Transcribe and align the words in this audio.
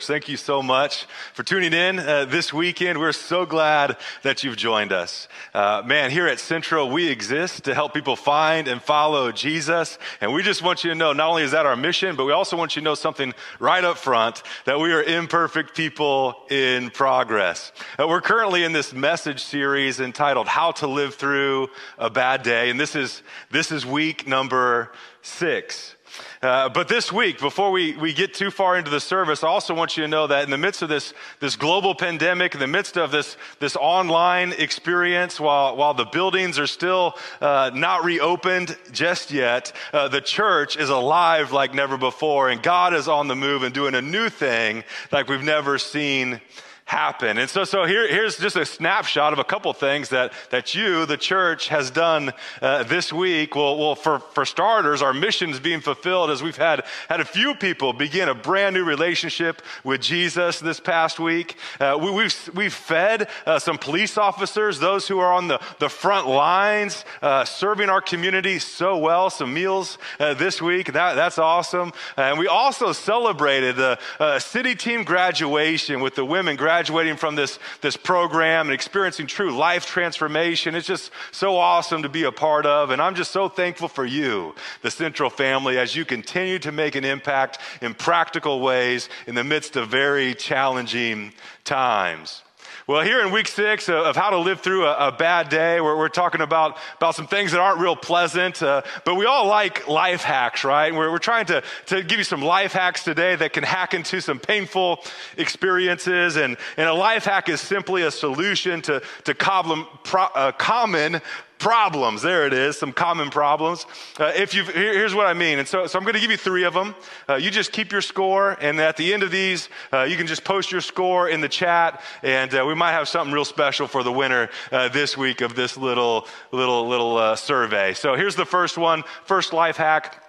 Thank 0.00 0.28
you 0.28 0.36
so 0.36 0.62
much 0.62 1.06
for 1.34 1.42
tuning 1.42 1.72
in 1.72 1.98
uh, 1.98 2.24
this 2.24 2.52
weekend. 2.52 3.00
We're 3.00 3.12
so 3.12 3.44
glad 3.44 3.96
that 4.22 4.44
you've 4.44 4.56
joined 4.56 4.92
us. 4.92 5.26
Uh, 5.52 5.82
man, 5.84 6.12
here 6.12 6.28
at 6.28 6.38
Central, 6.38 6.88
we 6.88 7.08
exist 7.08 7.64
to 7.64 7.74
help 7.74 7.94
people 7.94 8.14
find 8.14 8.68
and 8.68 8.80
follow 8.80 9.32
Jesus. 9.32 9.98
And 10.20 10.32
we 10.32 10.44
just 10.44 10.62
want 10.62 10.84
you 10.84 10.90
to 10.90 10.94
know 10.94 11.12
not 11.12 11.30
only 11.30 11.42
is 11.42 11.50
that 11.50 11.66
our 11.66 11.74
mission, 11.74 12.14
but 12.14 12.26
we 12.26 12.32
also 12.32 12.56
want 12.56 12.76
you 12.76 12.80
to 12.80 12.84
know 12.84 12.94
something 12.94 13.34
right 13.58 13.82
up 13.82 13.98
front 13.98 14.44
that 14.66 14.78
we 14.78 14.92
are 14.92 15.02
imperfect 15.02 15.76
people 15.76 16.36
in 16.48 16.90
progress. 16.90 17.72
Uh, 17.98 18.06
we're 18.06 18.20
currently 18.20 18.62
in 18.62 18.72
this 18.72 18.92
message 18.92 19.42
series 19.42 19.98
entitled 19.98 20.46
How 20.46 20.70
to 20.72 20.86
Live 20.86 21.16
Through 21.16 21.68
a 21.98 22.08
Bad 22.08 22.44
Day. 22.44 22.70
And 22.70 22.78
this 22.78 22.94
is, 22.94 23.22
this 23.50 23.72
is 23.72 23.84
week 23.84 24.28
number 24.28 24.92
six. 25.22 25.96
Uh, 26.40 26.68
but 26.68 26.86
this 26.86 27.12
week, 27.12 27.40
before 27.40 27.72
we, 27.72 27.96
we 27.96 28.12
get 28.12 28.32
too 28.32 28.50
far 28.50 28.78
into 28.78 28.90
the 28.90 29.00
service, 29.00 29.42
I 29.42 29.48
also 29.48 29.74
want 29.74 29.96
you 29.96 30.04
to 30.04 30.08
know 30.08 30.28
that 30.28 30.44
in 30.44 30.50
the 30.50 30.58
midst 30.58 30.82
of 30.82 30.88
this, 30.88 31.12
this 31.40 31.56
global 31.56 31.96
pandemic, 31.96 32.54
in 32.54 32.60
the 32.60 32.68
midst 32.68 32.96
of 32.96 33.10
this, 33.10 33.36
this 33.58 33.74
online 33.74 34.52
experience, 34.52 35.40
while, 35.40 35.76
while 35.76 35.94
the 35.94 36.04
buildings 36.04 36.56
are 36.56 36.68
still 36.68 37.16
uh, 37.40 37.72
not 37.74 38.04
reopened 38.04 38.76
just 38.92 39.32
yet, 39.32 39.72
uh, 39.92 40.06
the 40.06 40.20
church 40.20 40.76
is 40.76 40.90
alive 40.90 41.50
like 41.50 41.74
never 41.74 41.98
before, 41.98 42.50
and 42.50 42.62
God 42.62 42.94
is 42.94 43.08
on 43.08 43.26
the 43.26 43.36
move 43.36 43.64
and 43.64 43.74
doing 43.74 43.96
a 43.96 44.02
new 44.02 44.28
thing 44.28 44.84
like 45.10 45.28
we've 45.28 45.42
never 45.42 45.76
seen 45.76 46.40
happen. 46.88 47.36
And 47.36 47.50
so, 47.50 47.64
so 47.64 47.84
here, 47.84 48.08
here's 48.08 48.38
just 48.38 48.56
a 48.56 48.64
snapshot 48.64 49.34
of 49.34 49.38
a 49.38 49.44
couple 49.44 49.70
things 49.74 50.08
that, 50.08 50.32
that 50.48 50.74
you, 50.74 51.04
the 51.04 51.18
church, 51.18 51.68
has 51.68 51.90
done 51.90 52.32
uh, 52.62 52.82
this 52.84 53.12
week. 53.12 53.54
Well, 53.54 53.76
well 53.76 53.94
for, 53.94 54.20
for 54.20 54.46
starters, 54.46 55.02
our 55.02 55.12
mission 55.12 55.50
is 55.50 55.60
being 55.60 55.82
fulfilled 55.82 56.30
as 56.30 56.42
we've 56.42 56.56
had, 56.56 56.84
had 57.10 57.20
a 57.20 57.26
few 57.26 57.54
people 57.54 57.92
begin 57.92 58.30
a 58.30 58.34
brand 58.34 58.74
new 58.74 58.84
relationship 58.84 59.60
with 59.84 60.00
Jesus 60.00 60.60
this 60.60 60.80
past 60.80 61.20
week. 61.20 61.56
Uh, 61.78 61.98
we, 62.00 62.10
we've, 62.10 62.50
we've 62.54 62.72
fed 62.72 63.28
uh, 63.44 63.58
some 63.58 63.76
police 63.76 64.16
officers, 64.16 64.80
those 64.80 65.06
who 65.06 65.18
are 65.18 65.32
on 65.34 65.46
the, 65.48 65.60
the 65.80 65.90
front 65.90 66.26
lines, 66.26 67.04
uh, 67.20 67.44
serving 67.44 67.90
our 67.90 68.00
community 68.00 68.58
so 68.58 68.96
well, 68.96 69.28
some 69.28 69.52
meals 69.52 69.98
uh, 70.20 70.32
this 70.32 70.62
week. 70.62 70.94
That, 70.94 71.16
that's 71.16 71.36
awesome. 71.36 71.92
And 72.16 72.38
we 72.38 72.46
also 72.46 72.92
celebrated 72.92 73.76
the 73.76 73.98
uh, 74.18 74.36
CityTeam 74.36 75.04
graduation 75.04 76.00
with 76.00 76.14
the 76.14 76.24
women 76.24 76.56
graduating 76.56 76.77
graduating 76.78 77.16
from 77.16 77.34
this, 77.34 77.58
this 77.80 77.96
program 77.96 78.68
and 78.68 78.72
experiencing 78.72 79.26
true 79.26 79.50
life 79.50 79.84
transformation. 79.84 80.76
It's 80.76 80.86
just 80.86 81.10
so 81.32 81.56
awesome 81.56 82.04
to 82.04 82.08
be 82.08 82.22
a 82.22 82.30
part 82.30 82.66
of. 82.66 82.90
And 82.90 83.02
I'm 83.02 83.16
just 83.16 83.32
so 83.32 83.48
thankful 83.48 83.88
for 83.88 84.04
you, 84.04 84.54
the 84.82 84.90
Central 84.92 85.28
family, 85.28 85.76
as 85.76 85.96
you 85.96 86.04
continue 86.04 86.60
to 86.60 86.70
make 86.70 86.94
an 86.94 87.04
impact 87.04 87.58
in 87.82 87.94
practical 87.94 88.60
ways 88.60 89.08
in 89.26 89.34
the 89.34 89.42
midst 89.42 89.74
of 89.74 89.88
very 89.88 90.34
challenging 90.34 91.32
times. 91.64 92.44
Well, 92.88 93.02
here 93.02 93.20
in 93.20 93.32
week 93.32 93.48
six 93.48 93.90
of 93.90 94.16
how 94.16 94.30
to 94.30 94.38
live 94.38 94.62
through 94.62 94.86
a, 94.86 95.08
a 95.08 95.12
bad 95.12 95.50
day, 95.50 95.78
we're, 95.78 95.94
we're, 95.94 96.08
talking 96.08 96.40
about, 96.40 96.78
about 96.96 97.14
some 97.14 97.26
things 97.26 97.52
that 97.52 97.60
aren't 97.60 97.80
real 97.80 97.94
pleasant, 97.94 98.62
uh, 98.62 98.80
but 99.04 99.16
we 99.16 99.26
all 99.26 99.46
like 99.46 99.86
life 99.88 100.22
hacks, 100.22 100.64
right? 100.64 100.94
We're, 100.94 101.10
we're 101.10 101.18
trying 101.18 101.44
to, 101.46 101.62
to 101.88 102.02
give 102.02 102.16
you 102.16 102.24
some 102.24 102.40
life 102.40 102.72
hacks 102.72 103.04
today 103.04 103.36
that 103.36 103.52
can 103.52 103.62
hack 103.62 103.92
into 103.92 104.22
some 104.22 104.38
painful 104.38 105.00
experiences. 105.36 106.36
And, 106.36 106.56
and 106.78 106.88
a 106.88 106.94
life 106.94 107.26
hack 107.26 107.50
is 107.50 107.60
simply 107.60 108.04
a 108.04 108.10
solution 108.10 108.80
to, 108.80 109.02
to 109.24 109.34
problem, 109.34 109.86
pro, 110.02 110.22
uh, 110.22 110.52
common 110.52 111.20
problems. 111.58 112.22
There 112.22 112.46
it 112.46 112.52
is, 112.52 112.78
some 112.78 112.92
common 112.92 113.30
problems. 113.30 113.86
Uh, 114.18 114.32
if 114.36 114.54
you 114.54 114.64
here, 114.64 114.94
here's 114.94 115.14
what 115.14 115.26
I 115.26 115.34
mean. 115.34 115.58
And 115.58 115.66
so, 115.66 115.86
so 115.86 115.98
I'm 115.98 116.04
going 116.04 116.14
to 116.14 116.20
give 116.20 116.30
you 116.30 116.36
three 116.36 116.64
of 116.64 116.74
them. 116.74 116.94
Uh, 117.28 117.34
you 117.34 117.50
just 117.50 117.72
keep 117.72 117.92
your 117.92 118.00
score, 118.00 118.56
and 118.60 118.80
at 118.80 118.96
the 118.96 119.12
end 119.12 119.22
of 119.22 119.30
these, 119.30 119.68
uh, 119.92 120.02
you 120.02 120.16
can 120.16 120.26
just 120.26 120.44
post 120.44 120.70
your 120.72 120.80
score 120.80 121.28
in 121.28 121.40
the 121.40 121.48
chat, 121.48 122.00
and 122.22 122.54
uh, 122.54 122.64
we 122.66 122.74
might 122.74 122.92
have 122.92 123.08
something 123.08 123.32
real 123.32 123.44
special 123.44 123.86
for 123.86 124.02
the 124.02 124.12
winner 124.12 124.48
uh, 124.72 124.88
this 124.88 125.16
week 125.16 125.40
of 125.40 125.54
this 125.54 125.76
little 125.76 126.26
little 126.52 126.88
little 126.88 127.16
uh, 127.16 127.36
survey. 127.36 127.94
So 127.94 128.14
here's 128.14 128.36
the 128.36 128.46
first 128.46 128.78
one. 128.78 129.02
First 129.24 129.52
life 129.52 129.76
hack. 129.76 130.27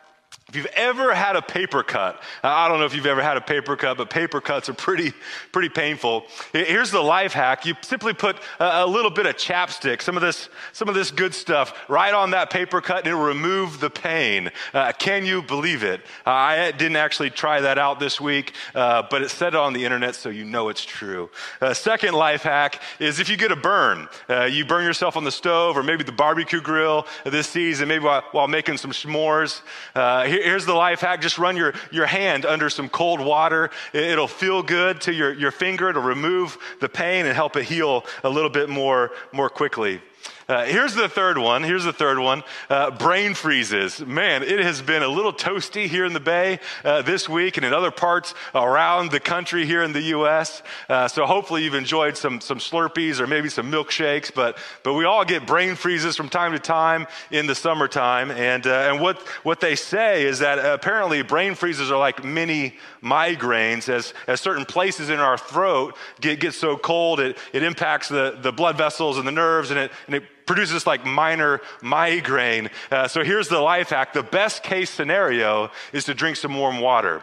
If 0.50 0.56
you've 0.56 0.66
ever 0.76 1.14
had 1.14 1.36
a 1.36 1.44
paper 1.44 1.84
cut, 1.84 2.24
I 2.42 2.68
don't 2.68 2.80
know 2.80 2.86
if 2.86 2.96
you've 2.96 3.06
ever 3.06 3.22
had 3.22 3.38
a 3.38 3.42
paper 3.42 3.76
cut, 3.76 3.98
but 3.98 4.10
paper 4.10 4.42
cuts 4.42 4.68
are 4.68 4.74
pretty, 4.74 5.14
pretty 5.52 5.70
painful. 5.70 6.26
Here's 6.54 6.90
the 6.90 7.02
life 7.02 7.34
hack. 7.34 7.68
You 7.68 7.76
simply 7.82 8.14
put 8.14 8.38
a, 8.60 8.88
little 8.88 9.12
bit 9.12 9.28
of 9.28 9.36
chapstick, 9.36 10.02
some 10.02 10.16
of 10.16 10.24
this, 10.24 10.50
some 10.74 10.90
of 10.90 10.96
this 10.96 11.12
good 11.12 11.36
stuff, 11.36 11.88
right 11.88 12.12
on 12.12 12.32
that 12.32 12.50
paper 12.50 12.82
cut 12.82 13.00
and 13.00 13.08
it'll 13.08 13.22
remove 13.22 13.80
the 13.80 13.92
pain. 13.92 14.50
Uh, 14.74 14.92
can 14.92 15.24
you 15.24 15.44
believe 15.44 15.84
it? 15.84 16.02
I 16.26 16.72
didn't 16.72 16.96
actually 16.96 17.30
try 17.30 17.62
that 17.62 17.78
out 17.78 18.00
this 18.00 18.20
week, 18.20 18.54
uh, 18.74 19.04
but 19.08 19.22
it 19.22 19.30
said 19.30 19.50
it 19.50 19.60
on 19.60 19.74
the 19.74 19.86
internet, 19.86 20.16
so 20.16 20.30
you 20.30 20.46
know 20.46 20.70
it's 20.70 20.84
true. 20.84 21.30
Uh, 21.62 21.76
second 21.76 22.16
life 22.16 22.42
hack 22.42 22.82
is 23.00 23.20
if 23.20 23.30
you 23.30 23.38
get 23.38 23.52
a 23.52 23.56
burn, 23.56 24.08
uh, 24.28 24.46
you 24.46 24.66
burn 24.66 24.84
yourself 24.84 25.16
on 25.16 25.24
the 25.24 25.32
stove 25.32 25.78
or 25.78 25.84
maybe 25.84 26.04
the 26.04 26.12
barbecue 26.12 26.60
grill 26.60 27.06
this 27.24 27.48
season, 27.48 27.88
maybe 27.88 28.04
while, 28.04 28.24
while 28.32 28.48
making 28.48 28.78
some 28.78 28.92
s'mores. 28.92 29.62
Uh, 29.94 30.26
here's 30.44 30.66
the 30.66 30.74
life 30.74 31.02
hack 31.02 31.22
just 31.22 31.38
run 31.38 31.56
your, 31.58 31.74
your 31.92 32.06
hand 32.06 32.46
under 32.46 32.70
some 32.70 32.90
cold 32.90 33.20
water. 33.20 33.70
It'll 33.94 34.28
feel 34.28 34.64
good 34.64 35.02
to 35.02 35.14
your, 35.14 35.34
your 35.34 35.52
finger, 35.52 35.90
it'll 35.90 36.04
remove 36.04 36.58
the 36.80 36.90
pain 36.90 37.26
and 37.26 37.36
help 37.36 37.56
it 37.56 37.64
heal 37.64 38.06
a 38.24 38.30
little 38.30 38.50
bit 38.50 38.70
more, 38.70 39.12
more 39.32 39.50
quickly. 39.50 40.02
Uh, 40.50 40.66
here's 40.66 40.96
the 40.96 41.08
third 41.08 41.38
one. 41.38 41.62
Here's 41.62 41.84
the 41.84 41.94
third 41.94 42.18
one. 42.18 42.42
Uh, 42.72 42.90
brain 42.90 43.36
freezes. 43.36 44.04
Man, 44.04 44.42
it 44.42 44.60
has 44.60 44.82
been 44.82 45.04
a 45.04 45.08
little 45.08 45.32
toasty 45.32 45.86
here 45.86 46.06
in 46.06 46.14
the 46.14 46.20
Bay 46.20 46.60
uh, 46.84 47.04
this 47.04 47.30
week 47.30 47.58
and 47.58 47.66
in 47.68 47.72
other 47.72 47.92
parts 47.92 48.34
around 48.56 49.12
the 49.12 49.20
country 49.20 49.68
here 49.68 49.84
in 49.84 49.94
the 49.94 50.02
U.S. 50.02 50.64
Uh, 50.90 51.08
so 51.08 51.28
hopefully 51.28 51.64
you've 51.64 51.76
enjoyed 51.76 52.18
some, 52.18 52.42
some 52.42 52.58
Slurpees 52.58 53.20
or 53.20 53.28
maybe 53.28 53.48
some 53.48 53.72
milkshakes. 53.72 54.34
But, 54.34 54.58
but 54.82 54.96
we 54.96 55.06
all 55.06 55.24
get 55.24 55.46
brain 55.46 55.76
freezes 55.76 56.18
from 56.18 56.30
time 56.30 56.54
to 56.54 56.60
time 56.60 57.06
in 57.30 57.46
the 57.46 57.54
summertime. 57.54 58.32
And, 58.32 58.66
uh, 58.66 58.90
and 58.92 59.00
what, 59.00 59.20
what 59.44 59.60
they 59.60 59.76
say 59.76 60.26
is 60.26 60.40
that 60.40 60.58
apparently 60.58 61.22
brain 61.22 61.54
freezes 61.54 61.92
are 61.92 62.00
like 62.00 62.24
mini 62.24 62.76
migraines 63.04 63.88
as, 63.88 64.16
as 64.26 64.42
certain 64.42 64.66
places 64.66 65.12
in 65.12 65.20
our 65.20 65.38
throat 65.38 65.96
get, 66.20 66.40
get 66.40 66.56
so 66.56 66.76
cold, 66.76 67.20
it, 67.20 67.38
it 67.54 67.62
impacts 67.62 68.10
the, 68.10 68.36
the 68.42 68.52
blood 68.52 68.80
vessels 68.80 69.20
and 69.20 69.28
the 69.28 69.32
nerves 69.32 69.70
and 69.70 69.80
it, 69.80 69.92
and 70.08 70.16
it 70.16 70.24
produces 70.50 70.88
like 70.88 71.06
minor 71.06 71.62
migraine. 71.84 72.72
Uh, 72.90 73.08
so 73.08 73.24
here's 73.24 73.50
the 73.50 73.60
life 73.60 73.90
hack. 73.90 74.14
The 74.14 74.24
best 74.24 74.64
case 74.64 74.90
scenario 74.90 75.70
is 75.94 76.06
to 76.06 76.16
drink 76.16 76.38
some 76.38 76.58
warm 76.58 76.80
water. 76.80 77.22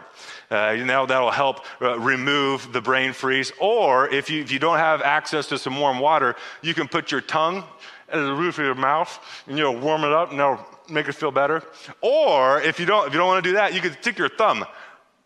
Uh, 0.49 0.69
you 0.69 0.85
know, 0.85 1.05
that'll 1.05 1.29
help 1.29 1.65
uh, 1.81 1.99
remove 1.99 2.71
the 2.71 2.79
brain 2.79 3.11
freeze. 3.11 3.51
Or 3.59 4.07
if 4.07 4.29
you, 4.29 4.41
if 4.41 4.49
you 4.49 4.59
don't 4.59 4.77
have 4.77 5.01
access 5.01 5.47
to 5.47 5.57
some 5.57 5.77
warm 5.77 5.99
water, 5.99 6.37
you 6.61 6.73
can 6.73 6.87
put 6.87 7.11
your 7.11 7.19
tongue 7.19 7.65
at 8.07 8.15
the 8.15 8.33
roof 8.33 8.59
of 8.59 8.63
your 8.63 8.75
mouth 8.75 9.19
and 9.45 9.57
you'll 9.57 9.77
warm 9.77 10.05
it 10.05 10.13
up 10.13 10.31
and 10.31 10.39
that'll 10.39 10.65
make 10.89 11.09
it 11.09 11.11
feel 11.11 11.31
better. 11.31 11.61
Or 11.99 12.61
if 12.61 12.79
you 12.79 12.85
don't, 12.85 13.07
if 13.07 13.13
you 13.13 13.19
don't 13.19 13.27
want 13.27 13.43
to 13.43 13.49
do 13.49 13.55
that, 13.57 13.73
you 13.73 13.81
can 13.81 13.91
stick 14.01 14.17
your 14.17 14.29
thumb 14.29 14.63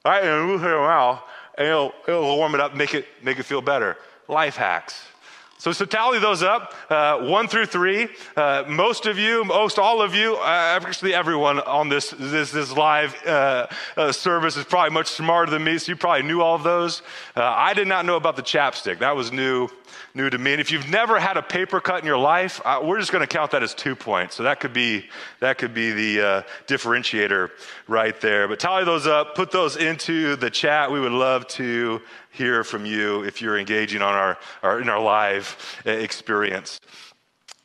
right 0.04 0.24
in 0.24 0.28
the 0.28 0.44
roof 0.44 0.62
of 0.64 0.70
your 0.70 0.82
mouth 0.82 1.22
and 1.56 1.68
it'll, 1.68 1.94
it'll 2.08 2.36
warm 2.36 2.56
it 2.56 2.62
up, 2.62 2.76
make 2.76 2.96
it, 2.96 3.06
make 3.22 3.38
it 3.38 3.44
feel 3.44 3.62
better. 3.62 3.96
Life 4.28 4.56
hacks. 4.56 5.06
So, 5.62 5.72
so 5.72 5.86
tally 5.86 6.18
those 6.18 6.42
up, 6.42 6.74
uh, 6.90 7.20
one 7.20 7.48
through 7.48 7.68
three. 7.68 8.08
Uh, 8.36 8.64
most 8.68 9.06
of 9.06 9.20
you, 9.20 9.44
most 9.46 9.78
all 9.78 10.02
of 10.02 10.16
you, 10.16 10.38
uh, 10.38 10.80
actually 10.84 11.14
everyone 11.14 11.60
on 11.60 11.88
this 11.88 12.10
this, 12.10 12.50
this 12.50 12.76
live 12.76 13.16
uh, 13.28 13.68
uh, 13.96 14.12
service 14.12 14.58
is 14.58 14.66
probably 14.66 14.90
much 14.90 15.06
smarter 15.06 15.52
than 15.52 15.64
me, 15.64 15.78
so 15.78 15.92
you 15.92 15.96
probably 15.96 16.24
knew 16.24 16.42
all 16.42 16.56
of 16.56 16.64
those. 16.64 17.04
Uh, 17.36 17.44
I 17.44 17.76
did 17.76 17.88
not 17.88 18.08
know 18.08 18.16
about 18.16 18.38
the 18.38 18.42
chapstick. 18.42 18.98
That 18.98 19.16
was 19.16 19.32
new 19.32 19.70
new 20.16 20.32
to 20.32 20.38
me. 20.40 20.54
And 20.54 20.60
if 20.60 20.72
you've 20.72 20.90
never 20.90 21.20
had 21.20 21.38
a 21.38 21.44
paper 21.44 21.80
cut 21.80 22.00
in 22.00 22.08
your 22.08 22.18
life, 22.18 22.60
we're 22.84 23.00
just 23.00 23.12
going 23.12 23.22
to 23.22 23.28
count 23.28 23.52
that 23.52 23.62
as 23.62 23.76
two 23.76 23.96
points. 23.96 24.36
So 24.36 24.44
that 24.44 24.60
could 24.60 24.74
be 24.74 25.10
that 25.42 25.60
could 25.60 25.76
be 25.76 25.92
the 25.92 26.44
differentiator 26.66 27.52
right 27.88 28.20
there. 28.20 28.48
But 28.48 28.60
tally 28.60 28.84
those 28.84 29.06
up, 29.06 29.36
put 29.36 29.52
those 29.52 29.78
into 29.78 30.36
the 30.38 30.50
chat. 30.50 30.92
We 30.92 31.00
would 31.00 31.12
love 31.12 31.48
to 31.50 32.02
hear 32.32 32.64
from 32.64 32.86
you 32.86 33.24
if 33.24 33.42
you're 33.42 33.58
engaging 33.58 34.02
on 34.02 34.14
our, 34.14 34.38
our 34.64 34.82
in 34.82 34.90
our 34.90 35.02
live 35.02 35.58
uh, 35.86 35.92
experience. 35.92 36.80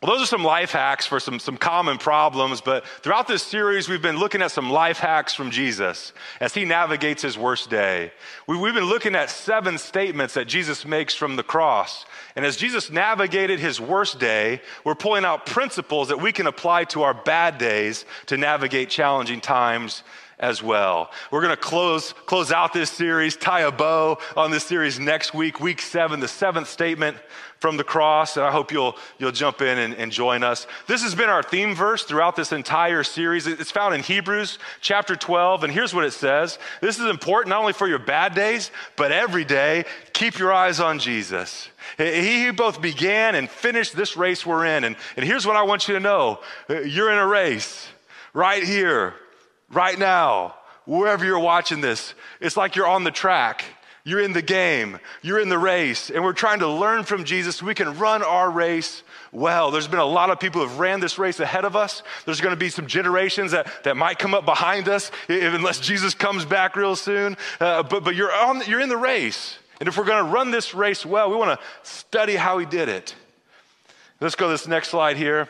Well, 0.03 0.13
those 0.13 0.23
are 0.23 0.27
some 0.27 0.45
life 0.45 0.73
hacks 0.73 1.07
for 1.07 1.19
some, 1.19 1.39
some 1.39 1.57
common 1.57 1.97
problems, 1.97 2.61
but 2.61 2.87
throughout 2.87 3.27
this 3.27 3.43
series, 3.43 3.89
we've 3.89 4.03
been 4.03 4.19
looking 4.19 4.43
at 4.43 4.51
some 4.51 4.69
life 4.69 4.99
hacks 4.99 5.33
from 5.33 5.51
Jesus 5.51 6.13
as 6.39 6.53
he 6.53 6.67
navigates 6.67 7.23
his 7.23 7.39
worst 7.39 7.71
day. 7.71 8.13
We, 8.47 8.59
we've 8.59 8.75
been 8.75 8.85
looking 8.85 9.15
at 9.15 9.31
seven 9.31 9.79
statements 9.79 10.35
that 10.35 10.49
Jesus 10.49 10.85
makes 10.85 11.15
from 11.15 11.37
the 11.37 11.43
cross. 11.43 12.05
And 12.37 12.45
as 12.45 12.59
Jesus 12.59 12.91
navigated 12.91 13.59
his 13.59 13.81
worst 13.81 14.21
day, 14.21 14.61
we're 14.85 14.95
pulling 14.95 15.25
out 15.25 15.47
principles 15.47 16.09
that 16.09 16.21
we 16.21 16.31
can 16.31 16.47
apply 16.47 16.85
to 16.85 17.03
our 17.03 17.15
bad 17.15 17.57
days 17.57 18.05
to 18.27 18.37
navigate 18.37 18.91
challenging 18.91 19.41
times 19.41 20.03
as 20.39 20.63
well. 20.63 21.11
We're 21.31 21.41
going 21.41 21.55
to 21.55 21.61
close, 21.61 22.13
close 22.13 22.53
out 22.53 22.73
this 22.73 22.91
series, 22.91 23.37
tie 23.37 23.63
a 23.63 23.73
bow 23.73 24.19
on 24.37 24.51
this 24.51 24.65
series 24.65 24.99
next 25.01 25.33
week, 25.33 25.61
week 25.61 25.81
seven, 25.81 26.21
the 26.21 26.29
seventh 26.29 26.69
statement 26.69 27.17
from 27.59 27.79
the 27.79 27.85
cross. 27.85 28.37
And 28.37 28.45
I 28.45 28.51
hope 28.51 28.71
you'll, 28.71 28.97
you'll 29.19 29.33
jump 29.33 29.63
in 29.63 29.79
and, 29.79 29.95
and 29.95 30.13
join 30.13 30.43
us. 30.43 30.67
This 30.87 31.03
has 31.03 31.15
been 31.15 31.31
our 31.31 31.43
theme 31.43 31.75
verse 31.75 32.05
throughout 32.05 32.37
this 32.37 32.53
entire 32.53 33.03
series. 33.03 33.47
It's 33.47 33.71
found 33.71 33.95
in 33.95 34.03
Hebrews 34.03 34.59
chapter 34.83 35.17
12. 35.17 35.65
And 35.65 35.73
here's 35.73 35.95
what 35.95 36.05
it 36.05 36.13
says 36.13 36.59
This 36.83 36.99
is 36.99 37.07
important 37.07 37.51
not 37.51 37.61
only 37.61 37.73
for 37.73 37.89
your 37.89 37.99
bad 37.99 38.35
days, 38.35 38.71
but 38.97 39.13
every 39.13 39.45
day. 39.45 39.85
Keep 40.13 40.39
your 40.39 40.53
eyes 40.53 40.81
on 40.81 40.99
Jesus. 40.99 41.69
He 41.97 42.45
who 42.45 42.53
both 42.53 42.83
began 42.83 43.37
and 43.37 43.49
finished 43.49 43.97
this 43.97 44.19
race 44.19 44.45
we're 44.45 44.67
in. 44.67 44.85
And, 44.85 44.97
and 45.17 45.25
here's 45.25 45.47
what 45.47 45.57
I 45.57 45.63
want 45.63 45.89
you 45.89 45.95
to 45.95 46.01
know 46.01 46.41
uh, 46.69 46.81
you're 46.81 47.11
in 47.11 47.19
a 47.19 47.27
race 47.27 47.89
right 48.35 48.63
here 48.63 49.15
right 49.71 49.99
now, 49.99 50.55
wherever 50.85 51.25
you're 51.25 51.39
watching 51.39 51.81
this, 51.81 52.15
it's 52.41 52.57
like 52.57 52.77
you're 52.77 52.87
on 52.87 53.05
the 53.05 53.11
track. 53.11 53.65
You're 54.07 54.21
in 54.21 54.33
the 54.33 54.41
game, 54.41 55.01
you're 55.21 55.41
in 55.41 55.49
the 55.49 55.59
race, 55.59 56.11
and 56.11 56.23
we're 56.23 56.33
trying 56.33 56.61
to 56.61 56.69
learn 56.69 57.03
from 57.03 57.25
Jesus 57.25 57.61
we 57.61 57.75
can 57.75 57.99
run 57.99 58.23
our 58.23 58.49
race 58.49 59.03
well. 59.33 59.73
There's 59.73 59.89
been 59.89 59.99
a 59.99 60.05
lot 60.05 60.31
of 60.31 60.39
people 60.39 60.61
who 60.61 60.69
have 60.69 60.79
ran 60.79 61.01
this 61.01 61.19
race 61.19 61.41
ahead 61.41 61.65
of 61.65 61.75
us. 61.75 62.05
There's 62.25 62.41
going 62.41 62.55
to 62.55 62.57
be 62.59 62.69
some 62.69 62.87
generations 62.87 63.51
that, 63.51 63.67
that 63.83 63.97
might 63.97 64.21
come 64.21 64.33
up 64.33 64.45
behind 64.45 64.89
us 64.89 65.11
if, 65.29 65.53
unless 65.53 65.81
Jesus 65.81 66.15
comes 66.15 66.45
back 66.45 66.77
real 66.77 66.95
soon. 66.95 67.37
Uh, 67.59 67.83
but 67.83 68.05
but 68.05 68.15
you're, 68.15 68.33
on, 68.33 68.63
you're 68.69 68.81
in 68.81 68.89
the 68.89 68.97
race. 68.97 69.59
And 69.81 69.89
if 69.89 69.99
we're 69.99 70.05
going 70.05 70.25
to 70.25 70.31
run 70.31 70.53
this 70.53 70.73
race 70.73 71.05
well, 71.05 71.29
we 71.29 71.35
want 71.35 71.59
to 71.59 71.67
study 71.83 72.37
how 72.37 72.59
he 72.59 72.67
did 72.67 72.89
it. 72.89 73.13
Let's 74.21 74.37
go 74.37 74.47
to 74.47 74.53
this 74.53 74.69
next 74.69 74.91
slide 74.91 75.17
here. 75.17 75.49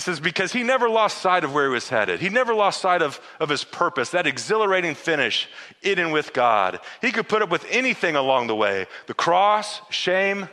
He 0.00 0.04
says, 0.04 0.18
because 0.18 0.50
he 0.50 0.62
never 0.62 0.88
lost 0.88 1.18
sight 1.18 1.44
of 1.44 1.52
where 1.52 1.66
he 1.66 1.74
was 1.74 1.90
headed. 1.90 2.20
He 2.20 2.30
never 2.30 2.54
lost 2.54 2.80
sight 2.80 3.02
of, 3.02 3.20
of 3.38 3.50
his 3.50 3.64
purpose, 3.64 4.08
that 4.12 4.26
exhilarating 4.26 4.94
finish 4.94 5.46
in 5.82 5.98
and 5.98 6.10
with 6.10 6.32
God. 6.32 6.80
He 7.02 7.12
could 7.12 7.28
put 7.28 7.42
up 7.42 7.50
with 7.50 7.66
anything 7.68 8.16
along 8.16 8.46
the 8.46 8.56
way 8.56 8.86
the 9.08 9.12
cross, 9.12 9.82
shame, 9.90 10.48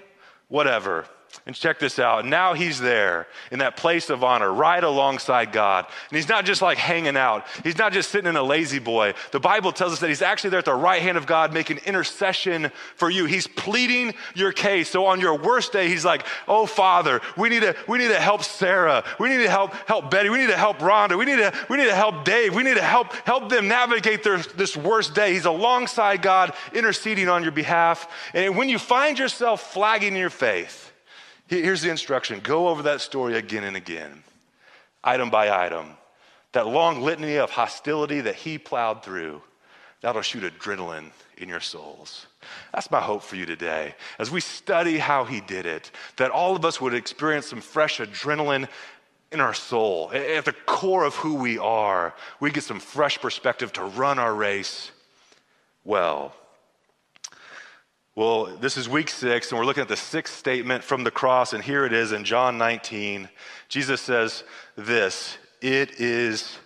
whatever. 0.49 1.05
And 1.45 1.55
check 1.55 1.79
this 1.79 1.97
out. 1.97 2.25
Now 2.25 2.53
he's 2.53 2.79
there 2.79 3.27
in 3.51 3.59
that 3.59 3.77
place 3.77 4.09
of 4.09 4.23
honor, 4.23 4.51
right 4.51 4.83
alongside 4.83 5.53
God. 5.53 5.85
And 6.09 6.15
he's 6.17 6.27
not 6.27 6.45
just 6.45 6.61
like 6.61 6.77
hanging 6.77 7.15
out, 7.15 7.45
he's 7.63 7.77
not 7.77 7.93
just 7.93 8.09
sitting 8.09 8.29
in 8.29 8.35
a 8.35 8.43
La-Z-Boy. 8.43 9.13
The 9.31 9.39
Bible 9.39 9.71
tells 9.71 9.93
us 9.93 9.99
that 9.99 10.09
he's 10.09 10.21
actually 10.21 10.49
there 10.49 10.59
at 10.59 10.65
the 10.65 10.73
right 10.73 11.01
hand 11.01 11.17
of 11.17 11.25
God 11.25 11.53
making 11.53 11.77
intercession 11.85 12.71
for 12.95 13.09
you. 13.09 13.25
He's 13.25 13.47
pleading 13.47 14.13
your 14.35 14.51
case. 14.51 14.89
So 14.89 15.05
on 15.05 15.21
your 15.21 15.37
worst 15.37 15.71
day, 15.71 15.87
he's 15.87 16.03
like, 16.03 16.25
Oh, 16.47 16.65
Father, 16.65 17.21
we 17.37 17.49
need 17.49 17.61
to, 17.61 17.75
we 17.87 17.97
need 17.97 18.09
to 18.09 18.19
help 18.19 18.43
Sarah. 18.43 19.03
We 19.19 19.29
need 19.29 19.43
to 19.43 19.49
help, 19.49 19.73
help 19.87 20.11
Betty. 20.11 20.29
We 20.29 20.37
need 20.37 20.47
to 20.47 20.57
help 20.57 20.79
Rhonda. 20.79 21.17
We 21.17 21.25
need 21.25 21.37
to, 21.37 21.53
we 21.69 21.77
need 21.77 21.85
to 21.85 21.95
help 21.95 22.25
Dave. 22.25 22.55
We 22.55 22.63
need 22.63 22.75
to 22.75 22.83
help, 22.83 23.13
help 23.25 23.49
them 23.49 23.67
navigate 23.67 24.23
their, 24.23 24.37
this 24.37 24.75
worst 24.75 25.15
day. 25.15 25.33
He's 25.33 25.45
alongside 25.45 26.21
God, 26.21 26.53
interceding 26.73 27.29
on 27.29 27.43
your 27.43 27.51
behalf. 27.51 28.09
And 28.33 28.57
when 28.57 28.69
you 28.69 28.79
find 28.79 29.17
yourself 29.17 29.73
flagging 29.73 30.13
in 30.13 30.19
your 30.19 30.29
faith, 30.29 30.91
Here's 31.47 31.81
the 31.81 31.89
instruction 31.89 32.39
go 32.41 32.67
over 32.67 32.83
that 32.83 33.01
story 33.01 33.37
again 33.37 33.63
and 33.63 33.77
again, 33.77 34.23
item 35.03 35.29
by 35.29 35.65
item. 35.65 35.87
That 36.53 36.67
long 36.67 37.01
litany 37.01 37.37
of 37.37 37.51
hostility 37.51 38.21
that 38.21 38.35
he 38.35 38.57
plowed 38.57 39.03
through, 39.03 39.41
that'll 40.01 40.21
shoot 40.21 40.43
adrenaline 40.43 41.11
in 41.37 41.49
your 41.49 41.59
souls. 41.59 42.25
That's 42.73 42.89
my 42.89 43.01
hope 43.01 43.21
for 43.21 43.35
you 43.35 43.45
today. 43.45 43.95
As 44.17 44.31
we 44.31 44.41
study 44.41 44.97
how 44.97 45.25
he 45.25 45.41
did 45.41 45.65
it, 45.65 45.91
that 46.15 46.31
all 46.31 46.55
of 46.55 46.65
us 46.65 46.81
would 46.81 46.93
experience 46.93 47.47
some 47.47 47.61
fresh 47.61 47.99
adrenaline 47.99 48.67
in 49.31 49.41
our 49.41 49.53
soul, 49.53 50.09
at 50.13 50.45
the 50.45 50.53
core 50.65 51.03
of 51.03 51.15
who 51.15 51.35
we 51.35 51.57
are. 51.57 52.15
We 52.39 52.49
get 52.49 52.63
some 52.63 52.79
fresh 52.79 53.19
perspective 53.19 53.73
to 53.73 53.83
run 53.83 54.19
our 54.19 54.33
race 54.33 54.91
well. 55.83 56.33
Well, 58.17 58.45
this 58.45 58.77
is 58.77 58.89
week 58.89 59.09
six, 59.09 59.51
and 59.51 59.59
we're 59.59 59.65
looking 59.65 59.83
at 59.83 59.89
the 59.89 59.95
sixth 59.95 60.35
statement 60.35 60.83
from 60.83 61.03
the 61.03 61.11
cross, 61.11 61.53
and 61.53 61.63
here 61.63 61.85
it 61.85 61.93
is 61.93 62.13
in 62.13 62.23
John 62.23 62.57
19. 62.57 63.29
Jesus 63.69 64.01
says 64.01 64.43
this 64.75 65.37
It 65.61 66.01
is 66.01 66.57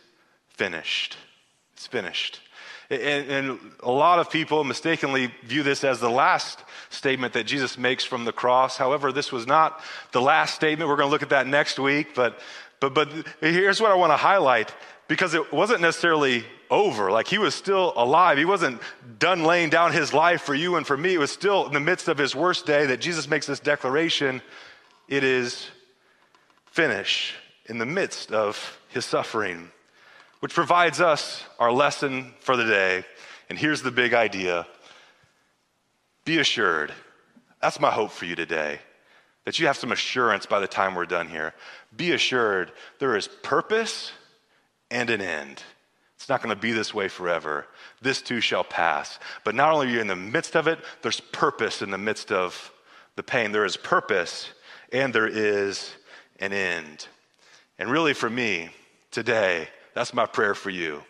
finished. 0.47 1.17
It's 1.73 1.87
finished. 1.87 2.39
And, 2.89 3.29
and, 3.29 3.59
a 3.83 3.91
lot 3.91 4.19
of 4.19 4.29
people 4.29 4.63
mistakenly 4.63 5.29
view 5.43 5.61
this 5.61 5.83
as 5.83 5.99
the 5.99 6.09
last 6.09 6.63
statement 6.89 7.33
that 7.33 7.43
Jesus 7.43 7.77
makes 7.77 8.05
from 8.05 8.23
the 8.23 8.31
cross. 8.31 8.77
However, 8.77 9.11
this 9.11 9.33
was 9.33 9.45
not 9.45 9.81
the 10.13 10.21
last 10.21 10.55
statement. 10.55 10.87
We're 10.87 10.95
going 10.95 11.09
to 11.09 11.11
look 11.11 11.21
at 11.21 11.31
that 11.31 11.47
next 11.47 11.77
week. 11.77 12.15
But, 12.15 12.39
but, 12.79 12.93
but 12.93 13.09
here's 13.41 13.81
what 13.81 13.91
I 13.91 13.95
want 13.95 14.13
to 14.13 14.17
highlight 14.17 14.73
because 15.09 15.33
it 15.33 15.51
wasn't 15.51 15.81
necessarily 15.81 16.45
over. 16.71 17.11
Like 17.11 17.27
he 17.27 17.37
was 17.37 17.53
still 17.53 17.93
alive. 17.95 18.37
He 18.37 18.45
wasn't 18.45 18.81
done 19.19 19.43
laying 19.43 19.69
down 19.69 19.91
his 19.91 20.13
life 20.13 20.41
for 20.41 20.55
you 20.55 20.77
and 20.77 20.87
for 20.87 20.97
me. 20.97 21.13
It 21.13 21.19
was 21.19 21.31
still 21.31 21.67
in 21.67 21.73
the 21.73 21.79
midst 21.79 22.07
of 22.07 22.17
his 22.17 22.33
worst 22.33 22.65
day 22.65 22.87
that 22.87 23.01
Jesus 23.01 23.27
makes 23.27 23.45
this 23.45 23.59
declaration 23.59 24.41
it 25.07 25.23
is 25.23 25.67
finished 26.67 27.33
in 27.65 27.77
the 27.77 27.85
midst 27.85 28.31
of 28.31 28.79
his 28.89 29.05
suffering, 29.05 29.69
which 30.39 30.53
provides 30.53 31.01
us 31.01 31.43
our 31.59 31.71
lesson 31.71 32.33
for 32.39 32.55
the 32.55 32.65
day. 32.65 33.03
And 33.49 33.59
here's 33.59 33.81
the 33.81 33.91
big 33.91 34.13
idea 34.13 34.65
be 36.23 36.39
assured. 36.39 36.93
That's 37.61 37.79
my 37.79 37.91
hope 37.91 38.11
for 38.11 38.25
you 38.25 38.35
today. 38.35 38.79
That 39.45 39.59
you 39.59 39.67
have 39.67 39.77
some 39.77 39.91
assurance 39.91 40.45
by 40.45 40.59
the 40.59 40.67
time 40.67 40.95
we're 40.95 41.05
done 41.05 41.27
here. 41.27 41.53
Be 41.95 42.11
assured 42.11 42.71
there 42.99 43.17
is 43.17 43.27
purpose 43.27 44.11
and 44.89 45.09
an 45.09 45.19
end. 45.19 45.63
It's 46.21 46.29
not 46.29 46.43
going 46.43 46.55
to 46.55 46.61
be 46.61 46.71
this 46.71 46.93
way 46.93 47.07
forever. 47.07 47.65
This 47.99 48.21
too 48.21 48.41
shall 48.41 48.63
pass. 48.63 49.17
But 49.43 49.55
not 49.55 49.73
only 49.73 49.87
are 49.87 49.89
you 49.89 50.01
in 50.01 50.07
the 50.07 50.15
midst 50.15 50.55
of 50.55 50.67
it, 50.67 50.77
there's 51.01 51.19
purpose 51.19 51.81
in 51.81 51.89
the 51.89 51.97
midst 51.97 52.31
of 52.31 52.71
the 53.15 53.23
pain. 53.23 53.51
There 53.51 53.65
is 53.65 53.75
purpose 53.75 54.51
and 54.93 55.11
there 55.11 55.27
is 55.27 55.91
an 56.39 56.53
end. 56.53 57.07
And 57.79 57.89
really, 57.89 58.13
for 58.13 58.29
me 58.29 58.69
today, 59.09 59.67
that's 59.95 60.13
my 60.13 60.27
prayer 60.27 60.53
for 60.53 60.69
you. 60.69 61.01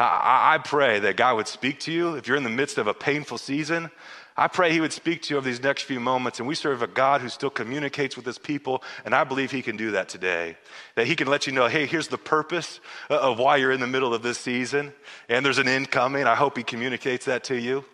I, 0.00 0.56
I, 0.56 0.58
pray 0.58 0.98
that 0.98 1.16
God 1.16 1.36
would 1.36 1.46
speak 1.46 1.78
to 1.80 1.92
you 1.92 2.16
if 2.16 2.26
you're 2.26 2.36
in 2.36 2.42
the 2.42 2.50
midst 2.50 2.76
of 2.76 2.88
a 2.88 2.92
painful 2.92 3.38
season. 3.38 3.88
I 4.36 4.48
pray 4.48 4.72
He 4.72 4.80
would 4.80 4.92
speak 4.92 5.22
to 5.22 5.34
you 5.34 5.38
over 5.38 5.46
these 5.46 5.62
next 5.62 5.82
few 5.82 5.98
moments. 5.98 6.38
And 6.38 6.46
we 6.46 6.54
serve 6.54 6.82
a 6.82 6.86
God 6.86 7.20
who 7.20 7.28
still 7.28 7.50
communicates 7.50 8.16
with 8.16 8.26
His 8.26 8.38
people. 8.38 8.82
And 9.04 9.14
I 9.14 9.24
believe 9.24 9.50
He 9.50 9.62
can 9.62 9.76
do 9.76 9.92
that 9.92 10.08
today. 10.08 10.56
That 10.94 11.06
He 11.06 11.16
can 11.16 11.28
let 11.28 11.46
you 11.46 11.52
know, 11.52 11.68
hey, 11.68 11.86
here's 11.86 12.08
the 12.08 12.18
purpose 12.18 12.80
uh, 13.08 13.18
of 13.18 13.38
why 13.38 13.56
you're 13.56 13.72
in 13.72 13.80
the 13.80 13.86
middle 13.86 14.12
of 14.12 14.22
this 14.22 14.38
season. 14.38 14.92
And 15.28 15.44
there's 15.44 15.58
an 15.58 15.68
end 15.68 15.90
coming. 15.90 16.24
I 16.24 16.34
hope 16.34 16.56
He 16.56 16.62
communicates 16.62 17.24
that 17.26 17.44
to 17.44 17.58
you. 17.58 17.84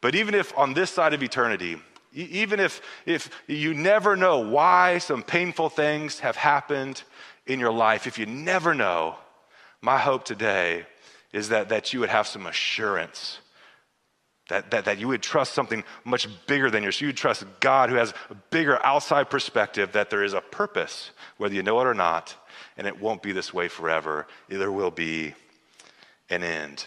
But 0.00 0.14
even 0.14 0.34
if 0.34 0.56
on 0.56 0.72
this 0.72 0.90
side 0.90 1.12
of 1.12 1.22
eternity, 1.22 1.76
even 2.12 2.58
if, 2.58 2.80
if 3.06 3.30
you 3.46 3.74
never 3.74 4.16
know 4.16 4.38
why 4.38 4.98
some 4.98 5.22
painful 5.22 5.68
things 5.68 6.20
have 6.20 6.36
happened 6.36 7.02
in 7.46 7.60
your 7.60 7.72
life, 7.72 8.06
if 8.06 8.18
you 8.18 8.26
never 8.26 8.74
know, 8.74 9.16
my 9.80 9.98
hope 9.98 10.24
today 10.24 10.86
is 11.32 11.50
that, 11.50 11.68
that 11.68 11.92
you 11.92 12.00
would 12.00 12.08
have 12.08 12.26
some 12.26 12.46
assurance 12.46 13.38
that, 14.50 14.70
that, 14.70 14.84
that 14.84 14.98
you 14.98 15.08
would 15.08 15.22
trust 15.22 15.54
something 15.54 15.82
much 16.04 16.28
bigger 16.46 16.70
than 16.70 16.82
yourself. 16.82 17.00
You 17.00 17.08
would 17.08 17.16
trust 17.16 17.44
God 17.60 17.88
who 17.88 17.96
has 17.96 18.12
a 18.28 18.34
bigger 18.34 18.84
outside 18.84 19.30
perspective 19.30 19.92
that 19.92 20.10
there 20.10 20.22
is 20.22 20.34
a 20.34 20.40
purpose, 20.40 21.10
whether 21.38 21.54
you 21.54 21.62
know 21.62 21.80
it 21.80 21.86
or 21.86 21.94
not, 21.94 22.36
and 22.76 22.86
it 22.86 23.00
won't 23.00 23.22
be 23.22 23.32
this 23.32 23.54
way 23.54 23.68
forever. 23.68 24.26
There 24.48 24.70
will 24.70 24.90
be 24.90 25.34
an 26.28 26.42
end. 26.44 26.86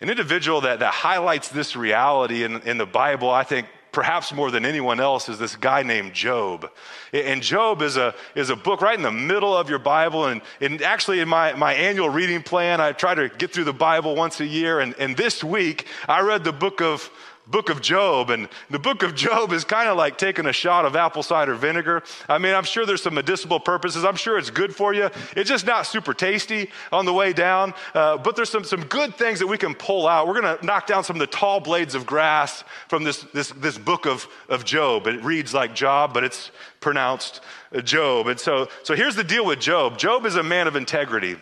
An 0.00 0.10
individual 0.10 0.62
that, 0.62 0.80
that 0.80 0.92
highlights 0.92 1.48
this 1.48 1.76
reality 1.76 2.44
in, 2.44 2.60
in 2.62 2.78
the 2.78 2.86
Bible, 2.86 3.30
I 3.30 3.44
think, 3.44 3.66
perhaps 3.98 4.32
more 4.32 4.52
than 4.52 4.64
anyone 4.64 5.00
else, 5.00 5.28
is 5.28 5.40
this 5.40 5.56
guy 5.56 5.82
named 5.82 6.14
Job. 6.14 6.70
And 7.12 7.42
Job 7.42 7.82
is 7.82 7.96
a, 7.96 8.14
is 8.36 8.48
a 8.48 8.54
book 8.54 8.80
right 8.80 8.96
in 8.96 9.02
the 9.02 9.10
middle 9.10 9.56
of 9.56 9.68
your 9.68 9.80
Bible. 9.80 10.26
And, 10.26 10.40
and 10.60 10.80
actually, 10.82 11.18
in 11.18 11.28
my, 11.28 11.52
my 11.54 11.74
annual 11.74 12.08
reading 12.08 12.40
plan, 12.40 12.80
I 12.80 12.92
try 12.92 13.16
to 13.16 13.28
get 13.28 13.52
through 13.52 13.64
the 13.64 13.72
Bible 13.72 14.14
once 14.14 14.38
a 14.38 14.46
year. 14.46 14.78
And, 14.78 14.94
and 15.00 15.16
this 15.16 15.42
week, 15.42 15.88
I 16.06 16.20
read 16.20 16.44
the 16.44 16.52
book 16.52 16.80
of 16.80 17.10
book 17.50 17.70
of 17.70 17.80
Job. 17.80 18.30
And 18.30 18.48
the 18.70 18.78
book 18.78 19.02
of 19.02 19.14
Job 19.14 19.52
is 19.52 19.64
kind 19.64 19.88
of 19.88 19.96
like 19.96 20.18
taking 20.18 20.46
a 20.46 20.52
shot 20.52 20.84
of 20.84 20.96
apple 20.96 21.22
cider 21.22 21.54
vinegar. 21.54 22.02
I 22.28 22.38
mean, 22.38 22.54
I'm 22.54 22.64
sure 22.64 22.86
there's 22.86 23.02
some 23.02 23.14
medicinal 23.14 23.58
purposes. 23.60 24.04
I'm 24.04 24.16
sure 24.16 24.38
it's 24.38 24.50
good 24.50 24.74
for 24.74 24.92
you. 24.92 25.10
It's 25.36 25.48
just 25.48 25.66
not 25.66 25.86
super 25.86 26.14
tasty 26.14 26.70
on 26.92 27.04
the 27.04 27.12
way 27.12 27.32
down. 27.32 27.74
Uh, 27.94 28.18
but 28.18 28.36
there's 28.36 28.50
some, 28.50 28.64
some 28.64 28.84
good 28.84 29.14
things 29.14 29.38
that 29.38 29.46
we 29.46 29.58
can 29.58 29.74
pull 29.74 30.06
out. 30.06 30.26
We're 30.26 30.40
going 30.40 30.58
to 30.58 30.64
knock 30.64 30.86
down 30.86 31.04
some 31.04 31.16
of 31.16 31.20
the 31.20 31.26
tall 31.26 31.60
blades 31.60 31.94
of 31.94 32.06
grass 32.06 32.64
from 32.88 33.04
this, 33.04 33.22
this, 33.34 33.50
this 33.52 33.78
book 33.78 34.06
of, 34.06 34.26
of 34.48 34.64
Job. 34.64 35.06
It 35.06 35.22
reads 35.22 35.54
like 35.54 35.74
Job, 35.74 36.12
but 36.14 36.24
it's 36.24 36.50
pronounced 36.80 37.40
Job. 37.84 38.28
And 38.28 38.38
so, 38.38 38.68
so 38.82 38.94
here's 38.94 39.16
the 39.16 39.24
deal 39.24 39.44
with 39.44 39.60
Job 39.60 39.98
Job 39.98 40.26
is 40.26 40.36
a 40.36 40.42
man 40.42 40.66
of 40.66 40.76
integrity. 40.76 41.36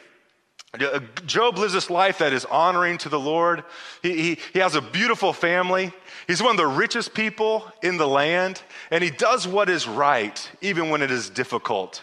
Uh, 0.82 1.00
Job 1.26 1.58
lives 1.58 1.72
this 1.72 1.90
life 1.90 2.18
that 2.18 2.32
is 2.32 2.44
honoring 2.44 2.98
to 2.98 3.08
the 3.08 3.18
Lord. 3.18 3.64
He, 4.02 4.16
he, 4.16 4.38
he, 4.52 4.58
has 4.58 4.74
a 4.74 4.80
beautiful 4.80 5.32
family. 5.32 5.92
He's 6.26 6.42
one 6.42 6.52
of 6.52 6.56
the 6.56 6.66
richest 6.66 7.14
people 7.14 7.70
in 7.82 7.96
the 7.96 8.08
land, 8.08 8.62
and 8.90 9.02
he 9.02 9.10
does 9.10 9.46
what 9.46 9.68
is 9.68 9.86
right, 9.86 10.50
even 10.60 10.90
when 10.90 11.02
it 11.02 11.10
is 11.10 11.30
difficult. 11.30 12.02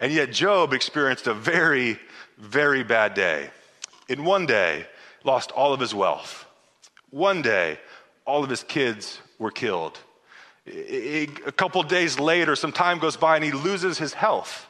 And 0.00 0.12
yet, 0.12 0.30
Job 0.32 0.72
experienced 0.72 1.26
a 1.26 1.34
very, 1.34 1.98
very 2.38 2.84
bad 2.84 3.14
day. 3.14 3.50
in 4.08 4.24
one 4.24 4.46
day, 4.46 4.86
lost 5.24 5.50
all 5.50 5.72
of 5.72 5.80
his 5.80 5.94
wealth. 5.94 6.46
One 7.10 7.42
day, 7.42 7.78
all 8.24 8.44
of 8.44 8.50
his 8.50 8.62
kids 8.62 9.20
were 9.38 9.50
killed. 9.50 9.98
A 10.68 11.26
couple 11.56 11.82
days 11.82 12.18
later, 12.18 12.56
some 12.56 12.72
time 12.72 12.98
goes 12.98 13.16
by 13.16 13.36
and 13.36 13.44
he 13.44 13.52
loses 13.52 13.98
his 13.98 14.12
health. 14.12 14.66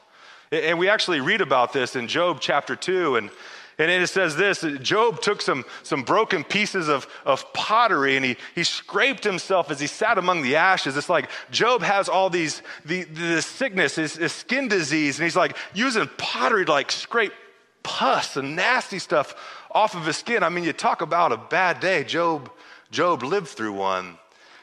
And 0.52 0.78
we 0.78 0.88
actually 0.88 1.20
read 1.20 1.40
about 1.40 1.72
this 1.72 1.96
in 1.96 2.08
Job 2.08 2.38
chapter 2.40 2.76
2. 2.76 3.16
And, 3.16 3.30
and 3.78 3.90
it 3.90 4.06
says 4.08 4.36
this 4.36 4.64
Job 4.80 5.20
took 5.20 5.42
some, 5.42 5.64
some 5.82 6.02
broken 6.02 6.44
pieces 6.44 6.88
of, 6.88 7.06
of 7.24 7.52
pottery 7.52 8.16
and 8.16 8.24
he, 8.24 8.36
he 8.54 8.64
scraped 8.64 9.24
himself 9.24 9.70
as 9.70 9.80
he 9.80 9.86
sat 9.86 10.18
among 10.18 10.42
the 10.42 10.56
ashes. 10.56 10.96
It's 10.96 11.08
like 11.08 11.30
Job 11.50 11.82
has 11.82 12.08
all 12.08 12.30
these, 12.30 12.62
the, 12.84 13.04
the 13.04 13.42
sickness, 13.42 13.96
his, 13.96 14.14
his 14.16 14.32
skin 14.32 14.68
disease, 14.68 15.18
and 15.18 15.24
he's 15.24 15.36
like 15.36 15.56
using 15.74 16.08
pottery 16.16 16.64
to 16.64 16.72
like 16.72 16.92
scrape 16.92 17.32
pus 17.82 18.36
and 18.36 18.56
nasty 18.56 18.98
stuff 18.98 19.34
off 19.70 19.94
of 19.94 20.06
his 20.06 20.16
skin. 20.16 20.42
I 20.42 20.48
mean, 20.48 20.64
you 20.64 20.72
talk 20.72 21.02
about 21.02 21.32
a 21.32 21.36
bad 21.36 21.80
day. 21.80 22.02
Job, 22.02 22.50
Job 22.90 23.22
lived 23.22 23.48
through 23.48 23.74
one. 23.74 24.18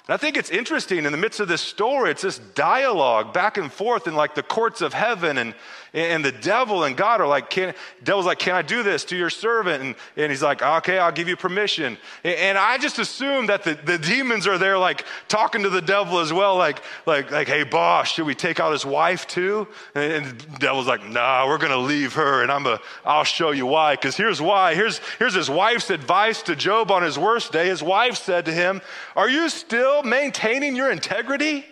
And 0.08 0.14
I 0.14 0.18
think 0.18 0.36
it's 0.36 0.50
interesting 0.50 1.06
in 1.06 1.12
the 1.12 1.18
midst 1.18 1.40
of 1.40 1.48
this 1.48 1.62
story, 1.62 2.12
it's 2.12 2.24
this 2.24 2.40
dialogue 2.40 3.34
back 3.34 3.58
and 3.58 3.72
forth 3.72 4.06
in 4.06 4.16
like 4.16 4.36
the 4.36 4.44
courts 4.44 4.82
of 4.82 4.94
heaven 4.94 5.38
and 5.38 5.56
and 5.94 6.26
the 6.26 6.32
devil 6.32 6.86
and 6.86 6.98
God 6.98 7.22
are 7.22 7.28
like, 7.28 7.52
can, 7.52 7.76
devil's 8.04 8.26
like, 8.26 8.40
can 8.40 8.56
I 8.56 8.64
do 8.64 8.82
this 8.82 9.06
to 9.06 9.16
your 9.16 9.30
servant? 9.30 9.84
And, 9.84 9.96
and 10.18 10.32
he's 10.32 10.42
like, 10.42 10.64
okay, 10.64 10.98
I'll 10.98 11.12
give 11.12 11.28
you 11.28 11.36
permission. 11.36 12.00
And, 12.24 12.36
and 12.36 12.58
I 12.58 12.80
just 12.80 12.98
assume 12.98 13.46
that 13.48 13.64
the, 13.64 13.76
the 13.76 14.00
demons 14.00 14.48
are 14.48 14.58
there 14.58 14.78
like 14.78 15.06
talking 15.28 15.62
to 15.62 15.70
the 15.70 15.82
devil 15.82 16.18
as 16.18 16.34
well, 16.34 16.56
like, 16.56 16.82
like, 17.06 17.30
like, 17.30 17.48
hey 17.48 17.64
boss, 17.64 18.12
should 18.12 18.26
we 18.26 18.34
take 18.34 18.60
out 18.60 18.72
his 18.72 18.86
wife 18.86 19.28
too? 19.28 19.68
And, 19.94 20.14
and 20.14 20.40
the 20.42 20.58
devil's 20.58 20.88
like, 20.88 21.06
nah, 21.06 21.48
we're 21.48 21.60
gonna 21.60 21.78
leave 21.78 22.14
her 22.14 22.42
and 22.42 22.52
I'm 22.52 22.66
a, 22.66 22.80
I'll 23.06 23.24
show 23.24 23.52
you 23.52 23.68
why. 23.68 23.96
Cause 23.96 24.18
here's 24.18 24.42
why. 24.42 24.74
Here's, 24.74 25.00
here's 25.20 25.36
his 25.36 25.50
wife's 25.50 25.92
advice 25.92 26.42
to 26.44 26.56
Job 26.56 26.90
on 26.90 27.04
his 27.04 27.20
worst 27.20 27.52
day. 27.52 27.68
His 27.68 27.84
wife 27.84 28.16
said 28.16 28.46
to 28.46 28.52
him, 28.52 28.82
are 29.16 29.30
you 29.30 29.48
still 29.48 30.02
maintaining 30.02 30.76
your 30.76 30.90
integrity? 30.90 31.66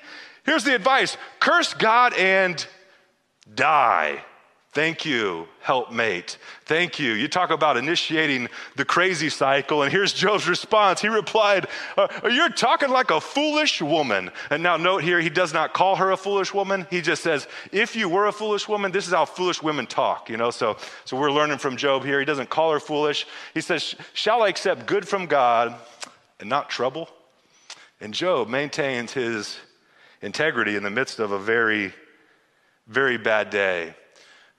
Here's 0.44 0.64
the 0.64 0.76
advice 0.76 1.18
curse 1.40 1.74
God 1.74 2.14
and 2.14 2.66
die. 3.56 4.24
Thank 4.74 5.06
you, 5.06 5.50
helpmate. 5.60 6.38
Thank 6.64 6.98
you. 6.98 7.12
You 7.12 7.28
talk 7.28 7.50
about 7.50 7.76
initiating 7.76 8.48
the 8.78 8.86
crazy 8.86 9.28
cycle, 9.28 9.84
and 9.84 9.92
here's 9.92 10.14
Job's 10.14 10.48
response. 10.48 11.02
He 11.02 11.10
replied, 11.10 11.68
uh, 11.98 12.08
You're 12.32 12.48
talking 12.48 12.90
like 12.90 13.12
a 13.12 13.20
foolish 13.20 13.82
woman. 13.82 14.32
And 14.50 14.64
now, 14.64 14.78
note 14.78 15.04
here, 15.04 15.20
he 15.20 15.30
does 15.30 15.54
not 15.54 15.74
call 15.74 15.98
her 15.98 16.12
a 16.12 16.18
foolish 16.18 16.54
woman. 16.54 16.88
He 16.90 17.02
just 17.02 17.22
says, 17.22 17.50
If 17.74 17.98
you 17.98 18.08
were 18.08 18.28
a 18.28 18.32
foolish 18.32 18.70
woman, 18.70 18.94
this 18.94 19.08
is 19.08 19.14
how 19.14 19.26
foolish 19.26 19.62
women 19.62 19.88
talk, 19.88 20.30
you 20.30 20.38
know? 20.38 20.52
So, 20.52 20.78
so 21.04 21.18
we're 21.18 21.34
learning 21.34 21.58
from 21.58 21.76
Job 21.76 22.06
here. 22.06 22.20
He 22.20 22.26
doesn't 22.26 22.50
call 22.50 22.72
her 22.72 22.80
foolish. 22.80 23.28
He 23.54 23.60
says, 23.60 23.94
Shall 24.14 24.42
I 24.42 24.48
accept 24.48 24.86
good 24.86 25.06
from 25.06 25.26
God 25.26 25.76
and 26.40 26.48
not 26.48 26.70
trouble? 26.70 27.10
And 28.00 28.14
Job 28.14 28.48
maintains 28.48 29.12
his 29.12 29.58
integrity 30.22 30.78
in 30.78 30.84
the 30.84 30.90
midst 30.90 31.20
of 31.20 31.34
a 31.34 31.40
very 31.40 31.94
very 32.88 33.18
bad 33.18 33.50
day. 33.50 33.96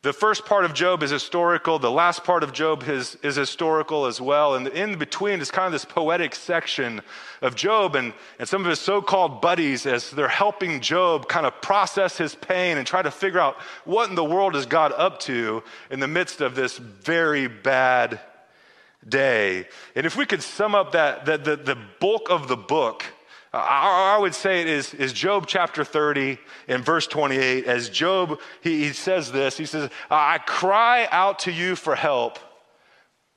The 0.02 0.12
first 0.12 0.46
part 0.46 0.64
of 0.64 0.74
Job 0.74 1.04
is 1.04 1.12
historical. 1.12 1.78
The 1.78 1.88
last 1.88 2.24
part 2.24 2.42
of 2.42 2.52
Job 2.52 2.82
is, 2.88 3.16
is 3.22 3.36
historical 3.36 4.06
as 4.06 4.20
well. 4.20 4.56
And 4.56 4.66
in 4.66 4.98
between 4.98 5.40
is 5.40 5.52
kind 5.52 5.66
of 5.66 5.72
this 5.72 5.84
poetic 5.84 6.34
section 6.34 7.02
of 7.40 7.54
Job 7.54 7.94
and, 7.94 8.12
and 8.40 8.48
some 8.48 8.62
of 8.62 8.66
his 8.68 8.80
so 8.80 9.00
called 9.00 9.40
buddies 9.40 9.86
as 9.86 10.10
they're 10.10 10.26
helping 10.26 10.80
Job 10.80 11.28
kind 11.28 11.46
of 11.46 11.60
process 11.60 12.18
his 12.18 12.34
pain 12.34 12.78
and 12.78 12.86
try 12.86 13.00
to 13.00 13.12
figure 13.12 13.38
out 13.38 13.60
what 13.84 14.10
in 14.10 14.16
the 14.16 14.24
world 14.24 14.56
is 14.56 14.66
God 14.66 14.92
up 14.96 15.20
to 15.20 15.62
in 15.88 16.00
the 16.00 16.08
midst 16.08 16.40
of 16.40 16.56
this 16.56 16.78
very 16.78 17.46
bad 17.46 18.18
day. 19.08 19.68
And 19.94 20.04
if 20.04 20.16
we 20.16 20.26
could 20.26 20.42
sum 20.42 20.74
up 20.74 20.92
that, 20.92 21.26
that 21.26 21.44
the, 21.44 21.54
the 21.54 21.78
bulk 22.00 22.28
of 22.28 22.48
the 22.48 22.56
book, 22.56 23.04
I, 23.54 24.16
would 24.18 24.34
say 24.34 24.62
it 24.62 24.68
is, 24.68 24.94
is 24.94 25.12
Job 25.12 25.46
chapter 25.46 25.84
30 25.84 26.38
and 26.68 26.84
verse 26.84 27.06
28. 27.06 27.66
As 27.66 27.90
Job, 27.90 28.40
he, 28.62 28.84
he 28.84 28.92
says 28.92 29.30
this, 29.30 29.58
he 29.58 29.66
says, 29.66 29.90
I 30.10 30.38
cry 30.38 31.06
out 31.10 31.40
to 31.40 31.52
you 31.52 31.76
for 31.76 31.94
help, 31.94 32.38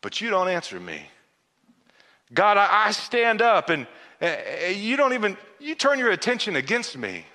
but 0.01 0.22
you 0.22 0.29
don't 0.29 0.48
answer 0.48 0.79
me. 0.79 1.01
God, 2.34 2.57
I, 2.57 2.88
I 2.88 2.91
stand 2.91 3.41
up 3.41 3.69
and 3.69 3.88
uh, 4.22 4.36
you 4.74 4.95
don't 4.95 5.13
even, 5.13 5.38
you 5.60 5.75
turn 5.75 6.00
your 6.00 6.12
attention 6.12 6.55
against 6.55 6.98
me. 6.98 7.25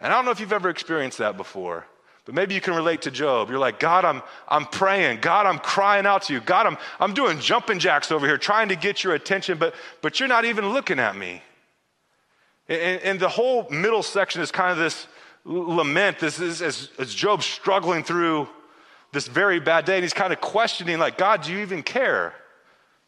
And 0.00 0.12
I 0.12 0.16
don't 0.16 0.24
know 0.24 0.30
if 0.30 0.40
you've 0.40 0.52
ever 0.52 0.70
experienced 0.70 1.18
that 1.18 1.36
before. 1.36 1.86
But 2.24 2.34
maybe 2.34 2.54
you 2.54 2.60
can 2.60 2.74
relate 2.74 3.02
to 3.02 3.10
Job. 3.12 3.50
You're 3.50 3.60
like, 3.60 3.78
God, 3.78 4.04
I'm, 4.04 4.20
I'm 4.48 4.66
praying. 4.66 5.20
God, 5.20 5.46
I'm 5.46 5.60
crying 5.60 6.06
out 6.06 6.22
to 6.22 6.32
you. 6.32 6.40
God, 6.40 6.66
I'm, 6.66 6.76
I'm 6.98 7.14
doing 7.14 7.38
jumping 7.38 7.78
jacks 7.78 8.10
over 8.10 8.26
here 8.26 8.36
trying 8.36 8.68
to 8.70 8.76
get 8.76 9.04
your 9.04 9.14
attention, 9.14 9.58
but, 9.58 9.74
but 10.02 10.18
you're 10.18 10.28
not 10.28 10.44
even 10.44 10.70
looking 10.70 10.98
at 10.98 11.16
me. 11.16 11.40
And, 12.68 13.00
and 13.02 13.20
the 13.20 13.28
whole 13.28 13.68
middle 13.70 14.02
section 14.02 14.42
is 14.42 14.50
kind 14.50 14.72
of 14.72 14.78
this 14.78 15.06
lament. 15.44 16.18
This 16.18 16.40
is 16.40 16.62
as, 16.62 16.90
as 16.98 17.14
Job 17.14 17.42
struggling 17.42 18.02
through 18.02 18.48
this 19.12 19.28
very 19.28 19.60
bad 19.60 19.84
day, 19.84 19.94
and 19.94 20.04
he's 20.04 20.12
kind 20.12 20.32
of 20.32 20.40
questioning, 20.40 20.98
like, 20.98 21.16
God, 21.16 21.42
do 21.42 21.52
you 21.52 21.60
even 21.60 21.82
care 21.82 22.34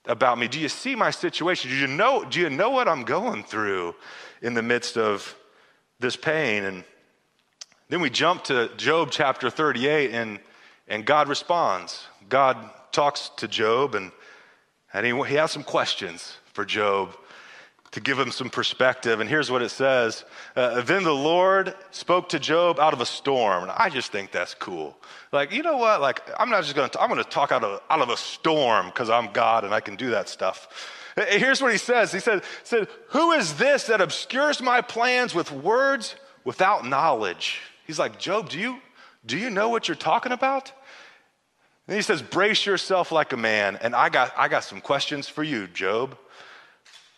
about 0.07 0.39
me? 0.39 0.49
Do 0.49 0.59
you 0.59 0.69
see 0.69 0.95
my 0.95 1.11
situation? 1.11 1.71
Do 1.71 1.77
you 1.77 1.87
know, 1.87 2.25
do 2.25 2.41
you 2.41 2.49
know 2.49 2.71
what 2.71 2.89
I'm 2.89 3.03
going 3.03 3.43
through 3.45 3.95
in 4.41 4.55
the 4.55 4.63
midst 4.63 4.97
of 4.97 5.37
this 5.99 6.17
pain? 6.17 6.65
And 6.65 6.85
then 7.89 8.01
we 8.01 8.11
jump 8.11 8.45
to 8.45 8.71
Job 8.77 9.11
chapter 9.11 9.51
38, 9.51 10.13
and, 10.13 10.39
and 10.87 11.05
God 11.05 11.29
responds. 11.29 12.07
God 12.29 12.57
talks 12.93 13.31
to 13.37 13.49
Job, 13.49 13.95
and, 13.95 14.13
and 14.95 15.05
he, 15.05 15.13
he 15.25 15.35
has 15.35 15.51
some 15.51 15.65
questions 15.65 16.37
for 16.53 16.65
Job 16.65 17.15
to 17.93 18.01
give 18.01 18.19
him 18.19 18.31
some 18.31 18.51
perspective. 18.51 19.21
And 19.21 19.29
here's 19.29 19.51
what 19.51 19.63
it 19.63 19.71
says 19.71 20.25
uh, 20.57 20.83
Then 20.83 21.05
the 21.05 21.15
Lord 21.15 21.75
spoke 21.91 22.29
to 22.31 22.39
Job 22.39 22.79
out 22.79 22.93
of 22.93 23.01
a 23.01 23.07
storm. 23.07 23.65
And 23.65 23.73
I 23.73 23.89
just 23.89 24.13
think 24.13 24.31
that's 24.31 24.55
cool. 24.55 24.97
Like, 25.33 25.53
you 25.53 25.63
know 25.63 25.77
what? 25.77 26.01
Like, 26.01 26.23
I'm 26.39 26.51
not 26.51 26.65
just 26.65 26.77
going 26.77 26.89
to, 26.91 27.01
I'm 27.01 27.09
going 27.09 27.23
to 27.23 27.29
talk 27.29 27.53
out 27.53 27.65
of, 27.65 27.81
out 27.89 28.01
of 28.01 28.11
a 28.11 28.17
storm 28.17 28.87
because 28.87 29.11
I'm 29.11 29.33
God 29.33 29.65
and 29.65 29.73
I 29.73 29.81
can 29.81 29.97
do 29.97 30.11
that 30.11 30.29
stuff. 30.29 30.69
Uh, 31.17 31.25
here's 31.27 31.63
what 31.63 31.73
he 31.73 31.79
says 31.79 32.13
He 32.13 32.21
said, 32.21 32.43
said, 32.63 32.89
Who 33.09 33.33
is 33.33 33.55
this 33.55 33.85
that 33.85 34.01
obscures 34.01 34.61
my 34.61 34.81
plans 34.81 35.35
with 35.35 35.51
words 35.51 36.15
without 36.45 36.87
knowledge? 36.87 37.61
He's 37.87 37.99
like, 37.99 38.19
Job, 38.19 38.51
do 38.51 38.59
you, 38.59 38.79
do 39.25 39.39
you 39.39 39.49
know 39.49 39.71
what 39.71 39.89
you're 39.89 39.97
talking 39.97 40.33
about? 40.33 40.73
And 41.87 41.97
he 41.97 42.03
says, 42.03 42.21
Brace 42.21 42.67
yourself 42.67 43.11
like 43.11 43.33
a 43.33 43.37
man. 43.37 43.79
And 43.81 43.97
I 43.97 44.11
got, 44.11 44.33
I 44.37 44.49
got 44.49 44.63
some 44.65 44.83
questions 44.83 45.27
for 45.27 45.43
you, 45.43 45.67
Job. 45.69 46.19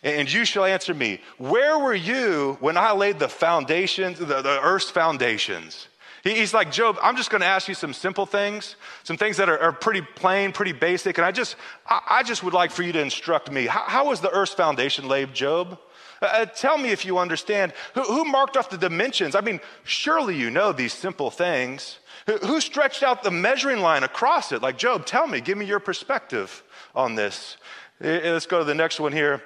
And 0.03 0.31
you 0.31 0.45
shall 0.45 0.65
answer 0.65 0.93
me, 0.93 1.21
Where 1.37 1.77
were 1.77 1.93
you 1.93 2.57
when 2.59 2.77
I 2.77 2.91
laid 2.91 3.19
the 3.19 3.29
foundations, 3.29 4.17
the, 4.19 4.41
the 4.41 4.59
earth's 4.61 4.89
foundations? 4.89 5.87
He, 6.23 6.35
he's 6.35 6.53
like, 6.53 6.71
Job, 6.71 6.97
I'm 7.01 7.15
just 7.15 7.29
going 7.29 7.41
to 7.41 7.47
ask 7.47 7.67
you 7.67 7.75
some 7.75 7.93
simple 7.93 8.25
things, 8.25 8.75
some 9.03 9.17
things 9.17 9.37
that 9.37 9.49
are, 9.49 9.59
are 9.59 9.71
pretty 9.71 10.01
plain, 10.01 10.51
pretty 10.51 10.71
basic. 10.71 11.17
And 11.17 11.25
I 11.25 11.31
just, 11.31 11.55
I, 11.87 12.01
I, 12.09 12.23
just 12.23 12.43
would 12.43 12.53
like 12.53 12.71
for 12.71 12.83
you 12.83 12.91
to 12.91 13.01
instruct 13.01 13.51
me. 13.51 13.67
How, 13.67 13.83
how 13.85 14.07
was 14.07 14.21
the 14.21 14.31
earth's 14.31 14.53
foundation 14.53 15.07
laid, 15.07 15.33
Job? 15.33 15.79
Uh, 16.21 16.25
uh, 16.25 16.45
tell 16.45 16.77
me 16.77 16.89
if 16.89 17.05
you 17.05 17.17
understand. 17.17 17.73
Who, 17.95 18.03
who, 18.03 18.25
marked 18.25 18.57
off 18.57 18.69
the 18.69 18.77
dimensions? 18.77 19.35
I 19.35 19.41
mean, 19.41 19.59
surely 19.83 20.35
you 20.35 20.49
know 20.49 20.71
these 20.71 20.93
simple 20.93 21.31
things. 21.31 21.99
Who, 22.27 22.37
who 22.37 22.61
stretched 22.61 23.03
out 23.03 23.23
the 23.23 23.31
measuring 23.31 23.81
line 23.81 24.03
across 24.03 24.51
it? 24.51 24.61
Like, 24.61 24.77
Job, 24.77 25.05
tell 25.05 25.27
me, 25.27 25.41
give 25.41 25.57
me 25.57 25.65
your 25.65 25.79
perspective 25.79 26.63
on 26.95 27.15
this. 27.15 27.57
Let's 27.99 28.47
go 28.47 28.59
to 28.59 28.65
the 28.65 28.75
next 28.75 28.99
one 28.99 29.11
here. 29.11 29.43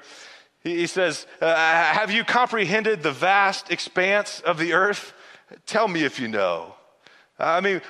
He 0.65 0.87
says, 0.87 1.27
uh, 1.41 1.55
Have 1.55 2.11
you 2.11 2.23
comprehended 2.23 3.03
the 3.03 3.11
vast 3.11 3.71
expanse 3.71 4.41
of 4.41 4.57
the 4.57 4.73
earth? 4.73 5.13
Tell 5.67 5.87
me 5.87 6.03
if 6.03 6.19
you 6.19 6.27
know. 6.27 6.73
I 7.37 7.61
mean, 7.61 7.81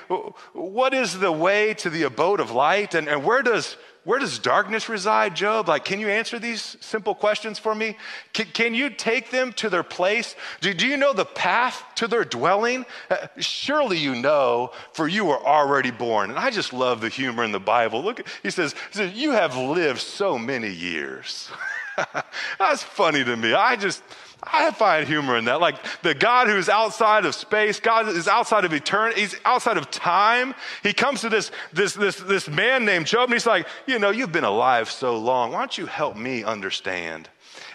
what 0.52 0.92
is 0.92 1.18
the 1.18 1.32
way 1.32 1.72
to 1.74 1.88
the 1.88 2.02
abode 2.02 2.38
of 2.38 2.50
light? 2.50 2.94
And, 2.94 3.08
and 3.08 3.24
where, 3.24 3.42
does, 3.42 3.78
where 4.04 4.18
does 4.18 4.38
darkness 4.38 4.90
reside, 4.90 5.34
Job? 5.34 5.68
Like, 5.68 5.86
can 5.86 6.00
you 6.00 6.08
answer 6.08 6.38
these 6.38 6.76
simple 6.80 7.14
questions 7.14 7.58
for 7.58 7.74
me? 7.74 7.96
Can, 8.34 8.46
can 8.46 8.74
you 8.74 8.90
take 8.90 9.30
them 9.30 9.54
to 9.54 9.70
their 9.70 9.84
place? 9.84 10.36
Do, 10.60 10.74
do 10.74 10.86
you 10.86 10.98
know 10.98 11.14
the 11.14 11.24
path 11.24 11.82
to 11.94 12.08
their 12.08 12.24
dwelling? 12.24 12.84
Uh, 13.08 13.28
surely 13.38 13.96
you 13.96 14.16
know, 14.16 14.72
for 14.92 15.08
you 15.08 15.24
were 15.24 15.42
already 15.42 15.92
born. 15.92 16.28
And 16.28 16.38
I 16.38 16.50
just 16.50 16.74
love 16.74 17.00
the 17.00 17.08
humor 17.08 17.42
in 17.42 17.52
the 17.52 17.60
Bible. 17.60 18.02
Look, 18.02 18.28
he 18.42 18.50
says, 18.50 18.74
he 18.90 18.98
says 18.98 19.12
You 19.14 19.30
have 19.30 19.56
lived 19.56 20.00
so 20.00 20.36
many 20.36 20.70
years. 20.70 21.48
That's 22.58 22.82
funny 22.82 23.24
to 23.24 23.36
me. 23.36 23.54
I 23.54 23.76
just, 23.76 24.02
I 24.42 24.70
find 24.70 25.06
humor 25.06 25.36
in 25.36 25.46
that. 25.46 25.60
Like 25.60 25.76
the 26.02 26.14
God 26.14 26.48
who's 26.48 26.68
outside 26.68 27.24
of 27.24 27.34
space, 27.34 27.80
God 27.80 28.08
is 28.08 28.28
outside 28.28 28.64
of 28.64 28.72
eternity, 28.72 29.22
he's 29.22 29.36
outside 29.44 29.76
of 29.76 29.90
time. 29.90 30.54
He 30.82 30.92
comes 30.92 31.22
to 31.22 31.28
this, 31.28 31.50
this, 31.72 31.94
this, 31.94 32.16
this 32.16 32.48
man 32.48 32.84
named 32.84 33.06
Job 33.06 33.24
and 33.24 33.32
he's 33.32 33.46
like, 33.46 33.66
you 33.86 33.98
know, 33.98 34.10
you've 34.10 34.32
been 34.32 34.44
alive 34.44 34.90
so 34.90 35.18
long. 35.18 35.52
Why 35.52 35.60
don't 35.60 35.78
you 35.78 35.86
help 35.86 36.16
me 36.16 36.44
understand? 36.44 37.28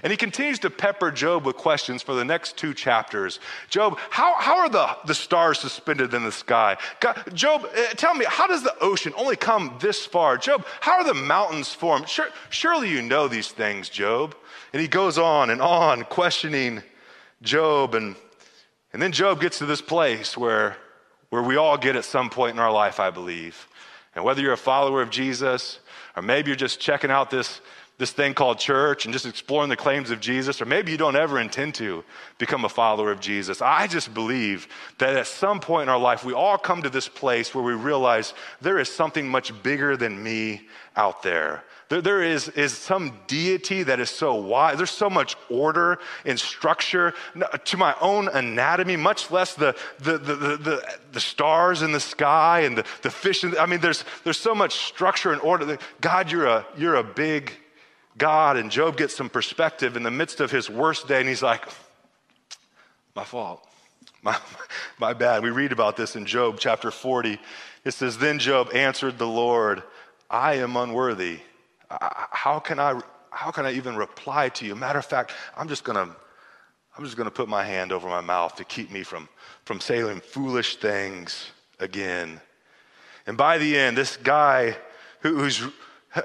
And 0.03 0.12
he 0.12 0.17
continues 0.17 0.60
to 0.60 0.70
pepper 0.70 1.12
Job 1.12 1.46
with 1.46 1.58
questions 1.58 2.01
for 2.01 2.15
the 2.15 2.25
next 2.25 2.58
two 2.58 2.74
chapters. 2.74 3.39
Job, 3.70 4.00
how, 4.10 4.36
how 4.39 4.58
are 4.58 4.70
the, 4.70 4.98
the 5.05 5.13
stars 5.13 5.60
suspended 5.60 6.13
in 6.13 6.24
the 6.24 6.31
sky? 6.31 6.77
God, 7.00 7.24
Job, 7.34 7.65
uh, 7.65 7.88
tell 7.96 8.15
me, 8.15 8.25
how 8.27 8.48
does 8.48 8.63
the 8.63 8.75
ocean 8.79 9.13
only 9.15 9.36
come 9.36 9.77
this 9.79 10.05
far? 10.05 10.38
Job, 10.38 10.65
how 10.79 10.93
are 10.93 11.03
the 11.03 11.13
mountains 11.13 11.72
formed? 11.74 12.10
Sure, 12.10 12.29
surely 12.50 12.89
you 12.89 13.01
know 13.01 13.27
these 13.27 13.51
things, 13.51 13.89
Job. 13.89 14.36
And 14.74 14.81
he 14.81 14.88
goes 14.88 15.17
on 15.17 15.50
and 15.50 15.62
on 15.62 16.03
questioning 16.05 16.81
Job. 17.41 17.93
And, 17.93 18.15
and 18.93 19.01
then 19.01 19.12
Job 19.12 19.39
gets 19.39 19.60
to 19.60 19.65
this 19.65 19.81
place 19.81 20.36
where, 20.36 20.77
where 21.29 21.43
we 21.43 21.58
all 21.58 21.77
get 21.77 21.96
at 21.96 22.05
some 22.05 22.29
point 22.29 22.55
in 22.55 22.60
our 22.60 22.72
life, 22.72 23.00
I 23.00 23.12
believe. 23.12 23.67
And 24.15 24.25
whether 24.25 24.41
you're 24.41 24.53
a 24.53 24.58
follower 24.58 25.01
of 25.01 25.10
Jesus, 25.10 25.79
or 26.15 26.22
maybe 26.22 26.50
you're 26.50 26.55
just 26.58 26.79
checking 26.79 27.12
out 27.12 27.29
this 27.29 27.62
this 28.01 28.12
thing 28.12 28.34
called 28.34 28.58
church 28.58 29.05
and 29.05 29.13
just 29.13 29.27
exploring 29.27 29.70
the 29.70 29.75
claims 29.77 30.10
of 30.10 30.20
Jesus, 30.20 30.60
or 30.60 30.65
maybe 30.65 30.91
you 30.91 30.98
don't 30.98 31.15
ever 31.15 31.39
intend 31.39 31.75
to 31.75 32.03
become 32.39 32.65
a 32.65 32.70
follower 32.70 33.12
of 33.12 33.20
Jesus. 33.20 33.62
I 33.62 33.86
just 33.86 34.12
believe 34.12 34.67
that 34.98 35.15
at 35.15 35.27
some 35.27 35.60
point 35.60 35.84
in 35.84 35.89
our 35.89 36.00
life, 36.00 36.25
we 36.25 36.34
all 36.34 36.58
come 36.58 36.81
to 36.81 36.89
this 36.89 37.08
place 37.08 37.53
where 37.53 37.63
we 37.63 37.74
realize 37.74 38.34
there 38.60 38.79
is 38.79 38.89
something 38.89 39.27
much 39.27 39.53
bigger 39.62 39.96
than 39.96 40.22
me 40.22 40.67
out 40.96 41.22
there. 41.22 41.63
There, 41.89 42.01
there 42.01 42.24
is, 42.24 42.50
is 42.50 42.75
some 42.75 43.20
deity 43.27 43.84
that 43.84 44.00
is 44.00 44.10
so 44.10 44.34
wise. 44.34 44.77
There's 44.77 44.89
so 44.89 45.10
much 45.10 45.36
order 45.48 46.00
and 46.25 46.39
structure 46.39 47.13
to 47.65 47.77
my 47.77 47.96
own 48.01 48.29
anatomy, 48.29 48.96
much 48.96 49.29
less 49.29 49.53
the, 49.53 49.75
the, 50.00 50.17
the, 50.17 50.36
the, 50.36 50.98
the 51.12 51.20
stars 51.20 51.84
in 51.84 51.91
the 51.91 52.00
sky 52.00 52.62
and 52.62 52.79
the, 52.79 52.86
the 53.03 53.12
fish. 53.12 53.43
In 53.43 53.51
the, 53.51 53.62
I 53.62 53.67
mean, 53.67 53.79
there's, 53.79 54.05
there's 54.24 54.39
so 54.39 54.55
much 54.55 54.88
structure 54.88 55.31
and 55.31 55.41
order. 55.41 55.77
God, 56.00 56.31
you're 56.31 56.48
a, 56.48 56.65
you're 56.75 56.96
a 56.96 57.03
big 57.03 57.51
God, 58.21 58.55
and 58.55 58.69
Job 58.69 58.97
gets 58.97 59.15
some 59.15 59.31
perspective 59.31 59.97
in 59.97 60.03
the 60.03 60.11
midst 60.11 60.41
of 60.41 60.51
his 60.51 60.69
worst 60.69 61.07
day, 61.07 61.21
and 61.21 61.27
he's 61.27 61.41
like, 61.41 61.65
My 63.15 63.23
fault. 63.23 63.67
My, 64.23 64.37
my 64.99 65.13
bad. 65.13 65.41
We 65.41 65.49
read 65.49 65.71
about 65.71 65.97
this 65.97 66.15
in 66.15 66.27
Job 66.27 66.57
chapter 66.59 66.91
40. 66.91 67.39
It 67.83 67.91
says, 67.91 68.19
Then 68.19 68.37
Job 68.37 68.69
answered 68.71 69.17
the 69.17 69.25
Lord, 69.25 69.81
I 70.29 70.57
am 70.57 70.75
unworthy. 70.75 71.39
How 71.89 72.59
can 72.59 72.79
I, 72.79 73.01
how 73.31 73.49
can 73.49 73.65
I 73.65 73.71
even 73.71 73.95
reply 73.95 74.49
to 74.49 74.65
you? 74.67 74.75
Matter 74.75 74.99
of 74.99 75.05
fact, 75.05 75.33
I'm 75.57 75.67
just 75.67 75.83
going 75.83 75.95
to 75.95 76.15
I'm 76.95 77.03
just 77.03 77.17
going 77.17 77.25
to 77.25 77.31
put 77.31 77.49
my 77.49 77.63
hand 77.63 77.91
over 77.91 78.07
my 78.07 78.21
mouth 78.21 78.55
to 78.57 78.63
keep 78.63 78.91
me 78.91 79.01
from, 79.01 79.29
from 79.65 79.79
saying 79.79 80.19
foolish 80.19 80.75
things 80.75 81.49
again. 81.79 82.39
And 83.25 83.37
by 83.37 83.57
the 83.57 83.75
end, 83.75 83.97
this 83.97 84.17
guy 84.17 84.77
who, 85.21 85.37
who's 85.37 85.63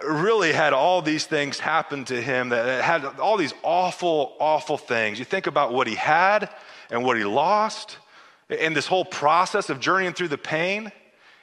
really 0.03 0.53
had 0.53 0.73
all 0.73 1.01
these 1.01 1.27
things 1.27 1.59
happen 1.59 2.05
to 2.07 2.21
him 2.21 2.49
that 2.49 2.83
had 2.83 3.05
all 3.21 3.37
these 3.37 3.55
awful, 3.63 4.35
awful 4.41 4.77
things. 4.77 5.19
You 5.19 5.25
think 5.25 5.47
about 5.47 5.73
what 5.73 5.87
he 5.87 5.95
had 5.95 6.51
and 6.91 7.05
what 7.05 7.17
he 7.17 7.25
lost 7.25 7.99
and 8.49 8.77
this 8.77 8.87
whole 8.87 9.05
process 9.05 9.71
of 9.71 9.81
journeying 9.81 10.15
through 10.15 10.29
the 10.29 10.39
pain. 10.39 10.91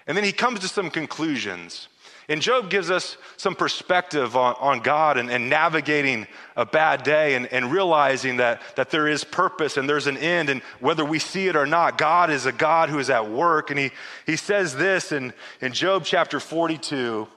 And 0.08 0.18
then 0.18 0.24
he 0.24 0.32
comes 0.32 0.60
to 0.62 0.68
some 0.68 0.90
conclusions. 0.90 1.88
And 2.30 2.42
Job 2.42 2.70
gives 2.70 2.90
us 2.90 3.18
some 3.36 3.54
perspective 3.54 4.38
on, 4.38 4.56
on 4.60 4.80
God 4.80 5.18
and, 5.18 5.30
and 5.30 5.50
navigating 5.50 6.26
a 6.56 6.66
bad 6.66 7.04
day 7.04 7.36
and, 7.36 7.48
and 7.48 7.72
realizing 7.72 8.38
that, 8.38 8.62
that 8.76 8.90
there 8.92 9.08
is 9.08 9.26
purpose 9.26 9.76
and 9.76 9.90
there's 9.90 10.08
an 10.08 10.18
end. 10.18 10.50
And 10.50 10.62
whether 10.80 11.04
we 11.04 11.20
see 11.20 11.48
it 11.48 11.56
or 11.58 11.66
not, 11.66 11.98
God 11.98 12.30
is 12.30 12.46
a 12.46 12.54
God 12.54 12.90
who 12.90 13.00
is 13.00 13.10
at 13.10 13.30
work. 13.30 13.72
And 13.72 13.80
he, 13.80 13.92
he 14.26 14.38
says 14.38 14.76
this 14.76 15.12
in, 15.12 15.34
in 15.60 15.74
Job 15.74 16.06
chapter 16.06 16.40
42 16.40 17.28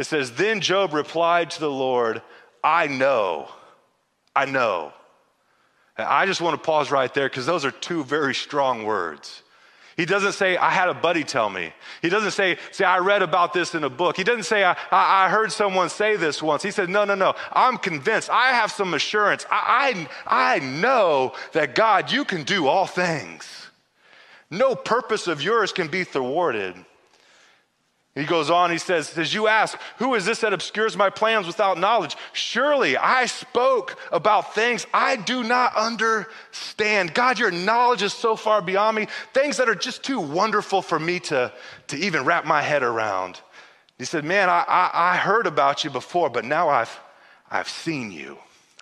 it 0.00 0.04
says, 0.04 0.32
Then 0.32 0.62
Job 0.62 0.94
replied 0.94 1.50
to 1.50 1.60
the 1.60 1.70
Lord, 1.70 2.22
I 2.64 2.86
know, 2.86 3.50
I 4.34 4.46
know. 4.46 4.94
And 5.98 6.06
I 6.06 6.24
just 6.24 6.40
want 6.40 6.54
to 6.54 6.64
pause 6.64 6.90
right 6.90 7.12
there 7.12 7.28
because 7.28 7.44
those 7.44 7.66
are 7.66 7.70
two 7.70 8.02
very 8.04 8.34
strong 8.34 8.84
words. 8.84 9.42
He 9.98 10.06
doesn't 10.06 10.32
say, 10.32 10.56
I 10.56 10.70
had 10.70 10.88
a 10.88 10.94
buddy 10.94 11.22
tell 11.22 11.50
me. 11.50 11.74
He 12.00 12.08
doesn't 12.08 12.30
say, 12.30 12.56
say, 12.70 12.86
I 12.86 13.00
read 13.00 13.20
about 13.20 13.52
this 13.52 13.74
in 13.74 13.84
a 13.84 13.90
book. 13.90 14.16
He 14.16 14.24
doesn't 14.24 14.44
say, 14.44 14.64
I, 14.64 14.74
I, 14.90 15.28
heard 15.28 15.52
someone 15.52 15.90
say 15.90 16.16
this 16.16 16.42
once. 16.42 16.62
He 16.62 16.70
said, 16.70 16.88
no, 16.88 17.04
no, 17.04 17.14
no. 17.14 17.34
I'm 17.52 17.76
convinced. 17.76 18.30
I 18.30 18.52
have 18.52 18.72
some 18.72 18.94
assurance. 18.94 19.44
I, 19.50 20.08
I, 20.26 20.56
I 20.56 20.58
know 20.60 21.34
that 21.52 21.74
God, 21.74 22.10
you 22.10 22.24
can 22.24 22.44
do 22.44 22.66
all 22.66 22.86
things. 22.86 23.66
No 24.50 24.74
purpose 24.74 25.26
of 25.26 25.42
yours 25.42 25.72
can 25.72 25.88
be 25.88 26.04
thwarted. 26.04 26.74
He 28.20 28.26
goes 28.26 28.50
on, 28.50 28.70
he 28.70 28.76
says, 28.76 29.16
As 29.16 29.32
you 29.32 29.48
ask, 29.48 29.78
who 29.96 30.14
is 30.14 30.26
this 30.26 30.40
that 30.40 30.52
obscures 30.52 30.94
my 30.94 31.08
plans 31.08 31.46
without 31.46 31.78
knowledge? 31.78 32.16
Surely 32.34 32.98
I 32.98 33.24
spoke 33.24 33.96
about 34.12 34.54
things 34.54 34.86
I 34.92 35.16
do 35.16 35.42
not 35.42 35.74
understand. 35.74 37.14
God, 37.14 37.38
your 37.38 37.50
knowledge 37.50 38.02
is 38.02 38.12
so 38.12 38.36
far 38.36 38.60
beyond 38.60 38.98
me, 38.98 39.06
things 39.32 39.56
that 39.56 39.70
are 39.70 39.74
just 39.74 40.04
too 40.04 40.20
wonderful 40.20 40.82
for 40.82 40.98
me 40.98 41.18
to, 41.20 41.50
to 41.86 41.96
even 41.96 42.26
wrap 42.26 42.44
my 42.44 42.60
head 42.60 42.82
around. 42.82 43.40
He 43.96 44.04
said, 44.04 44.22
Man, 44.22 44.50
I, 44.50 44.66
I, 44.68 44.90
I 44.92 45.16
heard 45.16 45.46
about 45.46 45.82
you 45.82 45.88
before, 45.88 46.28
but 46.28 46.44
now 46.44 46.68
I've, 46.68 47.00
I've 47.50 47.70
seen 47.70 48.12
you, 48.12 48.36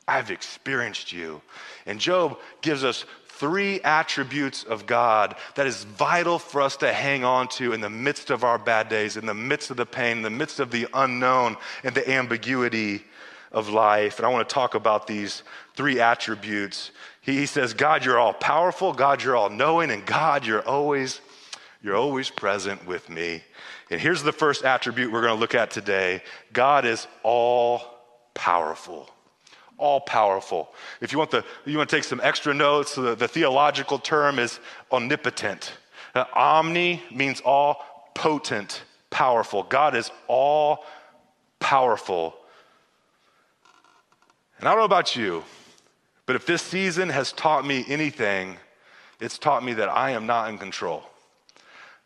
I've 0.08 0.32
experienced 0.32 1.12
you. 1.12 1.42
And 1.86 2.00
Job 2.00 2.38
gives 2.60 2.82
us 2.82 3.04
three 3.38 3.80
attributes 3.82 4.64
of 4.64 4.86
God 4.86 5.36
that 5.54 5.66
is 5.66 5.84
vital 5.84 6.38
for 6.38 6.60
us 6.60 6.76
to 6.78 6.92
hang 6.92 7.24
on 7.24 7.48
to 7.48 7.72
in 7.72 7.80
the 7.80 7.90
midst 7.90 8.30
of 8.30 8.42
our 8.42 8.58
bad 8.58 8.88
days, 8.88 9.16
in 9.16 9.26
the 9.26 9.34
midst 9.34 9.70
of 9.70 9.76
the 9.76 9.86
pain, 9.86 10.18
in 10.18 10.22
the 10.22 10.30
midst 10.30 10.58
of 10.60 10.70
the 10.70 10.88
unknown 10.92 11.56
and 11.84 11.94
the 11.94 12.10
ambiguity 12.10 13.04
of 13.52 13.68
life. 13.68 14.18
And 14.18 14.26
I 14.26 14.28
want 14.30 14.48
to 14.48 14.52
talk 14.52 14.74
about 14.74 15.06
these 15.06 15.42
three 15.74 16.00
attributes. 16.00 16.90
He 17.20 17.46
says, 17.46 17.74
God, 17.74 18.04
you're 18.04 18.18
all 18.18 18.34
powerful, 18.34 18.92
God, 18.92 19.22
you're 19.22 19.36
all 19.36 19.50
knowing, 19.50 19.90
and 19.90 20.04
God, 20.04 20.44
you're 20.44 20.66
always, 20.66 21.20
you're 21.82 21.96
always 21.96 22.30
present 22.30 22.86
with 22.86 23.08
me. 23.08 23.42
And 23.90 24.00
here's 24.00 24.22
the 24.22 24.32
first 24.32 24.64
attribute 24.64 25.12
we're 25.12 25.22
going 25.22 25.34
to 25.34 25.40
look 25.40 25.54
at 25.54 25.70
today 25.70 26.22
God 26.52 26.84
is 26.84 27.06
all 27.22 27.82
powerful 28.34 29.08
all 29.78 30.00
powerful. 30.00 30.74
If 31.00 31.12
you 31.12 31.18
want, 31.18 31.30
the, 31.30 31.44
you 31.64 31.78
want 31.78 31.88
to 31.88 31.96
take 31.96 32.04
some 32.04 32.20
extra 32.22 32.52
notes, 32.52 32.94
the, 32.94 33.14
the 33.14 33.28
theological 33.28 33.98
term 33.98 34.38
is 34.38 34.60
omnipotent. 34.92 35.72
Omni 36.34 37.02
means 37.14 37.40
all 37.40 38.10
potent, 38.14 38.82
powerful. 39.10 39.62
God 39.62 39.94
is 39.94 40.10
all 40.26 40.84
powerful. 41.60 42.34
And 44.58 44.66
I 44.66 44.72
don't 44.72 44.80
know 44.80 44.84
about 44.84 45.14
you, 45.14 45.44
but 46.26 46.34
if 46.34 46.44
this 46.44 46.62
season 46.62 47.08
has 47.08 47.32
taught 47.32 47.64
me 47.64 47.84
anything, 47.88 48.56
it's 49.20 49.38
taught 49.38 49.64
me 49.64 49.74
that 49.74 49.88
I 49.88 50.10
am 50.10 50.26
not 50.26 50.48
in 50.48 50.58
control. 50.58 51.04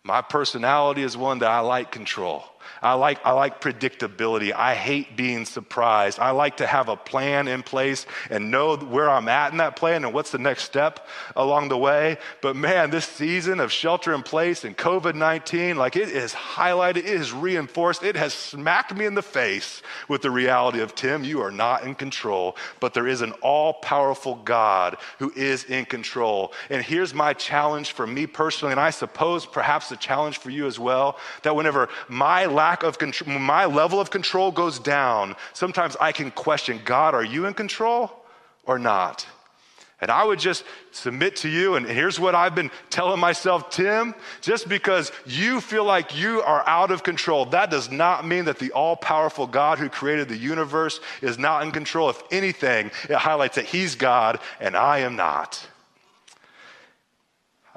My 0.05 0.21
personality 0.21 1.03
is 1.03 1.17
one 1.17 1.39
that 1.39 1.51
I 1.51 1.61
like 1.61 1.91
control. 1.91 2.45
I 2.83 2.95
like, 2.95 3.25
I 3.25 3.31
like 3.31 3.61
predictability. 3.61 4.53
I 4.53 4.75
hate 4.75 5.17
being 5.17 5.45
surprised. 5.45 6.19
I 6.19 6.31
like 6.31 6.57
to 6.57 6.67
have 6.67 6.89
a 6.89 6.97
plan 6.97 7.47
in 7.47 7.63
place 7.63 8.07
and 8.29 8.51
know 8.51 8.77
where 8.77 9.09
I'm 9.09 9.29
at 9.29 9.53
in 9.53 9.59
that 9.59 9.77
plan 9.77 10.05
and 10.05 10.13
what's 10.13 10.33
the 10.33 10.39
next 10.39 10.65
step 10.65 11.07
along 11.37 11.69
the 11.69 11.79
way. 11.79 12.19
But 12.41 12.57
man, 12.57 12.91
this 12.91 13.05
season 13.05 13.61
of 13.61 13.71
shelter 13.71 14.13
in 14.13 14.23
place 14.23 14.65
and 14.65 14.77
COVID 14.77 15.15
19, 15.15 15.77
like 15.77 15.95
it 15.95 16.09
is 16.09 16.33
highlighted, 16.33 16.97
it 16.99 17.07
is 17.07 17.33
reinforced, 17.33 18.03
it 18.03 18.17
has 18.17 18.35
smacked 18.35 18.95
me 18.95 19.07
in 19.07 19.15
the 19.15 19.23
face 19.23 19.83
with 20.09 20.23
the 20.23 20.31
reality 20.31 20.81
of 20.81 20.95
Tim, 20.97 21.23
you 21.23 21.41
are 21.41 21.53
not 21.53 21.85
in 21.85 21.95
control, 21.95 22.57
but 22.81 22.95
there 22.95 23.07
is 23.07 23.21
an 23.21 23.33
all 23.43 23.75
powerful 23.75 24.37
God 24.37 24.97
who 25.19 25.33
is 25.37 25.65
in 25.65 25.85
control. 25.85 26.53
And 26.69 26.83
here's 26.83 27.15
my 27.15 27.33
challenge 27.33 27.93
for 27.93 28.07
me 28.07 28.27
personally, 28.27 28.73
and 28.73 28.81
I 28.81 28.91
suppose 28.91 29.47
perhaps 29.47 29.93
a 29.93 29.97
challenge 29.97 30.39
for 30.39 30.51
you 30.51 30.67
as 30.67 30.79
well 30.79 31.19
that 31.43 31.55
whenever 31.55 31.89
my 32.09 32.47
lack 32.47 32.72
lack 32.73 32.83
of 32.85 32.97
control, 32.97 33.39
my 33.39 33.67
level 33.67 34.01
of 34.01 34.11
control 34.11 34.51
goes 34.51 34.79
down, 34.79 35.37
sometimes 35.53 35.95
I 36.01 36.11
can 36.11 36.31
question 36.31 36.81
God, 36.87 37.15
are 37.15 37.23
you 37.23 37.45
in 37.45 37.53
control 37.53 38.11
or 38.65 38.79
not? 38.79 39.27
And 40.01 40.11
I 40.11 40.25
would 40.25 40.39
just 40.39 40.65
submit 40.91 41.37
to 41.37 41.51
you, 41.51 41.75
and 41.75 41.87
here's 41.87 42.19
what 42.19 42.35
I've 42.35 42.55
been 42.55 42.71
telling 42.89 43.21
myself 43.21 43.69
Tim, 43.69 44.15
just 44.41 44.71
because 44.71 45.13
you 45.27 45.61
feel 45.61 45.85
like 45.85 46.17
you 46.19 46.41
are 46.41 46.67
out 46.67 46.91
of 46.91 47.03
control, 47.03 47.45
that 47.47 47.71
does 47.71 47.91
not 47.91 48.27
mean 48.27 48.47
that 48.47 48.59
the 48.59 48.73
all 48.73 48.97
powerful 48.97 49.47
God 49.47 49.79
who 49.79 49.91
created 49.91 50.31
the 50.31 50.37
universe 50.39 50.99
is 51.21 51.39
not 51.39 51.63
in 51.65 51.73
control. 51.73 52.09
If 52.09 52.23
anything, 52.31 52.91
it 53.11 53.17
highlights 53.17 53.57
that 53.57 53.67
He's 53.67 53.97
God 53.97 54.41
and 54.61 54.75
I 54.75 55.01
am 55.01 55.15
not. 55.15 55.69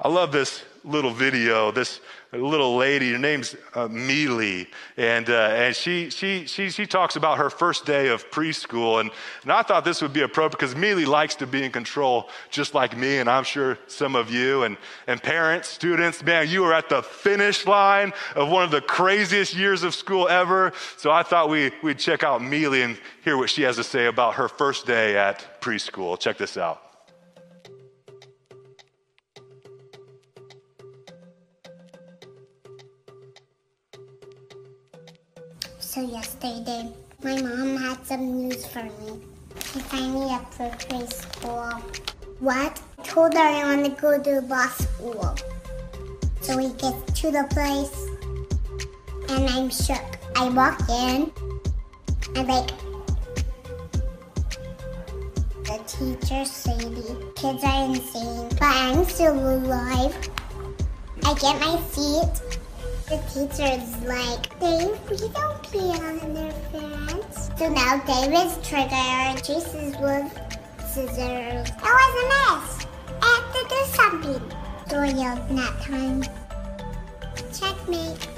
I 0.00 0.08
love 0.08 0.32
this 0.32 0.62
little 0.84 1.12
video. 1.12 1.70
This 1.70 2.00
little 2.36 2.76
lady, 2.76 3.12
her 3.12 3.18
name's 3.18 3.56
uh, 3.74 3.88
Mila, 3.88 4.64
and, 4.96 5.28
uh, 5.28 5.48
and 5.52 5.74
she, 5.74 6.10
she, 6.10 6.46
she, 6.46 6.70
she 6.70 6.86
talks 6.86 7.16
about 7.16 7.38
her 7.38 7.50
first 7.50 7.84
day 7.84 8.08
of 8.08 8.30
preschool. 8.30 9.00
And, 9.00 9.10
and 9.42 9.52
I 9.52 9.62
thought 9.62 9.84
this 9.84 10.02
would 10.02 10.12
be 10.12 10.22
appropriate 10.22 10.58
because 10.58 10.74
Mila 10.74 11.06
likes 11.08 11.34
to 11.36 11.46
be 11.46 11.62
in 11.62 11.72
control 11.72 12.28
just 12.50 12.74
like 12.74 12.96
me, 12.96 13.18
and 13.18 13.28
I'm 13.28 13.44
sure 13.44 13.78
some 13.86 14.16
of 14.16 14.30
you. 14.30 14.62
And, 14.64 14.76
and 15.06 15.22
parents, 15.22 15.68
students, 15.68 16.22
man, 16.22 16.48
you 16.48 16.64
are 16.64 16.72
at 16.72 16.88
the 16.88 17.02
finish 17.02 17.66
line 17.66 18.12
of 18.34 18.48
one 18.48 18.62
of 18.64 18.70
the 18.70 18.80
craziest 18.80 19.54
years 19.54 19.82
of 19.82 19.94
school 19.94 20.28
ever. 20.28 20.72
So 20.96 21.10
I 21.10 21.22
thought 21.22 21.48
we, 21.48 21.72
we'd 21.82 21.98
check 21.98 22.24
out 22.24 22.42
Mila 22.42 22.78
and 22.78 22.98
hear 23.22 23.36
what 23.36 23.50
she 23.50 23.62
has 23.62 23.76
to 23.76 23.84
say 23.84 24.06
about 24.06 24.34
her 24.34 24.48
first 24.48 24.86
day 24.86 25.16
at 25.16 25.60
preschool. 25.60 26.18
Check 26.18 26.38
this 26.38 26.56
out. 26.56 26.85
So 35.96 36.02
yesterday, 36.02 36.92
my 37.24 37.40
mom 37.40 37.78
had 37.78 38.06
some 38.06 38.42
news 38.42 38.66
for 38.66 38.82
me. 38.82 39.18
She 39.64 39.78
me 39.98 40.30
up 40.30 40.52
for 40.52 40.68
preschool. 40.68 41.80
What? 42.38 42.82
I 42.98 43.02
told 43.02 43.32
her 43.32 43.40
I 43.40 43.64
want 43.64 43.86
to 43.86 44.02
go 44.02 44.22
to 44.22 44.42
bus 44.42 44.76
school. 44.76 45.34
So 46.42 46.58
we 46.58 46.68
get 46.74 46.94
to 47.16 47.30
the 47.30 47.46
place, 47.48 47.96
and 49.30 49.48
I'm 49.48 49.70
shook. 49.70 50.04
I 50.36 50.50
walk 50.50 50.78
in, 50.90 51.32
and 52.36 52.46
like, 52.46 52.70
the 55.64 55.78
teacher 55.88 56.44
Sadie. 56.44 57.16
kids 57.36 57.64
are 57.64 57.84
insane, 57.86 58.50
but 58.50 58.64
I'm 58.64 59.02
still 59.06 59.32
alive. 59.32 60.14
I 61.24 61.32
get 61.40 61.58
my 61.58 61.80
seat, 61.88 62.45
the 63.08 63.18
teacher's 63.30 63.96
like, 64.02 64.58
Dave, 64.58 64.98
we 65.08 65.28
don't 65.28 65.62
pee 65.70 65.78
on 65.78 66.34
their 66.34 66.52
friends. 66.70 67.50
So 67.56 67.68
now 67.68 67.98
David's 68.04 68.56
trigger 68.68 69.40
chases 69.42 69.96
with 69.98 70.32
scissors. 70.88 71.70
That 71.70 71.94
was 72.00 72.14
a 72.18 72.26
mess. 72.34 72.86
I 73.22 73.24
have 73.36 73.48
to 73.52 73.62
do 73.68 73.80
something. 73.94 74.42
So 74.88 74.98
I 74.98 75.08
yelled 75.08 75.50
nap 75.50 75.80
time. 75.82 76.24
Checkmate. 77.52 78.35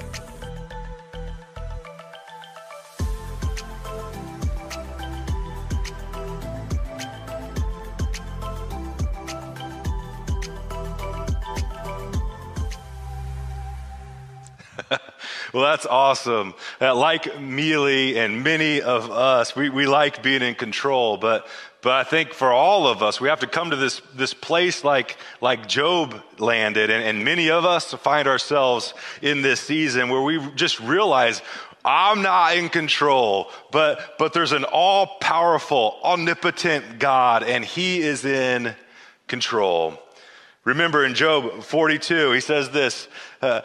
Well, 15.53 15.63
that's 15.63 15.85
awesome. 15.85 16.53
Uh, 16.79 16.95
like 16.95 17.39
Mila 17.39 17.89
and 17.89 18.43
many 18.43 18.81
of 18.81 19.09
us, 19.09 19.55
we, 19.55 19.69
we 19.69 19.87
like 19.87 20.21
being 20.21 20.41
in 20.43 20.53
control, 20.53 21.17
but, 21.17 21.47
but 21.81 21.93
I 21.93 22.03
think 22.03 22.33
for 22.33 22.51
all 22.51 22.87
of 22.87 23.01
us, 23.01 23.19
we 23.19 23.29
have 23.29 23.39
to 23.39 23.47
come 23.47 23.71
to 23.71 23.75
this, 23.75 24.01
this 24.15 24.33
place 24.33 24.83
like, 24.83 25.17
like 25.41 25.67
Job 25.67 26.21
landed, 26.37 26.91
and, 26.91 27.03
and 27.03 27.25
many 27.25 27.49
of 27.49 27.65
us 27.65 27.93
find 27.93 28.27
ourselves 28.27 28.93
in 29.21 29.41
this 29.41 29.59
season 29.59 30.09
where 30.09 30.21
we 30.21 30.39
just 30.55 30.79
realize 30.79 31.41
I'm 31.83 32.21
not 32.21 32.55
in 32.55 32.69
control, 32.69 33.49
but, 33.71 34.17
but 34.19 34.33
there's 34.33 34.51
an 34.51 34.65
all 34.65 35.17
powerful, 35.19 35.97
omnipotent 36.03 36.99
God, 36.99 37.41
and 37.41 37.65
He 37.65 38.01
is 38.01 38.25
in 38.25 38.75
control. 39.27 39.97
Remember 40.69 41.03
in 41.03 41.15
Job 41.15 41.63
42, 41.63 42.31
he 42.31 42.41
says 42.41 42.69
this 42.69 43.07
uh, 43.41 43.61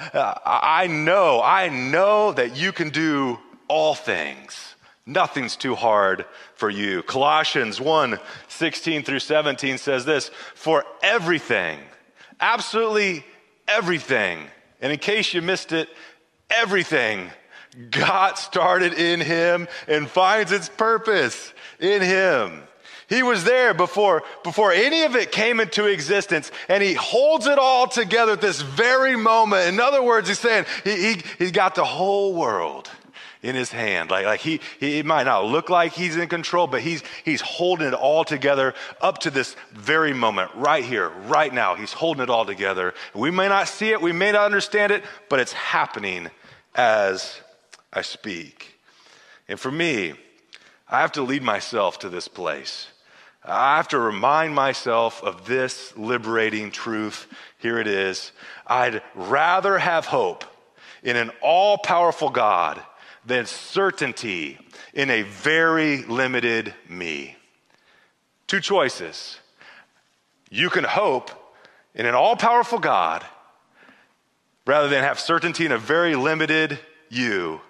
I 0.46 0.86
know, 0.86 1.42
I 1.42 1.68
know 1.68 2.32
that 2.32 2.56
you 2.56 2.72
can 2.72 2.88
do 2.88 3.38
all 3.68 3.94
things. 3.94 4.74
Nothing's 5.04 5.54
too 5.54 5.74
hard 5.74 6.24
for 6.54 6.70
you. 6.70 7.02
Colossians 7.02 7.78
1 7.78 8.18
16 8.48 9.02
through 9.02 9.18
17 9.18 9.76
says 9.76 10.06
this 10.06 10.30
For 10.54 10.82
everything, 11.02 11.78
absolutely 12.40 13.22
everything, 13.68 14.38
and 14.80 14.90
in 14.90 14.98
case 14.98 15.34
you 15.34 15.42
missed 15.42 15.72
it, 15.72 15.90
everything 16.48 17.28
got 17.90 18.38
started 18.38 18.94
in 18.94 19.20
Him 19.20 19.68
and 19.88 20.08
finds 20.08 20.52
its 20.52 20.70
purpose 20.70 21.52
in 21.78 22.00
Him. 22.00 22.62
He 23.08 23.22
was 23.22 23.44
there 23.44 23.74
before, 23.74 24.22
before 24.42 24.72
any 24.72 25.02
of 25.02 25.14
it 25.14 25.30
came 25.30 25.60
into 25.60 25.86
existence, 25.86 26.50
and 26.68 26.82
he 26.82 26.94
holds 26.94 27.46
it 27.46 27.58
all 27.58 27.86
together 27.86 28.32
at 28.32 28.40
this 28.40 28.62
very 28.62 29.16
moment. 29.16 29.68
In 29.68 29.80
other 29.80 30.02
words, 30.02 30.28
he's 30.28 30.38
saying 30.38 30.64
he, 30.84 31.14
he, 31.14 31.22
he's 31.38 31.52
got 31.52 31.74
the 31.74 31.84
whole 31.84 32.34
world 32.34 32.90
in 33.42 33.54
his 33.54 33.70
hand. 33.70 34.10
Like, 34.10 34.24
like 34.24 34.40
he, 34.40 34.60
he 34.80 35.02
might 35.02 35.24
not 35.24 35.44
look 35.44 35.68
like 35.68 35.92
he's 35.92 36.16
in 36.16 36.28
control, 36.28 36.66
but 36.66 36.80
he's, 36.80 37.02
he's 37.24 37.42
holding 37.42 37.86
it 37.86 37.94
all 37.94 38.24
together 38.24 38.74
up 39.02 39.18
to 39.18 39.30
this 39.30 39.54
very 39.72 40.14
moment, 40.14 40.50
right 40.54 40.82
here, 40.82 41.10
right 41.26 41.52
now. 41.52 41.74
He's 41.74 41.92
holding 41.92 42.22
it 42.22 42.30
all 42.30 42.46
together. 42.46 42.94
We 43.14 43.30
may 43.30 43.48
not 43.48 43.68
see 43.68 43.90
it, 43.90 44.00
we 44.00 44.12
may 44.12 44.32
not 44.32 44.46
understand 44.46 44.92
it, 44.92 45.04
but 45.28 45.40
it's 45.40 45.52
happening 45.52 46.30
as 46.74 47.38
I 47.92 48.00
speak. 48.00 48.78
And 49.46 49.60
for 49.60 49.70
me, 49.70 50.14
I 50.88 51.00
have 51.00 51.12
to 51.12 51.22
lead 51.22 51.42
myself 51.42 51.98
to 52.00 52.08
this 52.08 52.28
place. 52.28 52.88
I 53.44 53.76
have 53.76 53.88
to 53.88 53.98
remind 53.98 54.54
myself 54.54 55.22
of 55.22 55.46
this 55.46 55.94
liberating 55.96 56.70
truth. 56.70 57.26
Here 57.58 57.78
it 57.78 57.86
is. 57.86 58.32
I'd 58.66 59.02
rather 59.14 59.76
have 59.76 60.06
hope 60.06 60.44
in 61.02 61.16
an 61.16 61.30
all 61.42 61.76
powerful 61.76 62.30
God 62.30 62.82
than 63.26 63.44
certainty 63.44 64.58
in 64.94 65.10
a 65.10 65.22
very 65.22 66.02
limited 66.04 66.74
me. 66.88 67.36
Two 68.46 68.60
choices. 68.60 69.38
You 70.50 70.70
can 70.70 70.84
hope 70.84 71.30
in 71.94 72.06
an 72.06 72.14
all 72.14 72.36
powerful 72.36 72.78
God 72.78 73.24
rather 74.66 74.88
than 74.88 75.04
have 75.04 75.20
certainty 75.20 75.66
in 75.66 75.72
a 75.72 75.78
very 75.78 76.16
limited 76.16 76.78
you. 77.10 77.60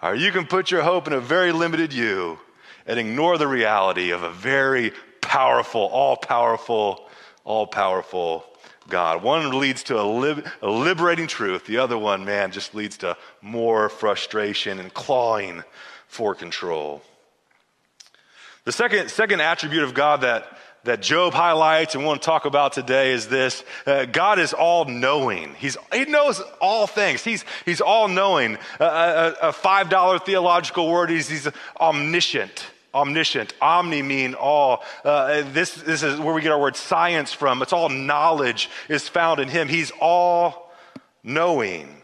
Or 0.00 0.14
you 0.14 0.30
can 0.30 0.46
put 0.46 0.70
your 0.70 0.82
hope 0.82 1.08
in 1.08 1.12
a 1.12 1.20
very 1.20 1.50
limited 1.50 1.92
you 1.92 2.38
and 2.86 2.98
ignore 2.98 3.38
the 3.38 3.48
reality 3.48 4.10
of 4.10 4.22
a 4.22 4.30
very 4.30 4.92
powerful, 5.20 5.82
all 5.82 6.16
powerful, 6.16 7.08
all 7.44 7.66
powerful 7.66 8.44
God. 8.88 9.22
One 9.22 9.58
leads 9.58 9.84
to 9.84 10.00
a, 10.00 10.02
lib- 10.02 10.46
a, 10.60 10.68
liberating 10.68 11.26
truth, 11.26 11.66
the 11.66 11.78
other 11.78 11.96
one, 11.96 12.24
man, 12.24 12.52
just 12.52 12.74
leads 12.74 12.98
to 12.98 13.16
more 13.40 13.88
frustration 13.88 14.78
and 14.78 14.92
clawing 14.92 15.62
for 16.08 16.34
control. 16.34 17.02
The 18.64 18.72
second, 18.72 19.10
second 19.10 19.40
attribute 19.40 19.84
of 19.84 19.94
God 19.94 20.20
that, 20.22 20.58
that 20.84 21.02
Job 21.02 21.34
highlights 21.34 21.94
and 21.94 22.02
we 22.02 22.08
want 22.08 22.22
to 22.22 22.26
talk 22.26 22.44
about 22.44 22.72
today 22.72 23.12
is 23.12 23.28
this 23.28 23.64
uh, 23.86 24.06
God 24.06 24.38
is 24.38 24.52
all 24.52 24.84
knowing. 24.84 25.54
He's, 25.56 25.76
he 25.92 26.04
knows 26.06 26.40
all 26.60 26.86
things, 26.86 27.22
He's, 27.22 27.44
he's 27.64 27.80
all 27.80 28.08
knowing. 28.08 28.56
Uh, 28.78 29.32
a, 29.42 29.48
a 29.48 29.52
$5 29.52 30.24
theological 30.24 30.90
word, 30.90 31.10
he's, 31.10 31.28
he's 31.28 31.48
omniscient 31.80 32.66
omniscient. 32.92 33.54
Omni 33.60 34.02
mean 34.02 34.34
all. 34.34 34.82
Uh, 35.04 35.42
this, 35.52 35.74
this 35.74 36.02
is 36.02 36.18
where 36.18 36.34
we 36.34 36.42
get 36.42 36.50
our 36.50 36.60
word 36.60 36.74
science 36.74 37.32
from. 37.32 37.62
It's 37.62 37.72
all 37.72 37.88
knowledge 37.88 38.68
is 38.88 39.08
found 39.08 39.38
in 39.38 39.48
him. 39.48 39.68
He's 39.68 39.92
all 40.00 40.72
knowing. 41.22 41.99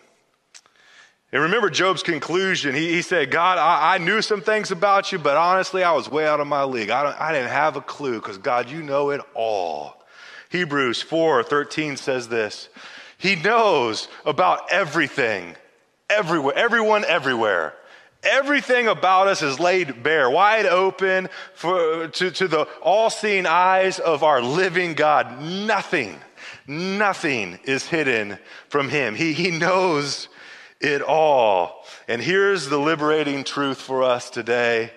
And 1.37 1.43
remember 1.43 1.69
Job's 1.69 2.03
conclusion. 2.03 2.75
He, 2.75 2.95
he 2.95 3.03
said, 3.03 3.31
God, 3.31 3.59
I, 3.59 3.97
I, 3.97 3.99
knew 3.99 4.23
some 4.23 4.41
things 4.41 4.71
about 4.71 5.13
you, 5.13 5.19
but 5.19 5.37
honestly, 5.37 5.85
I 5.85 5.93
was 5.93 6.11
way 6.11 6.27
out 6.27 6.41
of 6.41 6.47
my 6.47 6.65
league. 6.65 6.89
I, 6.89 7.15
I 7.21 7.31
didn't 7.31 7.51
have 7.51 7.77
a 7.77 7.83
clue 7.83 8.15
because, 8.15 8.39
God, 8.39 8.71
you 8.71 8.83
know 8.83 9.11
it 9.11 9.21
all. 9.35 10.03
Hebrews 10.49 11.03
4 11.03 11.43
13 11.43 11.99
says 11.99 12.29
this 12.29 12.71
He 13.19 13.37
knows 13.37 14.09
about 14.25 14.73
everything, 14.73 15.57
everywhere, 16.09 16.55
everyone, 16.57 17.05
everywhere. 17.05 17.75
Everything 18.23 18.89
about 18.89 19.29
us 19.29 19.43
is 19.43 19.61
laid 19.61 20.03
bare, 20.03 20.31
wide 20.31 20.65
open 20.65 21.29
for, 21.53 22.09
to, 22.09 22.31
to 22.31 22.49
the 22.49 22.63
all 22.81 23.11
seeing 23.11 23.45
eyes 23.45 23.99
of 23.99 24.23
our 24.23 24.41
living 24.41 24.95
God. 24.95 25.43
Nothing, 25.43 26.19
nothing 26.67 27.59
is 27.65 27.87
hidden 27.87 28.39
from 28.71 28.89
Him. 28.89 29.15
He, 29.15 29.35
he 29.35 29.51
knows 29.51 30.31
it 30.81 31.03
all. 31.03 31.85
And 32.09 32.21
here's 32.21 32.69
the 32.69 32.79
liberating 32.79 33.45
truth 33.45 33.81
for 33.81 34.03
us 34.03 34.31
today 34.31 34.93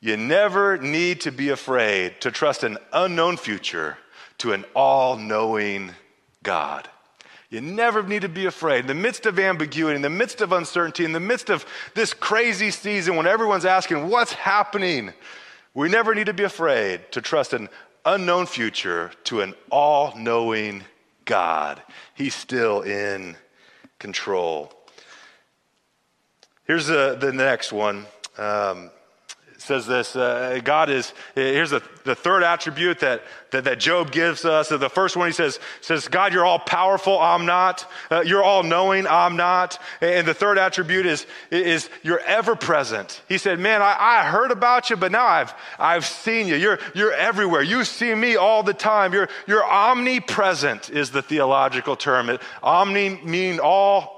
you 0.00 0.16
never 0.16 0.76
need 0.76 1.22
to 1.22 1.32
be 1.32 1.48
afraid 1.48 2.20
to 2.20 2.30
trust 2.30 2.62
an 2.62 2.78
unknown 2.92 3.36
future 3.36 3.96
to 4.38 4.52
an 4.52 4.64
all 4.74 5.16
knowing 5.16 5.92
God. 6.42 6.88
You 7.48 7.60
never 7.60 8.02
need 8.02 8.22
to 8.22 8.28
be 8.28 8.46
afraid. 8.46 8.80
In 8.80 8.86
the 8.86 8.94
midst 8.94 9.24
of 9.24 9.38
ambiguity, 9.38 9.96
in 9.96 10.02
the 10.02 10.10
midst 10.10 10.40
of 10.40 10.52
uncertainty, 10.52 11.04
in 11.04 11.12
the 11.12 11.20
midst 11.20 11.48
of 11.48 11.64
this 11.94 12.12
crazy 12.12 12.70
season 12.70 13.16
when 13.16 13.26
everyone's 13.26 13.64
asking, 13.64 14.08
What's 14.08 14.32
happening? 14.32 15.12
We 15.74 15.88
never 15.88 16.14
need 16.14 16.26
to 16.26 16.34
be 16.34 16.44
afraid 16.44 17.12
to 17.12 17.20
trust 17.20 17.52
an 17.52 17.68
unknown 18.04 18.46
future 18.46 19.12
to 19.24 19.40
an 19.42 19.54
all 19.70 20.14
knowing 20.16 20.84
God. 21.24 21.82
He's 22.14 22.34
still 22.34 22.82
in 22.82 23.36
control. 23.98 24.72
Here's 26.64 26.86
the, 26.86 27.16
the 27.20 27.32
next 27.32 27.72
one. 27.72 28.06
Um, 28.38 28.90
says 29.66 29.86
this 29.86 30.16
uh, 30.16 30.60
God 30.64 30.88
is, 30.88 31.12
here's 31.34 31.70
the, 31.70 31.82
the 32.04 32.14
third 32.14 32.42
attribute 32.42 33.00
that, 33.00 33.22
that, 33.50 33.64
that 33.64 33.80
Job 33.80 34.12
gives 34.12 34.44
us. 34.44 34.68
The 34.68 34.88
first 34.88 35.16
one 35.16 35.28
he 35.28 35.32
says, 35.32 35.58
says 35.80 36.08
God, 36.08 36.32
you're 36.32 36.44
all 36.44 36.58
powerful, 36.58 37.18
I'm 37.20 37.44
not. 37.46 37.90
Uh, 38.10 38.22
you're 38.24 38.42
all 38.42 38.62
knowing, 38.62 39.06
I'm 39.06 39.36
not. 39.36 39.78
And 40.00 40.26
the 40.26 40.34
third 40.34 40.58
attribute 40.58 41.06
is, 41.06 41.26
is 41.50 41.90
you're 42.02 42.20
ever 42.20 42.56
present. 42.56 43.22
He 43.28 43.38
said, 43.38 43.58
Man, 43.58 43.82
I, 43.82 43.96
I 43.98 44.24
heard 44.24 44.50
about 44.50 44.88
you, 44.88 44.96
but 44.96 45.12
now 45.12 45.26
I've, 45.26 45.52
I've 45.78 46.06
seen 46.06 46.46
you. 46.46 46.54
You're, 46.54 46.78
you're 46.94 47.12
everywhere. 47.12 47.62
You 47.62 47.84
see 47.84 48.14
me 48.14 48.36
all 48.36 48.62
the 48.62 48.74
time. 48.74 49.12
You're, 49.12 49.28
you're 49.46 49.64
omnipresent, 49.64 50.90
is 50.90 51.10
the 51.10 51.22
theological 51.22 51.96
term. 51.96 52.30
It, 52.30 52.40
omni 52.62 53.20
mean 53.22 53.58
all 53.58 54.15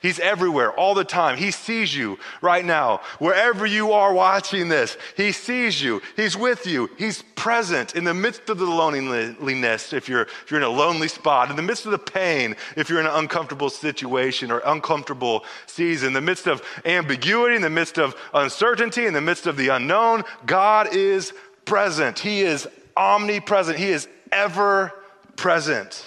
He's 0.00 0.18
everywhere 0.20 0.72
all 0.72 0.94
the 0.94 1.04
time. 1.04 1.36
He 1.36 1.50
sees 1.50 1.94
you 1.94 2.18
right 2.40 2.64
now. 2.64 3.00
Wherever 3.18 3.64
you 3.64 3.92
are 3.92 4.12
watching 4.12 4.68
this, 4.68 4.96
He 5.16 5.32
sees 5.32 5.82
you. 5.82 6.02
He's 6.16 6.36
with 6.36 6.66
you. 6.66 6.90
He's 6.98 7.22
present 7.34 7.94
in 7.94 8.04
the 8.04 8.14
midst 8.14 8.48
of 8.50 8.58
the 8.58 8.66
loneliness 8.66 9.92
if 9.92 10.08
you're, 10.08 10.22
if 10.22 10.50
you're 10.50 10.60
in 10.60 10.66
a 10.66 10.70
lonely 10.70 11.08
spot, 11.08 11.50
in 11.50 11.56
the 11.56 11.62
midst 11.62 11.86
of 11.86 11.92
the 11.92 11.98
pain 11.98 12.56
if 12.76 12.88
you're 12.88 13.00
in 13.00 13.06
an 13.06 13.12
uncomfortable 13.14 13.70
situation 13.70 14.50
or 14.50 14.62
uncomfortable 14.64 15.44
season, 15.66 16.08
in 16.08 16.12
the 16.12 16.20
midst 16.20 16.46
of 16.46 16.62
ambiguity, 16.84 17.56
in 17.56 17.62
the 17.62 17.70
midst 17.70 17.98
of 17.98 18.14
uncertainty, 18.34 19.06
in 19.06 19.14
the 19.14 19.20
midst 19.20 19.46
of 19.46 19.56
the 19.56 19.68
unknown. 19.68 20.24
God 20.46 20.94
is 20.94 21.32
present. 21.64 22.18
He 22.18 22.42
is 22.42 22.68
omnipresent. 22.96 23.78
He 23.78 23.90
is 23.90 24.08
ever 24.30 24.92
present. 25.36 26.06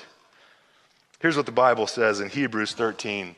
Here's 1.25 1.37
what 1.37 1.47
the 1.47 1.51
Bible 1.51 1.87
says 1.87 2.19
in 2.19 2.29
Hebrews 2.29 2.73
13 2.73 3.35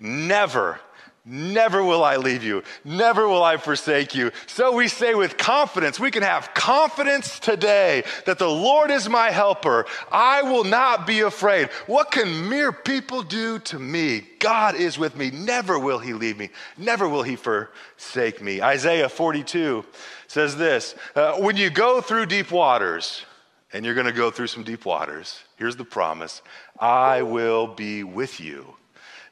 Never, 0.00 0.80
never 1.26 1.84
will 1.84 2.02
I 2.02 2.16
leave 2.16 2.42
you, 2.42 2.62
never 2.86 3.28
will 3.28 3.42
I 3.44 3.58
forsake 3.58 4.14
you. 4.14 4.30
So 4.46 4.74
we 4.74 4.88
say 4.88 5.14
with 5.14 5.36
confidence, 5.36 6.00
we 6.00 6.10
can 6.10 6.22
have 6.22 6.54
confidence 6.54 7.38
today 7.38 8.02
that 8.24 8.38
the 8.38 8.48
Lord 8.48 8.90
is 8.90 9.10
my 9.10 9.30
helper. 9.30 9.84
I 10.10 10.40
will 10.40 10.64
not 10.64 11.06
be 11.06 11.20
afraid. 11.20 11.68
What 11.86 12.12
can 12.12 12.48
mere 12.48 12.72
people 12.72 13.22
do 13.22 13.58
to 13.58 13.78
me? 13.78 14.22
God 14.38 14.74
is 14.74 14.98
with 14.98 15.16
me. 15.18 15.30
Never 15.30 15.78
will 15.78 15.98
he 15.98 16.14
leave 16.14 16.38
me, 16.38 16.48
never 16.78 17.06
will 17.06 17.24
he 17.24 17.36
forsake 17.36 18.40
me. 18.40 18.62
Isaiah 18.62 19.10
42 19.10 19.84
says 20.28 20.56
this 20.56 20.94
uh, 21.14 21.34
When 21.34 21.58
you 21.58 21.68
go 21.68 22.00
through 22.00 22.24
deep 22.24 22.50
waters, 22.50 23.26
and 23.74 23.84
you're 23.84 23.94
going 23.94 24.06
to 24.06 24.12
go 24.14 24.30
through 24.30 24.46
some 24.46 24.62
deep 24.62 24.86
waters. 24.86 25.42
Here's 25.56 25.76
the 25.76 25.84
promise 25.84 26.42
I 26.78 27.22
will 27.22 27.66
be 27.66 28.04
with 28.04 28.40
you. 28.40 28.76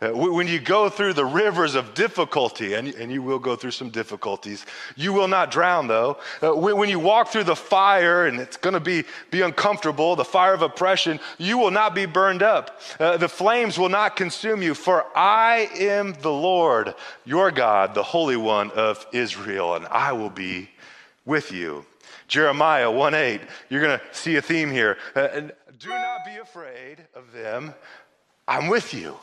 Uh, 0.03 0.11
when 0.11 0.49
you 0.49 0.59
go 0.59 0.89
through 0.89 1.13
the 1.13 1.25
rivers 1.25 1.75
of 1.75 1.95
difficulty, 1.95 2.75
and, 2.75 2.89
and 2.89 3.13
you 3.13 3.23
will 3.23 3.39
go 3.39 3.55
through 3.55 3.71
some 3.71 3.91
difficulties, 3.91 4.67
you 4.97 5.13
will 5.13 5.29
not 5.29 5.51
drown 5.51 5.87
though. 5.87 6.19
Uh, 6.43 6.55
when, 6.55 6.89
you 6.89 6.99
walk 6.99 7.29
through 7.29 7.45
the 7.45 7.57
fire, 7.57 8.27
and 8.27 8.41
it's 8.41 8.57
going 8.57 8.75
to 8.75 8.81
be, 8.81 9.05
be 9.31 9.41
uncomfortable, 9.41 10.17
the 10.17 10.25
fire 10.25 10.53
of 10.53 10.63
oppression, 10.63 11.21
you 11.39 11.57
will 11.57 11.71
not 11.71 11.95
be 11.95 12.07
burned 12.07 12.43
up. 12.43 12.81
Uh, 12.99 13.17
the 13.17 13.29
flames 13.29 13.79
will 13.79 13.89
not 13.89 14.17
consume 14.17 14.63
you, 14.63 14.75
for 14.75 15.07
I 15.17 15.71
am 15.77 16.15
the 16.21 16.33
Lord, 16.33 16.95
your 17.25 17.51
God, 17.51 17.95
the 17.95 18.03
Holy 18.03 18.37
One 18.37 18.73
of 18.73 19.07
Israel, 19.13 19.75
and 19.77 19.87
I 19.87 20.13
will 20.13 20.31
be 20.31 20.71
with 21.25 21.53
you. 21.53 21.87
Jeremiah 22.27 22.91
1 22.91 23.15
8, 23.15 23.41
you're 23.69 23.83
going 23.83 23.99
to 23.99 24.05
see 24.13 24.37
a 24.37 24.43
theme 24.43 24.71
here. 24.71 24.97
Do 25.85 25.91
not 25.91 26.25
be 26.25 26.37
afraid 26.37 26.97
of 27.15 27.31
them. 27.33 27.75
I'm 28.49 28.69
with 28.69 28.95
you. 28.95 29.19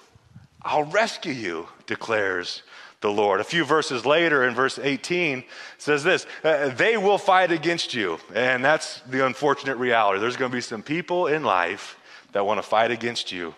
I'll 0.62 0.84
rescue 0.84 1.34
you, 1.34 1.67
declares 1.88 2.62
the 3.00 3.10
Lord. 3.10 3.39
A 3.39 3.43
few 3.43 3.65
verses 3.65 4.06
later, 4.06 4.43
in 4.43 4.54
verse 4.54 4.78
18, 4.78 5.43
says 5.80 6.04
this 6.04 6.28
uh, 6.43 6.69
They 6.69 6.97
will 6.97 7.17
fight 7.17 7.52
against 7.52 7.95
you. 7.95 8.19
And 8.36 8.63
that's 8.63 9.02
the 9.10 9.26
unfortunate 9.26 9.78
reality. 9.78 10.19
There's 10.19 10.38
going 10.38 10.52
to 10.52 10.56
be 10.56 10.62
some 10.62 10.84
people 10.84 11.26
in 11.26 11.43
life 11.43 11.97
that 12.34 12.45
want 12.45 12.60
to 12.60 12.67
fight 12.67 12.91
against 12.91 13.32
you, 13.32 13.56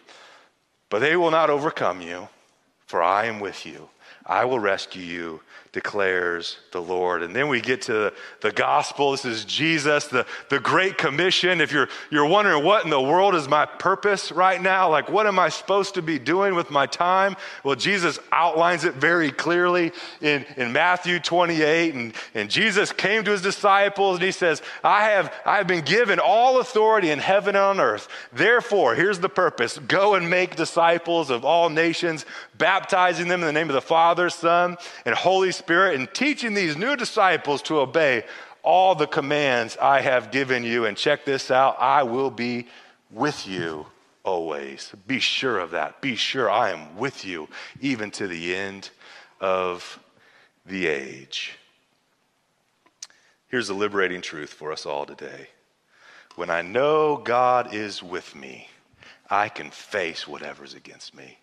but 0.90 1.00
they 1.00 1.18
will 1.18 1.32
not 1.32 1.50
overcome 1.50 2.00
you, 2.00 2.30
for 2.86 3.04
I 3.04 3.26
am 3.26 3.42
with 3.42 3.66
you. 3.66 3.90
I 4.26 4.46
will 4.46 4.60
rescue 4.60 5.04
you 5.04 5.42
declares 5.74 6.60
the 6.72 6.80
Lord. 6.80 7.24
And 7.24 7.36
then 7.36 7.48
we 7.48 7.60
get 7.60 7.82
to 7.84 8.14
the 8.42 8.52
gospel. 8.52 9.12
This 9.12 9.26
is 9.26 9.44
Jesus, 9.44 10.06
the, 10.06 10.26
the 10.50 10.60
Great 10.60 11.00
Commission. 11.00 11.60
If 11.60 11.72
you're, 11.72 11.90
you're 12.12 12.28
wondering 12.28 12.64
what 12.64 12.84
in 12.84 12.92
the 12.92 13.02
world 13.02 13.34
is 13.34 13.50
my 13.50 13.66
purpose 13.66 14.32
right 14.32 14.62
now, 14.62 14.90
like 14.90 15.10
what 15.10 15.26
am 15.26 15.40
I 15.40 15.50
supposed 15.50 15.96
to 15.96 16.04
be 16.04 16.20
doing 16.20 16.54
with 16.54 16.70
my 16.70 16.86
time? 16.86 17.36
Well, 17.64 17.76
Jesus 17.76 18.20
outlines 18.32 18.84
it 18.84 18.94
very 18.94 19.32
clearly 19.32 19.92
in, 20.22 20.46
in 20.58 20.72
Matthew 20.72 21.20
28. 21.20 21.96
And, 21.96 22.14
and 22.36 22.52
Jesus 22.52 22.92
came 22.92 23.24
to 23.24 23.32
his 23.32 23.42
disciples 23.42 24.18
and 24.18 24.24
he 24.24 24.32
says, 24.32 24.62
I 24.84 25.06
have, 25.06 25.34
I 25.44 25.58
have 25.58 25.68
been 25.68 25.84
given 25.84 26.20
all 26.20 26.60
authority 26.60 27.10
in 27.10 27.18
heaven 27.18 27.56
and 27.56 27.64
on 27.64 27.80
earth. 27.80 28.08
Therefore, 28.32 28.94
here's 28.94 29.20
the 29.20 29.30
purpose 29.30 29.80
go 29.80 30.14
and 30.14 30.30
make 30.30 30.56
disciples 30.56 31.32
of 31.32 31.44
all 31.44 31.72
nations, 31.72 32.28
baptizing 32.60 33.28
them 33.28 33.42
in 33.42 33.48
the 33.48 33.54
name 33.54 33.70
of 33.70 33.74
the 33.74 33.82
Father, 33.82 34.03
Son, 34.30 34.78
and 35.06 35.16
Holy 35.16 35.52
Spirit 35.52 35.96
and 35.96 36.14
teaching 36.14 36.54
these 36.54 36.78
new 36.78 36.96
disciples 36.96 37.62
to 37.64 37.80
obey 37.80 38.24
all 38.64 38.96
the 38.96 39.08
commands 39.08 39.78
I 39.82 40.02
have 40.02 40.32
given 40.32 40.64
you. 40.64 40.86
And 40.86 40.98
check 40.98 41.26
this 41.26 41.52
out 41.52 41.78
I 41.80 42.04
will 42.04 42.32
be 42.32 42.68
with 43.12 43.48
you 43.48 43.86
always. 44.24 44.92
Be 45.08 45.20
sure 45.20 45.60
of 45.60 45.72
that. 45.72 46.02
Be 46.02 46.16
sure 46.16 46.50
I 46.50 46.72
am 46.72 46.98
with 46.98 47.26
you 47.26 47.48
even 47.82 48.12
to 48.12 48.28
the 48.28 48.56
end 48.56 48.90
of 49.40 50.00
the 50.66 50.88
age. 50.88 51.58
Here's 53.48 53.70
a 53.70 53.74
liberating 53.74 54.22
truth 54.22 54.52
for 54.52 54.72
us 54.72 54.86
all 54.86 55.06
today. 55.06 55.50
When 56.36 56.50
I 56.50 56.64
know 56.64 57.18
God 57.18 57.74
is 57.74 58.02
with 58.02 58.36
me, 58.36 58.68
I 59.30 59.50
can 59.50 59.70
face 59.70 60.28
whatever's 60.28 60.74
against 60.74 61.16
me. 61.16 61.38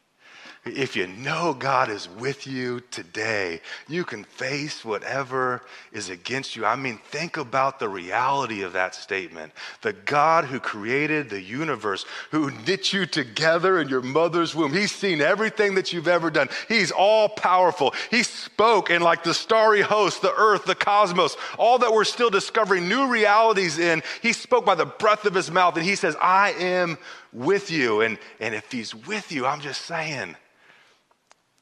If 0.67 0.95
you 0.95 1.07
know 1.07 1.55
God 1.55 1.89
is 1.89 2.07
with 2.07 2.47
you 2.47 2.81
today, 2.91 3.63
you 3.89 4.05
can 4.05 4.25
face 4.25 4.85
whatever 4.85 5.63
is 5.91 6.11
against 6.11 6.55
you. 6.55 6.67
I 6.67 6.77
mean, 6.77 6.99
think 6.99 7.39
about 7.39 7.79
the 7.79 7.89
reality 7.89 8.61
of 8.61 8.75
that 8.75 8.95
statement. 8.95 9.53
The 9.81 9.95
God 9.95 10.45
who 10.45 10.61
created 10.61 11.31
the 11.31 11.41
universe, 11.41 12.05
who 12.31 12.51
knit 12.51 12.93
you 12.93 13.07
together 13.07 13.81
in 13.81 13.89
your 13.89 14.03
mother's 14.03 14.55
womb, 14.55 14.75
He's 14.75 14.93
seen 14.93 15.23
everything 15.23 15.77
that 15.77 15.95
you've 15.95 16.09
ever 16.09 16.31
done. 16.31 16.51
He's 16.69 16.91
all 16.91 17.31
powerful. 17.31 17.95
He 18.11 18.23
spoke, 18.23 18.91
and 18.91 19.03
like 19.03 19.25
the 19.25 19.33
starry 19.33 19.81
host, 19.81 20.21
the 20.21 20.35
earth, 20.35 20.67
the 20.67 20.75
cosmos, 20.75 21.39
all 21.59 21.79
that 21.79 21.93
we're 21.93 22.05
still 22.05 22.29
discovering 22.29 22.87
new 22.87 23.09
realities 23.09 23.79
in, 23.79 24.03
He 24.21 24.35
spoke 24.35 24.67
by 24.67 24.75
the 24.75 24.85
breath 24.85 25.25
of 25.25 25.33
His 25.33 25.51
mouth, 25.51 25.77
and 25.79 25.87
He 25.87 25.97
says, 25.97 26.17
I 26.21 26.51
am 26.53 26.99
with 27.33 27.71
you. 27.71 28.01
And, 28.01 28.19
and 28.41 28.55
if 28.55 28.71
He's 28.71 28.95
with 28.95 29.33
you, 29.33 29.47
I'm 29.47 29.61
just 29.61 29.83
saying, 29.83 30.37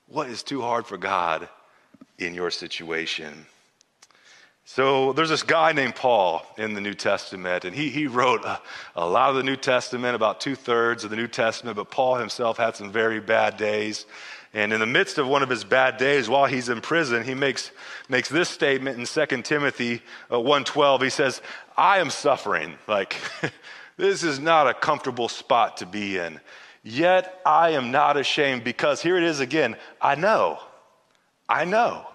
what 0.07 0.29
is 0.29 0.43
too 0.43 0.63
hard 0.63 0.87
for 0.87 0.97
God 0.97 1.49
in 2.19 2.35
your 2.35 2.51
situation? 2.51 3.47
So 4.71 5.15
there's 5.15 5.31
this 5.31 5.43
guy 5.43 5.73
named 5.73 5.97
Paul 5.97 6.45
in 6.59 6.75
the 6.75 6.81
New 6.83 6.93
Testament, 6.93 7.65
and 7.65 7.75
he, 7.75 7.89
he 7.89 8.07
wrote 8.07 8.45
a, 8.45 8.61
a 8.97 9.09
lot 9.09 9.31
of 9.31 9.37
the 9.37 9.43
New 9.43 9.57
Testament, 9.57 10.15
about 10.15 10.43
two 10.43 10.55
thirds 10.55 11.05
of 11.05 11.11
the 11.11 11.17
New 11.17 11.27
Testament, 11.27 11.77
but 11.77 11.91
Paul 11.91 12.17
himself 12.17 12.59
had 12.59 12.77
some 12.77 12.93
very 12.93 13.19
bad 13.19 13.57
days. 13.57 14.05
And 14.53 14.75
in 14.75 14.81
the 14.81 14.87
midst 14.87 15.17
of 15.17 15.27
one 15.27 15.43
of 15.43 15.49
his 15.49 15.65
bad 15.65 15.97
days, 15.97 16.29
while 16.29 16.45
he's 16.45 16.69
in 16.69 16.83
prison, 16.83 17.25
he 17.25 17.35
makes, 17.35 17.71
makes 18.11 18.29
this 18.29 18.51
statement 18.51 18.99
in 18.99 19.07
2 19.07 19.43
Timothy 19.43 20.03
uh, 20.31 20.37
1.12. 20.37 21.03
He 21.03 21.11
says, 21.11 21.41
I 21.77 21.99
am 21.99 22.11
suffering. 22.11 22.75
Like, 22.87 23.17
this 23.99 24.23
is 24.23 24.39
not 24.39 24.69
a 24.69 24.75
comfortable 24.75 25.29
spot 25.29 25.77
to 25.79 25.87
be 25.87 26.17
in. 26.17 26.41
Yet 26.83 27.41
I 27.45 27.71
am 27.71 27.91
not 27.91 28.17
ashamed 28.17 28.65
because 28.65 29.03
here 29.03 29.19
it 29.19 29.25
is 29.25 29.41
again. 29.41 29.77
I 30.01 30.15
know. 30.15 30.59
I 31.49 31.65
know. 31.65 32.07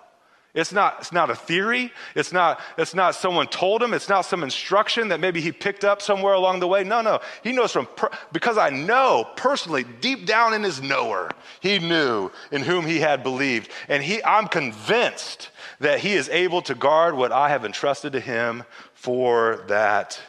It's 0.53 0.71
not, 0.71 0.97
it's 0.99 1.11
not 1.11 1.31
a 1.31 1.35
theory. 1.35 1.91
It's 2.15 2.31
not, 2.31 2.61
it's 2.77 2.93
not 2.93 3.15
someone 3.15 3.47
told 3.47 3.81
him. 3.81 3.93
It's 3.93 4.07
not 4.07 4.21
some 4.21 4.43
instruction 4.43 5.07
that 5.07 5.19
maybe 5.19 5.41
he 5.41 5.51
picked 5.51 5.83
up 5.83 5.99
somewhere 5.99 6.33
along 6.33 6.59
the 6.59 6.67
way. 6.67 6.83
No, 6.83 7.01
no. 7.01 7.21
He 7.43 7.51
knows 7.51 7.71
from, 7.71 7.87
per, 7.95 8.09
because 8.31 8.57
I 8.59 8.69
know 8.69 9.27
personally, 9.35 9.83
deep 9.83 10.27
down 10.27 10.53
in 10.53 10.61
his 10.61 10.79
knower, 10.79 11.31
he 11.59 11.79
knew 11.79 12.31
in 12.51 12.61
whom 12.61 12.85
he 12.85 12.99
had 12.99 13.23
believed. 13.23 13.71
And 13.87 14.03
he, 14.03 14.23
I'm 14.23 14.47
convinced 14.47 15.49
that 15.79 15.99
he 15.99 16.13
is 16.13 16.29
able 16.29 16.61
to 16.63 16.75
guard 16.75 17.15
what 17.15 17.31
I 17.31 17.49
have 17.49 17.65
entrusted 17.65 18.13
to 18.13 18.19
him 18.19 18.63
for 18.93 19.65
that 19.69 20.21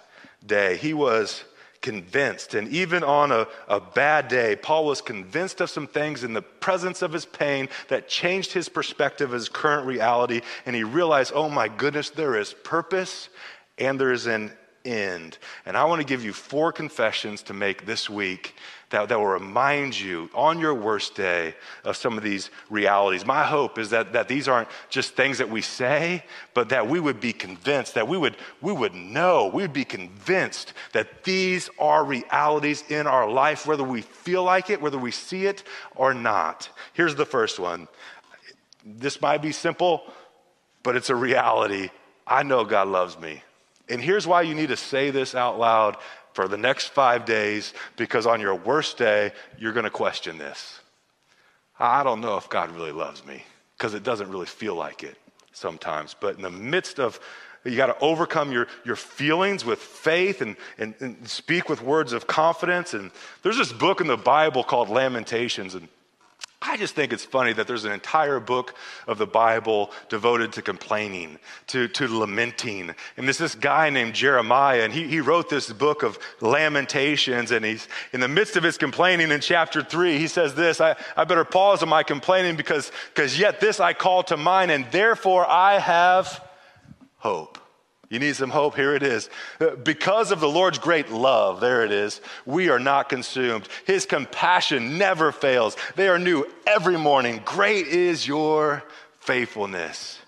day. 0.47 0.77
He 0.77 0.95
was 0.95 1.45
convinced. 1.85 2.55
And 2.55 2.67
even 2.69 3.05
on 3.05 3.31
a, 3.31 3.47
a 3.69 3.79
bad 3.79 4.29
day, 4.29 4.57
Paul 4.57 4.87
was 4.87 5.03
convinced 5.03 5.61
of 5.61 5.69
some 5.69 5.87
things 5.87 6.25
in 6.25 6.33
the 6.33 6.41
presence 6.41 7.03
of 7.03 7.13
his 7.13 7.27
pain 7.27 7.69
that 7.89 8.09
changed 8.09 8.53
his 8.53 8.71
perspective 8.71 9.33
his 9.33 9.51
current 9.51 9.87
reality. 9.87 10.41
And 10.65 10.75
he 10.75 10.83
realized, 10.83 11.33
oh 11.35 11.51
my 11.51 11.69
goodness, 11.69 12.09
there 12.09 12.37
is 12.37 12.55
purpose 12.55 13.29
and 13.77 14.01
there 14.01 14.13
is 14.13 14.27
an 14.27 14.53
end. 14.87 15.37
And 15.67 15.77
I 15.77 15.85
want 15.85 16.01
to 16.01 16.07
give 16.07 16.25
you 16.25 16.33
four 16.33 16.73
confessions 16.73 17.43
to 17.45 17.55
make 17.55 17.85
this 17.85 18.09
week 18.09 18.55
that, 18.95 19.09
that 19.09 19.19
will 19.19 19.27
remind 19.27 19.99
you 19.99 20.31
on 20.35 20.61
your 20.61 20.73
worst 20.73 21.17
day 21.17 21.55
of 21.83 21.97
some 21.97 22.17
of 22.17 22.23
these 22.23 22.51
realities. 22.71 23.27
My 23.27 23.45
hope 23.45 23.77
is 23.77 23.91
that, 23.91 24.13
that 24.13 24.29
these 24.29 24.47
aren't 24.47 24.69
just 24.89 25.17
things 25.17 25.39
that 25.39 25.51
we 25.51 25.63
say, 25.63 26.25
but 26.55 26.69
that 26.69 26.89
we 26.89 27.01
would 27.01 27.21
be 27.21 27.33
convinced, 27.33 27.95
that 27.95 28.07
we 28.07 28.17
would, 28.17 28.37
we 28.61 28.73
would 28.73 28.95
know, 28.95 29.51
we 29.53 29.63
would 29.63 29.73
be 29.73 29.85
convinced 29.85 30.75
that 30.93 31.25
these 31.25 31.69
are 31.79 32.05
realities 32.05 32.85
in 32.89 33.09
our 33.09 33.29
life, 33.29 33.67
whether 33.67 33.83
we 33.83 34.01
feel 34.01 34.45
like 34.45 34.71
it, 34.71 34.81
whether 34.81 34.99
we 34.99 35.11
see 35.11 35.47
it 35.47 35.65
or 35.97 36.15
not. 36.15 36.69
Here's 36.93 37.17
the 37.17 37.27
first 37.27 37.59
one. 37.59 37.89
This 38.85 39.21
might 39.21 39.43
be 39.43 39.51
simple, 39.51 40.05
but 40.85 40.95
it's 40.95 41.11
a 41.11 41.17
reality. 41.17 41.91
I 42.27 42.45
know 42.45 42.65
God 42.65 42.87
loves 42.87 43.19
me. 43.19 43.43
And 43.89 44.01
here's 44.01 44.27
why 44.27 44.43
you 44.43 44.55
need 44.55 44.69
to 44.69 44.77
say 44.77 45.11
this 45.11 45.35
out 45.35 45.59
loud 45.59 45.97
for 46.35 46.49
the 46.49 46.59
next 46.59 46.89
five 46.89 47.25
days 47.25 47.73
because 47.97 48.27
on 48.27 48.41
your 48.41 48.57
worst 48.57 48.99
day, 48.99 49.33
you're 49.59 49.73
going 49.73 49.85
to 49.85 49.91
question 49.91 50.37
this. 50.37 50.81
I 51.79 52.03
don't 52.03 52.21
know 52.21 52.37
if 52.37 52.49
God 52.49 52.71
really 52.73 52.93
loves 52.93 53.25
me 53.25 53.45
because 53.79 53.95
it 53.95 54.03
doesn't 54.03 54.29
really 54.31 54.47
feel 54.47 54.75
like 54.75 55.03
it 55.05 55.17
sometimes. 55.53 56.15
But 56.19 56.37
in 56.37 56.43
the 56.43 56.51
midst 56.51 56.99
of, 56.99 57.19
you 57.65 57.77
got 57.77 57.87
to 57.87 57.99
overcome 58.01 58.53
your, 58.53 58.67
your 58.85 58.97
feelings 58.97 59.65
with 59.65 59.79
faith 59.79 60.43
and, 60.43 60.57
and, 60.77 60.95
and 61.01 61.27
speak 61.29 61.69
with 61.69 61.81
words 61.81 62.13
of 62.13 62.27
confidence. 62.27 62.95
And 62.95 63.13
there's 63.43 63.57
this 63.57 63.73
book 63.73 64.01
in 64.01 64.09
the 64.09 64.17
Bible 64.17 64.65
called 64.65 64.91
Lamentations. 64.91 65.75
And 65.75 65.89
I 66.67 66.77
just 66.79 66.95
think 66.95 67.13
it's 67.13 67.25
funny 67.25 67.53
that 67.53 67.67
there's 67.67 67.85
an 67.85 67.93
entire 67.93 68.41
book 68.41 68.75
of 69.07 69.19
the 69.19 69.27
Bible 69.27 69.91
devoted 70.09 70.53
to 70.55 70.63
complaining, 70.63 71.39
to, 71.69 71.89
to 71.89 72.09
lamenting. 72.09 72.95
And 73.17 73.27
there's 73.27 73.39
this 73.39 73.55
guy 73.55 73.91
named 73.91 74.15
Jeremiah, 74.15 74.83
and 74.83 74.93
he, 74.93 75.07
he 75.07 75.21
wrote 75.21 75.51
this 75.51 75.71
book 75.73 76.03
of 76.03 76.19
lamentations. 76.41 77.51
And 77.51 77.65
he's 77.65 77.87
in 78.13 78.21
the 78.21 78.29
midst 78.29 78.57
of 78.57 78.63
his 78.63 78.79
complaining 78.79 79.31
in 79.31 79.41
chapter 79.41 79.83
three, 79.83 80.19
he 80.19 80.27
says 80.27 80.55
this 80.55 80.81
I, 80.81 80.97
I 81.17 81.25
better 81.25 81.45
pause 81.45 81.83
on 81.83 81.89
my 81.91 82.03
complaining 82.03 82.57
because, 82.57 82.91
because 83.15 83.39
yet 83.39 83.61
this 83.61 83.79
I 83.79 83.93
call 83.93 84.23
to 84.25 84.37
mind, 84.37 84.71
and 84.71 84.87
therefore 84.91 85.47
I 85.47 85.79
have 85.79 86.43
hope. 87.19 87.59
You 88.15 88.21
need 88.21 88.37
some 88.37 88.51
hope? 88.51 88.77
Here 88.77 88.95
it 88.95 89.03
is. 89.03 89.29
Uh, 89.61 89.71
because 89.75 90.31
of 90.31 90.39
the 90.39 90.49
Lord's 90.49 90.79
great 90.79 91.11
love, 91.11 91.61
there 91.61 91.85
it 91.85 91.91
is, 91.91 92.21
we 92.47 92.69
are 92.69 92.79
not 92.79 93.09
consumed. 93.09 93.69
His 93.87 94.07
compassion 94.07 94.99
never 94.99 95.33
fails. 95.33 95.77
They 95.97 96.07
are 96.07 96.19
new 96.19 96.47
every 96.65 96.97
morning. 96.97 97.43
Great 97.45 97.89
is 97.89 98.27
your 98.27 98.85
faithfulness. 99.19 100.21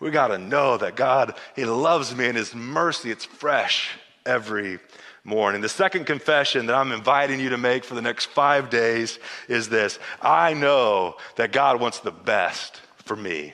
We 0.00 0.10
got 0.10 0.28
to 0.28 0.38
know 0.38 0.78
that 0.78 0.96
God, 0.96 1.34
He 1.54 1.66
loves 1.66 2.16
me 2.16 2.26
and 2.26 2.38
His 2.38 2.54
mercy, 2.54 3.10
it's 3.10 3.26
fresh 3.26 3.90
every 4.24 4.78
morning. 5.22 5.60
The 5.60 5.68
second 5.68 6.06
confession 6.06 6.64
that 6.66 6.74
I'm 6.74 6.90
inviting 6.90 7.38
you 7.38 7.50
to 7.50 7.58
make 7.58 7.84
for 7.84 7.94
the 7.94 8.02
next 8.02 8.26
five 8.26 8.70
days 8.70 9.18
is 9.46 9.68
this 9.68 9.98
I 10.22 10.54
know 10.54 11.16
that 11.36 11.52
God 11.52 11.82
wants 11.82 12.00
the 12.00 12.12
best 12.12 12.80
for 13.04 13.14
me. 13.14 13.52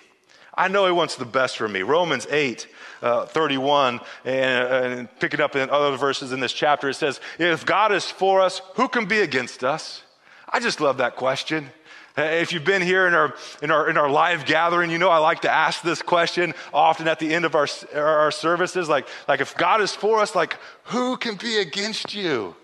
I 0.55 0.69
know 0.69 0.87
He 0.87 0.93
wants 0.93 1.17
the 1.17 1.25
best 1.25 1.57
for 1.57 1.67
me. 1.67 1.83
Romans 1.83 2.29
8 2.31 2.69
uh, 3.03 3.27
31 3.27 4.01
and, 4.25 4.95
and 4.95 5.21
picking 5.21 5.41
up 5.41 5.57
in 5.57 5.69
other 5.69 5.97
verses 5.97 6.33
in 6.33 6.41
this 6.41 6.53
chapter, 6.53 6.89
it 6.89 6.95
says, 6.95 7.21
If 7.39 7.67
God 7.67 7.93
is 7.93 8.11
for 8.11 8.41
us, 8.41 8.63
who 8.77 8.89
can 8.89 9.07
be 9.07 9.21
against 9.21 9.65
us? 9.65 10.03
I 10.49 10.61
just 10.61 10.81
love 10.81 10.99
that 10.99 11.17
question. 11.17 11.71
If 12.17 12.53
you've 12.53 12.65
been 12.65 12.83
here 12.83 13.07
in 13.07 13.15
our, 13.15 13.35
in, 13.63 13.71
our, 13.71 13.89
in 13.89 13.97
our 13.97 14.11
live 14.11 14.45
gathering, 14.45 14.91
you 14.91 14.99
know 14.99 15.09
I 15.09 15.17
like 15.19 15.41
to 15.43 15.51
ask 15.51 15.81
this 15.83 16.03
question 16.03 16.53
often 16.73 17.09
at 17.09 17.19
the 17.19 17.33
end 17.33 17.47
of 17.47 17.55
our, 17.55 17.67
our 17.95 18.31
services. 18.31 18.89
Like, 18.89 19.09
like, 19.27 19.41
if 19.41 19.57
God 19.57 19.81
is 19.81 19.95
for 19.95 20.21
us, 20.21 20.35
like, 20.35 20.59
who 20.85 21.17
can 21.17 21.37
be 21.37 21.59
against 21.59 22.15
you? 22.15 22.55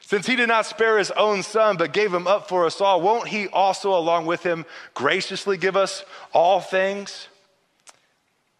Since 0.00 0.26
he 0.26 0.36
did 0.36 0.48
not 0.48 0.66
spare 0.66 0.98
his 0.98 1.12
own 1.12 1.42
son, 1.42 1.76
but 1.76 1.92
gave 1.92 2.12
him 2.12 2.26
up 2.26 2.48
for 2.48 2.66
us 2.66 2.80
all, 2.80 3.00
won't 3.00 3.28
he 3.28 3.48
also, 3.48 3.96
along 3.96 4.26
with 4.26 4.42
him, 4.42 4.64
graciously 4.94 5.56
give 5.56 5.76
us 5.76 6.04
all 6.32 6.60
things? 6.60 7.28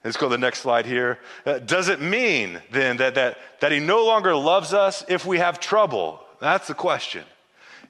Let's 0.06 0.16
go 0.16 0.26
to 0.26 0.30
the 0.30 0.38
next 0.38 0.60
slide 0.60 0.86
here. 0.86 1.18
Uh, 1.44 1.58
does 1.58 1.88
it 1.88 2.00
mean 2.00 2.60
then 2.70 2.96
that, 2.98 3.16
that, 3.16 3.38
that 3.58 3.72
he 3.72 3.80
no 3.80 4.06
longer 4.06 4.36
loves 4.36 4.72
us 4.72 5.04
if 5.08 5.26
we 5.26 5.38
have 5.38 5.58
trouble? 5.58 6.20
That's 6.40 6.68
the 6.68 6.74
question. 6.74 7.24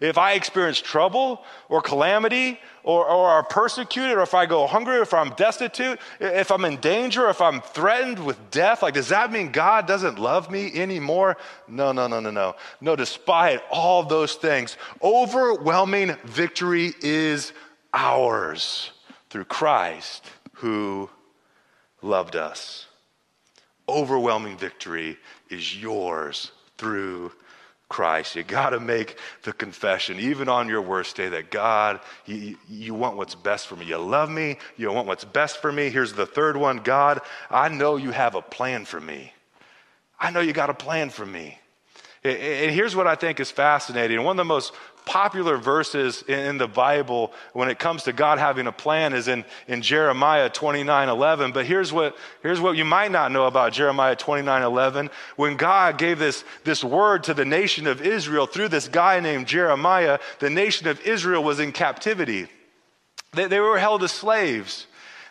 If 0.01 0.17
I 0.17 0.33
experience 0.33 0.81
trouble 0.81 1.45
or 1.69 1.83
calamity 1.83 2.59
or, 2.85 3.07
or 3.07 3.29
are 3.29 3.43
persecuted 3.43 4.17
or 4.17 4.23
if 4.23 4.33
I 4.33 4.47
go 4.47 4.67
hungry 4.67 4.97
or 4.97 5.03
if 5.03 5.13
I'm 5.13 5.29
destitute, 5.35 5.99
if 6.19 6.51
I'm 6.51 6.65
in 6.65 6.79
danger, 6.79 7.29
if 7.29 7.43
I'm 7.43 7.61
threatened 7.61 8.25
with 8.25 8.51
death, 8.51 8.83
like 8.83 8.95
does 8.95 9.09
that 9.11 9.31
mean 9.31 9.53
God 9.53 9.87
doesn't 9.87 10.19
love 10.19 10.51
me 10.51 10.73
anymore? 10.73 11.37
No, 11.69 11.93
no, 11.93 12.07
no, 12.07 12.21
no, 12.21 12.31
no. 12.31 12.57
No, 12.81 12.97
despite 12.97 13.61
all 13.71 14.03
those 14.03 14.37
things, 14.37 14.79
overwhelming 15.03 16.17
victory 16.25 16.95
is 17.03 17.53
ours 17.93 18.93
through 19.29 19.45
Christ 19.45 20.25
who 20.55 21.11
loved 22.07 22.37
us. 22.37 22.87
Overwhelming 23.89 24.57
victory 24.57 25.17
is 25.51 25.77
yours 25.77 26.53
through 26.79 27.33
Christ. 27.89 28.35
You 28.35 28.43
got 28.43 28.71
to 28.71 28.81
make 28.81 29.17
the 29.43 29.53
confession, 29.53 30.19
even 30.19 30.49
on 30.49 30.69
your 30.69 30.83
worst 30.83 31.17
day, 31.17 31.29
that 31.29 31.51
God, 31.51 32.01
you, 32.25 32.57
you, 32.69 32.95
want 32.95 33.17
what's 33.17 33.37
best 33.37 33.69
for 33.69 33.77
me. 33.77 33.87
You 33.87 33.99
love 33.99 34.29
me. 34.29 34.59
You 34.77 34.91
want 34.91 35.07
what's 35.07 35.25
best 35.25 35.63
for 35.63 35.71
me. 35.71 35.89
Here's 35.89 36.13
the 36.13 36.27
third 36.27 36.57
one 36.57 36.79
God, 36.79 37.21
I 37.51 37.69
know 37.69 37.97
you 37.97 38.11
have 38.11 38.35
a 38.35 38.43
plan 38.43 38.85
for 38.85 39.01
me. 39.01 39.33
I 40.19 40.31
know 40.31 40.41
you 40.41 40.53
got 40.53 40.71
a 40.71 40.75
plan 40.75 41.11
for 41.11 41.27
me. 41.27 41.59
And 42.25 42.73
here's 42.73 42.97
what 42.97 43.07
I 43.07 43.15
think 43.15 43.39
is 43.39 43.53
fascinating. 43.53 44.21
One 44.25 44.33
of 44.33 44.39
the 44.39 44.45
most 44.45 44.73
popular 45.07 45.57
verses 45.57 46.23
in 46.25 46.59
the 46.59 46.67
Bible 46.69 47.33
when 47.55 47.71
it 47.71 47.79
comes 47.79 48.03
to 48.03 48.13
God 48.13 48.39
having 48.39 48.67
a 48.67 48.73
plan 48.73 49.15
is 49.15 49.29
in, 49.29 49.45
in 49.69 49.81
Jeremiah 49.81 50.51
29 50.51 51.09
11. 51.09 51.53
But 51.53 51.65
here's 51.65 51.93
what, 51.93 52.17
here's 52.43 52.61
what 52.61 52.77
you 52.77 52.85
might 52.85 53.13
not 53.13 53.33
know 53.33 53.47
about 53.47 53.73
Jeremiah 53.73 54.17
29 54.17 54.63
11. 54.63 55.09
When 55.37 55.57
God 55.57 55.97
gave 55.97 56.19
this, 56.19 56.45
this 56.65 56.85
word 56.85 57.25
to 57.25 57.35
the 57.35 57.45
nation 57.45 57.87
of 57.87 58.03
Israel 58.03 58.47
through 58.47 58.69
this 58.69 58.89
guy 58.89 59.21
named 59.21 59.47
Jeremiah, 59.47 60.19
the 60.41 60.51
nation 60.51 60.89
of 60.89 61.01
Israel 61.07 61.43
was 61.43 61.61
in 61.61 61.73
captivity. 61.73 62.49
They, 63.33 63.47
they 63.47 63.61
were 63.61 63.79
held 63.79 64.03
as 64.03 64.13
slaves. 64.13 64.87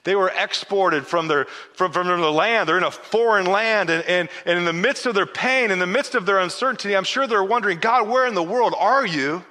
They 0.06 0.16
were 0.16 0.32
exported 0.38 1.06
from 1.06 1.28
their, 1.28 1.46
from, 1.74 1.92
from 1.92 2.08
their 2.08 2.18
land. 2.18 2.70
They're 2.70 2.78
in 2.78 2.84
a 2.84 2.92
foreign 2.92 3.48
land. 3.48 3.90
And, 3.90 4.06
and, 4.06 4.30
and 4.46 4.60
in 4.60 4.64
the 4.64 4.72
midst 4.72 5.06
of 5.06 5.16
their 5.16 5.26
pain, 5.26 5.72
in 5.72 5.80
the 5.80 5.88
midst 5.88 6.16
of 6.16 6.26
their 6.26 6.40
uncertainty, 6.40 6.96
I'm 6.96 7.04
sure 7.04 7.28
they're 7.28 7.44
wondering, 7.44 7.80
God, 7.80 8.08
where 8.08 8.26
in 8.26 8.36
the 8.36 8.44
world 8.44 8.76
are 8.78 9.06
you? 9.06 9.44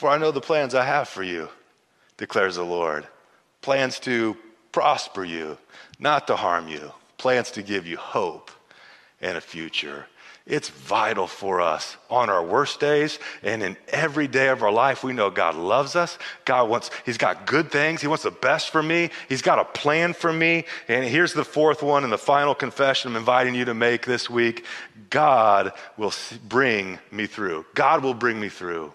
For 0.00 0.08
I 0.08 0.16
know 0.16 0.30
the 0.30 0.40
plans 0.40 0.74
I 0.74 0.86
have 0.86 1.10
for 1.10 1.22
you, 1.22 1.50
declares 2.16 2.56
the 2.56 2.64
Lord. 2.64 3.06
Plans 3.60 3.98
to 3.98 4.34
prosper 4.72 5.26
you, 5.26 5.58
not 5.98 6.26
to 6.28 6.36
harm 6.36 6.68
you. 6.68 6.92
Plans 7.18 7.50
to 7.50 7.62
give 7.62 7.86
you 7.86 7.98
hope 7.98 8.50
and 9.20 9.36
a 9.36 9.42
future. 9.42 10.06
It's 10.46 10.70
vital 10.70 11.26
for 11.26 11.60
us 11.60 11.98
on 12.08 12.30
our 12.30 12.42
worst 12.42 12.80
days 12.80 13.18
and 13.42 13.62
in 13.62 13.76
every 13.88 14.26
day 14.26 14.48
of 14.48 14.62
our 14.62 14.72
life. 14.72 15.04
We 15.04 15.12
know 15.12 15.28
God 15.28 15.54
loves 15.54 15.94
us. 15.96 16.16
God 16.46 16.70
wants, 16.70 16.90
He's 17.04 17.18
got 17.18 17.44
good 17.44 17.70
things. 17.70 18.00
He 18.00 18.06
wants 18.06 18.24
the 18.24 18.30
best 18.30 18.70
for 18.70 18.82
me. 18.82 19.10
He's 19.28 19.42
got 19.42 19.58
a 19.58 19.66
plan 19.66 20.14
for 20.14 20.32
me. 20.32 20.64
And 20.88 21.04
here's 21.04 21.34
the 21.34 21.44
fourth 21.44 21.82
one 21.82 22.04
and 22.04 22.12
the 22.12 22.16
final 22.16 22.54
confession 22.54 23.10
I'm 23.10 23.18
inviting 23.18 23.54
you 23.54 23.66
to 23.66 23.74
make 23.74 24.06
this 24.06 24.30
week 24.30 24.64
God 25.10 25.74
will 25.98 26.14
bring 26.48 26.98
me 27.10 27.26
through. 27.26 27.66
God 27.74 28.02
will 28.02 28.14
bring 28.14 28.40
me 28.40 28.48
through. 28.48 28.94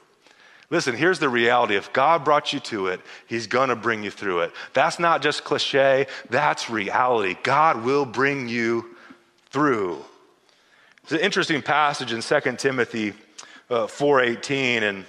Listen, 0.75 0.93
here's 0.93 1.19
the 1.19 1.29
reality. 1.29 1.77
If 1.77 1.93
God 1.93 2.25
brought 2.25 2.51
you 2.51 2.59
to 2.59 2.87
it, 2.87 2.99
He's 3.27 3.47
going 3.47 3.69
to 3.69 3.77
bring 3.77 4.03
you 4.03 4.11
through 4.11 4.41
it. 4.41 4.51
That's 4.73 4.99
not 4.99 5.21
just 5.21 5.45
cliche, 5.45 6.07
that's 6.29 6.69
reality. 6.69 7.37
God 7.43 7.85
will 7.85 8.03
bring 8.03 8.49
you 8.49 8.93
through. 9.51 10.03
It's 11.03 11.13
an 11.13 11.21
interesting 11.21 11.61
passage 11.61 12.11
in 12.11 12.19
2 12.19 12.57
Timothy 12.57 13.13
uh, 13.69 13.87
4.18, 13.87 14.81
and, 14.81 15.05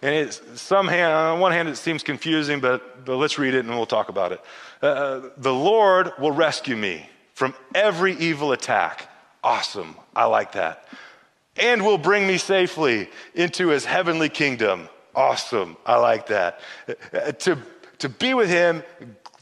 and 0.00 0.14
it's 0.14 0.40
some 0.58 0.88
hand, 0.88 1.12
on 1.12 1.40
one 1.40 1.52
hand 1.52 1.68
it 1.68 1.76
seems 1.76 2.02
confusing, 2.02 2.60
but, 2.60 3.04
but 3.04 3.16
let's 3.16 3.38
read 3.38 3.52
it 3.52 3.66
and 3.66 3.76
we'll 3.76 3.84
talk 3.84 4.08
about 4.08 4.32
it. 4.32 4.40
Uh, 4.82 4.86
uh 4.86 5.30
the 5.36 5.52
Lord 5.52 6.10
will 6.18 6.32
rescue 6.32 6.74
me 6.74 7.06
from 7.34 7.54
every 7.74 8.14
evil 8.14 8.52
attack. 8.52 9.10
Awesome. 9.44 9.94
I 10.14 10.24
like 10.24 10.52
that 10.52 10.88
and 11.58 11.84
will 11.84 11.98
bring 11.98 12.26
me 12.26 12.38
safely 12.38 13.08
into 13.34 13.68
his 13.68 13.84
heavenly 13.84 14.28
kingdom. 14.28 14.88
Awesome. 15.14 15.76
I 15.86 15.96
like 15.96 16.26
that. 16.26 16.60
Uh, 17.12 17.32
to, 17.32 17.58
to 17.98 18.08
be 18.08 18.34
with 18.34 18.50
him, 18.50 18.82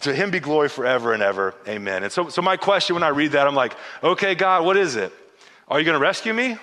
to 0.00 0.14
him 0.14 0.31
be 0.31 0.40
glory 0.40 0.68
forever 0.68 1.12
and 1.12 1.22
ever. 1.22 1.55
Amen. 1.66 2.05
And 2.05 2.12
so, 2.12 2.29
so 2.29 2.42
my 2.42 2.57
question 2.57 2.94
when 2.94 3.03
I 3.03 3.09
read 3.09 3.33
that, 3.33 3.46
I'm 3.46 3.55
like, 3.55 3.74
okay, 4.03 4.35
God, 4.35 4.64
what 4.64 4.77
is 4.77 4.96
it? 4.96 5.12
Are 5.66 5.79
you 5.79 5.85
going 5.85 5.98
to 5.98 6.03
rescue 6.03 6.33
me? 6.33 6.57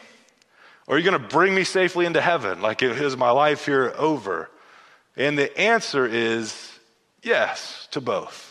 Or 0.87 0.95
are 0.95 0.97
you 0.97 1.03
going 1.03 1.21
to 1.21 1.27
bring 1.27 1.53
me 1.53 1.63
safely 1.63 2.05
into 2.05 2.21
heaven? 2.21 2.61
Like, 2.61 2.81
is 2.81 3.17
my 3.17 3.31
life 3.31 3.65
here 3.65 3.93
over? 3.97 4.49
And 5.15 5.37
the 5.37 5.57
answer 5.59 6.05
is 6.05 6.71
yes 7.21 7.87
to 7.91 8.01
both. 8.01 8.50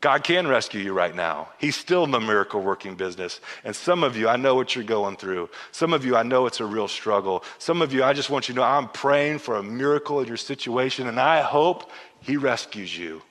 God 0.00 0.24
can 0.24 0.46
rescue 0.46 0.80
you 0.80 0.92
right 0.92 1.14
now. 1.14 1.48
He's 1.58 1.74
still 1.74 2.04
in 2.04 2.10
the 2.10 2.20
miracle 2.20 2.60
working 2.60 2.96
business. 2.96 3.40
And 3.64 3.74
some 3.74 4.04
of 4.04 4.16
you, 4.16 4.28
I 4.28 4.36
know 4.36 4.54
what 4.54 4.74
you're 4.74 4.84
going 4.84 5.16
through. 5.16 5.48
Some 5.72 5.92
of 5.94 6.04
you, 6.04 6.16
I 6.16 6.22
know 6.22 6.46
it's 6.46 6.60
a 6.60 6.66
real 6.66 6.86
struggle. 6.86 7.42
Some 7.58 7.80
of 7.80 7.92
you, 7.92 8.04
I 8.04 8.12
just 8.12 8.28
want 8.28 8.48
you 8.48 8.54
to 8.54 8.60
know 8.60 8.66
I'm 8.66 8.88
praying 8.88 9.38
for 9.38 9.56
a 9.56 9.62
miracle 9.62 10.20
in 10.20 10.28
your 10.28 10.36
situation, 10.36 11.06
and 11.06 11.18
I 11.18 11.40
hope 11.40 11.90
He 12.20 12.36
rescues 12.36 12.96
you 12.96 13.22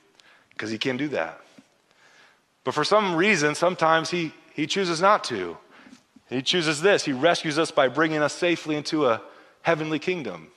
because 0.50 0.70
He 0.70 0.78
can 0.78 0.96
do 0.96 1.08
that. 1.08 1.40
But 2.64 2.74
for 2.74 2.84
some 2.84 3.14
reason, 3.14 3.54
sometimes 3.54 4.10
He, 4.10 4.32
he 4.52 4.66
chooses 4.66 5.00
not 5.00 5.22
to. 5.24 5.56
He 6.28 6.42
chooses 6.42 6.82
this 6.82 7.04
He 7.04 7.12
rescues 7.12 7.60
us 7.60 7.70
by 7.70 7.86
bringing 7.86 8.22
us 8.22 8.32
safely 8.32 8.74
into 8.74 9.06
a 9.06 9.22
heavenly 9.62 10.00
kingdom. 10.00 10.48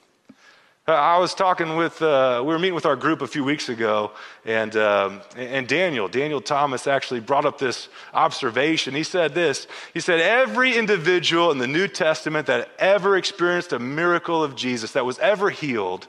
I 0.94 1.18
was 1.18 1.34
talking 1.34 1.76
with, 1.76 2.02
uh, 2.02 2.42
we 2.42 2.54
were 2.54 2.60
meeting 2.60 2.76
with 2.76 2.86
our 2.86 2.96
group 2.96 3.22
a 3.22 3.28
few 3.28 3.44
weeks 3.44 3.70
ago, 3.70 4.12
and, 4.46 4.76
um, 4.78 5.22
and 5.36 5.68
Daniel, 5.68 6.08
Daniel 6.08 6.42
Thomas 6.42 6.88
actually 6.88 7.20
brought 7.20 7.46
up 7.46 7.58
this 7.58 7.90
observation. 8.14 8.96
He 8.96 9.04
said 9.04 9.34
this 9.34 9.68
He 9.94 10.00
said, 10.00 10.20
Every 10.22 10.78
individual 10.78 11.52
in 11.52 11.58
the 11.58 11.68
New 11.68 11.88
Testament 11.88 12.48
that 12.48 12.70
ever 12.80 13.18
experienced 13.18 13.74
a 13.74 13.80
miracle 13.80 14.44
of 14.44 14.56
Jesus, 14.56 14.94
that 14.94 15.06
was 15.06 15.20
ever 15.20 15.50
healed, 15.50 16.08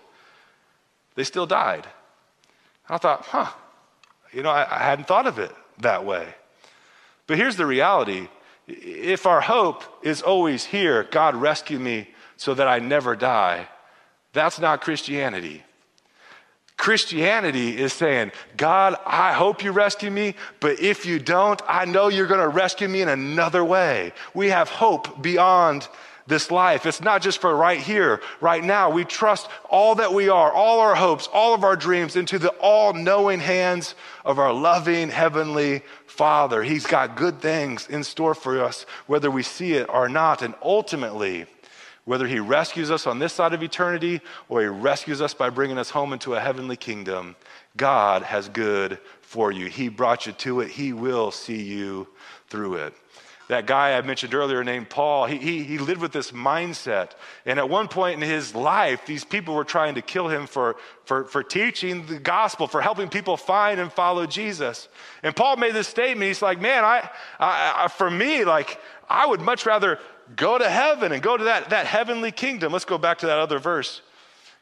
they 1.16 1.24
still 1.24 1.47
died. 1.47 1.87
I 2.89 2.99
thought, 2.99 3.22
huh, 3.26 3.51
you 4.33 4.43
know, 4.43 4.51
I, 4.51 4.62
I 4.62 4.85
hadn't 4.85 5.09
thought 5.09 5.26
of 5.26 5.39
it 5.39 5.53
that 5.78 6.05
way. 6.05 6.35
But 7.26 7.39
here's 7.39 7.57
the 7.57 7.66
reality 7.66 8.28
if 8.68 9.26
our 9.26 9.41
hope 9.41 9.83
is 10.05 10.22
always 10.22 10.66
here, 10.66 11.05
God 11.11 11.35
rescue 11.35 11.78
me 11.78 12.09
so 12.37 12.55
that 12.55 12.68
I 12.68 12.78
never 12.78 13.16
die 13.16 13.68
that's 14.33 14.59
not 14.59 14.81
Christianity. 14.81 15.62
Christianity 16.76 17.76
is 17.76 17.93
saying, 17.93 18.33
God, 18.57 18.97
I 19.05 19.35
hope 19.35 19.62
you 19.62 19.70
rescue 19.70 20.11
me, 20.11 20.35
but 20.61 20.81
if 20.81 21.05
you 21.05 21.18
don't, 21.18 21.61
I 21.68 21.85
know 21.85 22.09
you're 22.09 22.26
going 22.26 22.41
to 22.41 22.49
rescue 22.49 22.89
me 22.89 23.03
in 23.03 23.09
another 23.09 23.62
way. 23.62 24.14
We 24.33 24.49
have 24.49 24.70
hope 24.70 25.20
beyond 25.20 25.87
this 26.26 26.51
life. 26.51 26.87
It's 26.87 27.03
not 27.03 27.20
just 27.20 27.39
for 27.41 27.55
right 27.55 27.78
here, 27.78 28.22
right 28.41 28.64
now. 28.64 28.89
We 28.89 29.05
trust 29.05 29.49
all 29.68 29.97
that 29.97 30.14
we 30.14 30.31
are, 30.31 30.51
all 30.51 30.81
our 30.81 30.95
hopes, 30.95 31.28
all 31.31 31.53
of 31.53 31.64
our 31.64 31.76
dreams 31.76 32.16
into 32.16 32.39
the 32.39 32.51
all 32.61 32.95
knowing 32.95 33.41
hands 33.41 33.95
of 34.24 34.39
our 34.39 34.53
loving 34.53 35.11
Heavenly 35.11 35.83
Father. 36.07 36.62
He's 36.62 36.87
got 36.87 37.16
good 37.16 37.43
things 37.43 37.89
in 37.89 38.05
store 38.05 38.35
for 38.35 38.62
us, 38.64 38.87
whether 39.07 39.31
we 39.31 39.43
see 39.43 39.74
it 39.74 39.91
or 39.91 40.09
not. 40.09 40.41
And 40.41 40.55
ultimately, 40.62 41.45
whether 42.11 42.26
he 42.26 42.40
rescues 42.40 42.90
us 42.90 43.06
on 43.06 43.20
this 43.20 43.32
side 43.32 43.54
of 43.54 43.62
eternity 43.62 44.20
or 44.48 44.62
he 44.62 44.66
rescues 44.66 45.20
us 45.20 45.32
by 45.32 45.48
bringing 45.48 45.78
us 45.78 45.90
home 45.90 46.12
into 46.12 46.34
a 46.34 46.40
heavenly 46.40 46.74
kingdom, 46.74 47.36
God 47.76 48.22
has 48.22 48.48
good 48.48 48.98
for 49.20 49.52
you. 49.52 49.66
He 49.66 49.88
brought 49.88 50.26
you 50.26 50.32
to 50.32 50.58
it, 50.58 50.70
He 50.70 50.92
will 50.92 51.30
see 51.30 51.62
you 51.62 52.08
through 52.48 52.74
it. 52.74 52.94
That 53.46 53.66
guy 53.66 53.96
I 53.96 54.02
mentioned 54.02 54.34
earlier 54.34 54.64
named 54.64 54.90
Paul, 54.90 55.26
he, 55.26 55.36
he, 55.36 55.62
he 55.62 55.78
lived 55.78 56.00
with 56.00 56.11
this 56.11 56.32
mindset. 56.32 57.12
And 57.46 57.61
at 57.61 57.68
one 57.68 57.86
point 57.86 58.20
in 58.20 58.28
his 58.28 58.56
life, 58.56 59.06
these 59.06 59.24
people 59.24 59.54
were 59.54 59.64
trying 59.64 59.94
to 59.94 60.02
kill 60.02 60.26
him 60.26 60.48
for, 60.48 60.76
for, 61.04 61.24
for 61.26 61.44
teaching 61.44 62.06
the 62.06 62.18
gospel, 62.18 62.66
for 62.66 62.80
helping 62.80 63.08
people 63.08 63.36
find 63.36 63.78
and 63.78 63.92
follow 63.92 64.26
Jesus. 64.26 64.88
And 65.22 65.34
Paul 65.34 65.58
made 65.58 65.74
this 65.74 65.86
statement. 65.86 66.26
He's 66.26 66.42
like, 66.42 66.61
man, 66.61 66.84
I, 66.84 67.08
I, 67.38 67.84
I 67.84 67.88
for 67.88 68.11
me, 68.11 68.44
like, 68.44 68.80
I 69.08 69.26
would 69.26 69.40
much 69.40 69.66
rather 69.66 69.98
go 70.37 70.59
to 70.59 70.68
heaven 70.68 71.12
and 71.12 71.22
go 71.22 71.37
to 71.37 71.45
that, 71.45 71.70
that 71.70 71.87
heavenly 71.87 72.33
kingdom. 72.33 72.72
Let's 72.72 72.85
go 72.85 72.99
back 72.99 73.18
to 73.18 73.26
that 73.26 73.39
other 73.39 73.59
verse. 73.59 74.03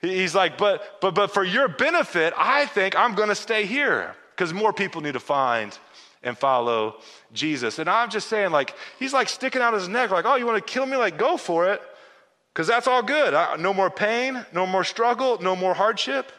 He's 0.01 0.35
like, 0.35 0.59
but, 0.59 1.01
but, 1.01 1.15
but 1.15 1.33
for 1.33 1.43
your 1.43 1.69
benefit, 1.69 2.33
I 2.37 2.67
think 2.67 2.97
I'm 2.97 3.15
going 3.15 3.29
to 3.29 3.35
stay 3.35 3.67
here 3.67 4.15
because 4.31 4.53
more 4.53 4.73
people 4.73 5.01
need 5.01 5.15
to 5.15 5.21
find 5.21 5.77
and 6.23 6.39
follow 6.39 6.97
Jesus. 7.33 7.79
And 7.79 7.89
I'm 7.89 8.11
just 8.11 8.29
saying, 8.29 8.51
like, 8.51 8.75
he's 8.99 9.13
like 9.13 9.29
sticking 9.29 9.61
out 9.61 9.75
his 9.75 9.89
neck, 9.89 10.11
like, 10.11 10.25
oh, 10.25 10.37
you 10.37 10.47
want 10.47 10.65
to 10.65 10.73
kill 10.73 10.87
me? 10.87 10.97
Like, 10.97 11.19
go 11.19 11.37
for 11.37 11.73
it 11.73 11.83
because 12.53 12.67
that's 12.67 12.87
all 12.87 13.03
good. 13.03 13.35
I, 13.35 13.57
no 13.57 13.75
more 13.75 13.91
pain, 13.91 14.45
no 14.53 14.67
more 14.67 14.85
struggle, 14.85 15.39
no 15.41 15.57
more 15.57 15.75
hardship. 15.75 16.33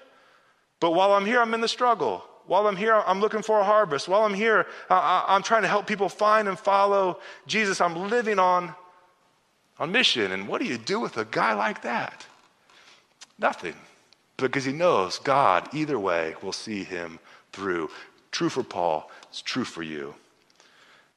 But 0.80 0.92
while 0.92 1.14
I'm 1.14 1.26
here, 1.26 1.42
I'm 1.42 1.54
in 1.54 1.62
the 1.62 1.68
struggle. 1.68 2.24
While 2.46 2.66
I'm 2.68 2.78
here, 2.78 2.96
I'm 2.96 3.20
looking 3.20 3.42
for 3.42 3.60
a 3.60 3.64
harvest. 3.64 4.08
While 4.08 4.24
I'm 4.24 4.34
here, 4.34 4.66
I, 4.90 5.26
I'm 5.28 5.44
trying 5.44 5.62
to 5.62 5.68
help 5.68 5.86
people 5.86 6.10
find 6.10 6.48
and 6.48 6.58
follow 6.58 7.20
Jesus. 7.46 7.80
I'm 7.80 8.10
living 8.10 8.40
on 8.40 8.74
on 9.80 9.92
mission. 9.92 10.32
And 10.32 10.48
what 10.48 10.62
do 10.62 10.68
you 10.68 10.78
do 10.78 11.00
with 11.00 11.18
a 11.18 11.26
guy 11.26 11.54
like 11.54 11.82
that? 11.84 12.26
Nothing. 13.38 13.76
Because 14.38 14.66
he 14.66 14.74
knows 14.74 15.20
God, 15.20 15.68
either 15.74 16.00
way, 16.00 16.36
will 16.42 16.54
see 16.54 16.84
him 16.84 17.20
through. 17.52 17.90
True 18.32 18.50
for 18.50 18.64
Paul, 18.64 19.10
it's 19.30 19.42
true 19.42 19.66
for 19.66 19.84
you. 19.84 20.14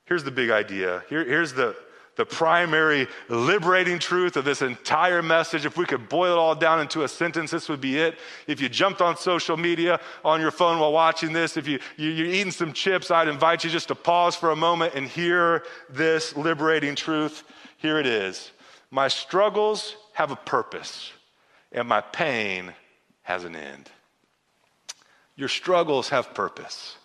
Here's 0.07 0.25
the 0.25 0.31
big 0.31 0.51
idea. 0.51 1.05
Here, 1.09 1.25
here's 1.25 1.53
the, 1.53 1.77
the 2.17 2.25
primary 2.25 3.07
liberating 3.29 3.99
truth 3.99 4.37
of 4.37 4.45
this 4.45 4.61
entire 4.61 5.23
message. 5.23 5.65
If 5.65 5.77
we 5.77 5.85
could 5.85 6.09
boil 6.09 6.33
it 6.33 6.39
all 6.39 6.55
down 6.55 6.81
into 6.81 7.05
a 7.05 7.09
sentence, 7.09 7.53
this 7.53 7.69
would 7.69 7.81
be 7.81 7.99
it. 7.99 8.19
If 8.47 8.61
you 8.61 8.69
jumped 8.69 9.01
on 9.01 9.17
social 9.17 9.57
media 9.57 10.01
on 10.25 10.41
your 10.41 10.51
phone 10.51 10.81
while 10.81 10.93
watching 10.93 11.33
this, 11.33 11.57
if 11.57 11.69
you, 11.69 11.79
you, 11.97 12.11
you're 12.11 12.27
eating 12.27 12.51
some 12.51 12.73
chips, 12.73 13.11
I'd 13.11 13.29
invite 13.29 13.63
you 13.65 13.71
just 13.71 13.89
to 13.89 13.95
pause 13.95 14.35
for 14.35 14.51
a 14.51 14.57
moment 14.57 14.95
and 14.95 15.07
hear 15.07 15.65
this 15.89 16.37
liberating 16.37 16.95
truth. 16.95 17.45
Here 17.83 17.99
it 17.99 18.07
is 18.07 18.53
My 18.93 19.09
struggles 19.09 19.97
have 20.15 20.31
a 20.31 20.37
purpose, 20.37 21.11
and 21.73 21.89
my 21.89 22.01
pain 22.01 22.73
has 23.23 23.45
an 23.45 23.57
end. 23.57 23.91
Your 25.35 25.49
struggles 25.49 26.11
have 26.11 26.33
purpose, 26.33 26.97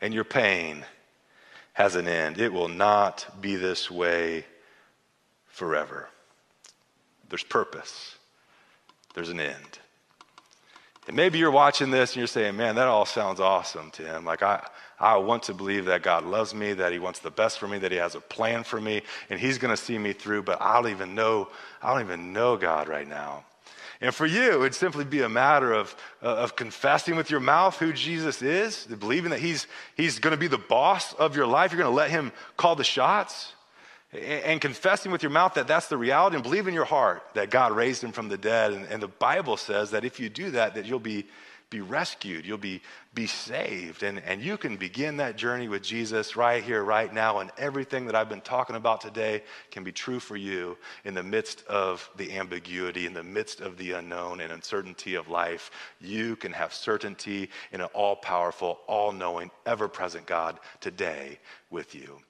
and 0.00 0.12
your 0.12 0.24
pain 0.24 0.84
has 1.74 1.94
an 1.94 2.08
end. 2.08 2.38
It 2.38 2.52
will 2.52 2.68
not 2.68 3.40
be 3.40 3.54
this 3.54 3.90
way 3.90 4.44
forever. 5.46 6.08
There's 7.28 7.44
purpose, 7.44 8.16
there's 9.14 9.30
an 9.30 9.40
end. 9.40 9.78
And 11.06 11.14
maybe 11.14 11.38
you're 11.38 11.52
watching 11.52 11.92
this 11.92 12.12
and 12.12 12.16
you're 12.16 12.26
saying, 12.26 12.56
man, 12.56 12.74
that 12.74 12.88
all 12.88 13.06
sounds 13.06 13.38
awesome, 13.38 13.92
Tim. 13.92 14.24
Like, 14.24 14.42
I, 14.42 14.66
I 14.98 15.16
want 15.16 15.44
to 15.44 15.54
believe 15.54 15.84
that 15.86 16.02
God 16.02 16.24
loves 16.24 16.54
me, 16.54 16.72
that 16.72 16.92
He 16.92 16.98
wants 16.98 17.18
the 17.18 17.30
best 17.30 17.58
for 17.58 17.68
me, 17.68 17.78
that 17.78 17.92
He 17.92 17.98
has 17.98 18.14
a 18.14 18.20
plan 18.20 18.64
for 18.64 18.80
me, 18.80 19.02
and 19.28 19.38
He's 19.38 19.58
going 19.58 19.74
to 19.74 19.82
see 19.82 19.98
me 19.98 20.12
through, 20.12 20.42
but 20.42 20.60
I 20.60 20.80
don't 20.80 20.90
even 20.90 21.14
know, 21.14 21.48
I 21.82 21.92
don't 21.92 22.02
even 22.02 22.32
know 22.32 22.56
God 22.56 22.88
right 22.88 23.06
now. 23.06 23.44
And 24.00 24.14
for 24.14 24.26
you, 24.26 24.60
it'd 24.60 24.74
simply 24.74 25.04
be 25.04 25.22
a 25.22 25.28
matter 25.28 25.72
of, 25.72 25.96
uh, 26.22 26.26
of 26.26 26.54
confessing 26.54 27.16
with 27.16 27.30
your 27.30 27.40
mouth 27.40 27.78
who 27.78 27.92
Jesus 27.92 28.42
is, 28.42 28.86
believing 28.86 29.30
that 29.30 29.40
He's, 29.40 29.66
he's 29.96 30.18
going 30.18 30.32
to 30.32 30.38
be 30.38 30.48
the 30.48 30.58
boss 30.58 31.14
of 31.14 31.36
your 31.36 31.46
life. 31.46 31.72
You're 31.72 31.80
going 31.80 31.90
to 31.90 31.96
let 31.96 32.10
Him 32.10 32.32
call 32.56 32.76
the 32.76 32.84
shots. 32.84 33.52
And, 34.12 34.22
and 34.22 34.60
confessing 34.60 35.12
with 35.12 35.22
your 35.22 35.30
mouth 35.30 35.54
that 35.54 35.66
that's 35.66 35.88
the 35.88 35.96
reality, 35.96 36.36
and 36.36 36.42
believe 36.42 36.68
in 36.68 36.74
your 36.74 36.84
heart 36.84 37.22
that 37.34 37.50
God 37.50 37.72
raised 37.72 38.04
Him 38.04 38.12
from 38.12 38.28
the 38.28 38.38
dead. 38.38 38.72
And, 38.72 38.86
and 38.86 39.02
the 39.02 39.08
Bible 39.08 39.56
says 39.56 39.90
that 39.92 40.04
if 40.04 40.20
you 40.20 40.28
do 40.28 40.50
that, 40.52 40.74
that 40.74 40.84
you'll 40.84 40.98
be 40.98 41.26
be 41.68 41.80
rescued, 41.80 42.46
you'll 42.46 42.58
be, 42.58 42.80
be 43.12 43.26
saved. 43.26 44.04
And, 44.04 44.20
and 44.20 44.40
you 44.40 44.56
can 44.56 44.76
begin 44.76 45.16
that 45.16 45.36
journey 45.36 45.68
with 45.68 45.82
Jesus 45.82 46.36
right 46.36 46.62
here, 46.62 46.82
right 46.82 47.12
now. 47.12 47.40
And 47.40 47.50
everything 47.58 48.06
that 48.06 48.14
I've 48.14 48.28
been 48.28 48.40
talking 48.40 48.76
about 48.76 49.00
today 49.00 49.42
can 49.72 49.82
be 49.82 49.90
true 49.90 50.20
for 50.20 50.36
you 50.36 50.78
in 51.04 51.14
the 51.14 51.24
midst 51.24 51.66
of 51.66 52.08
the 52.16 52.36
ambiguity, 52.36 53.04
in 53.04 53.14
the 53.14 53.24
midst 53.24 53.60
of 53.60 53.76
the 53.78 53.92
unknown 53.92 54.40
and 54.40 54.52
uncertainty 54.52 55.16
of 55.16 55.28
life. 55.28 55.72
You 56.00 56.36
can 56.36 56.52
have 56.52 56.72
certainty 56.72 57.50
in 57.72 57.80
an 57.80 57.88
all 57.94 58.14
powerful, 58.14 58.78
all 58.86 59.10
knowing, 59.10 59.50
ever 59.64 59.88
present 59.88 60.26
God 60.26 60.60
today 60.80 61.40
with 61.70 61.96
you. 61.96 62.20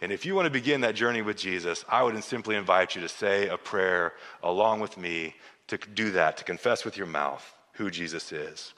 And 0.00 0.10
if 0.10 0.24
you 0.24 0.34
want 0.34 0.46
to 0.46 0.50
begin 0.50 0.80
that 0.80 0.94
journey 0.94 1.20
with 1.20 1.36
Jesus, 1.36 1.84
I 1.86 2.02
would 2.02 2.22
simply 2.24 2.56
invite 2.56 2.94
you 2.94 3.02
to 3.02 3.10
say 3.10 3.48
a 3.48 3.58
prayer 3.58 4.14
along 4.42 4.80
with 4.80 4.96
me 4.96 5.34
to 5.66 5.76
do 5.76 6.12
that, 6.12 6.38
to 6.38 6.44
confess 6.44 6.82
with 6.84 6.96
your 6.96 7.06
mouth 7.06 7.55
who 7.76 7.90
Jesus 7.90 8.32
is. 8.32 8.74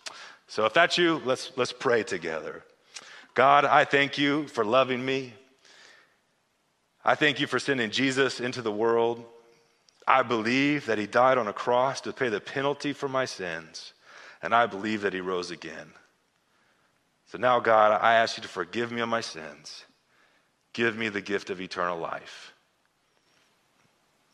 So 0.47 0.65
if 0.65 0.73
that's 0.73 0.99
you, 0.99 1.21
let's, 1.25 1.53
let's 1.57 1.73
pray 1.73 2.03
together. 2.03 2.65
God, 3.35 3.65
I 3.65 3.85
thank 3.85 4.19
you 4.19 4.49
for 4.49 4.65
loving 4.65 5.05
me. 5.05 5.35
I 7.05 7.15
thank 7.15 7.41
you 7.41 7.47
for 7.47 7.59
sending 7.59 7.91
Jesus 7.91 8.41
into 8.41 8.63
the 8.63 8.73
world. 8.73 9.25
I 10.07 10.23
believe 10.23 10.87
that 10.87 10.99
he 10.99 11.07
died 11.07 11.39
on 11.39 11.49
a 11.49 11.53
cross 11.53 12.01
to 12.03 12.13
pay 12.13 12.31
the 12.31 12.41
penalty 12.41 12.93
for 12.93 13.09
my 13.09 13.27
sins, 13.27 13.93
and 14.43 14.55
I 14.55 14.67
believe 14.67 15.03
that 15.03 15.13
he 15.13 15.21
rose 15.21 15.51
again. 15.51 15.93
So 17.27 17.37
now, 17.37 17.61
God, 17.61 17.99
I 18.01 18.15
ask 18.15 18.39
you 18.39 18.43
to 18.43 18.49
forgive 18.49 18.91
me 18.91 19.03
of 19.03 19.09
my 19.09 19.21
sins. 19.21 19.85
Give 20.73 20.97
me 20.97 21.11
the 21.11 21.21
gift 21.21 21.51
of 21.51 21.61
eternal 21.61 21.99
life. 21.99 22.55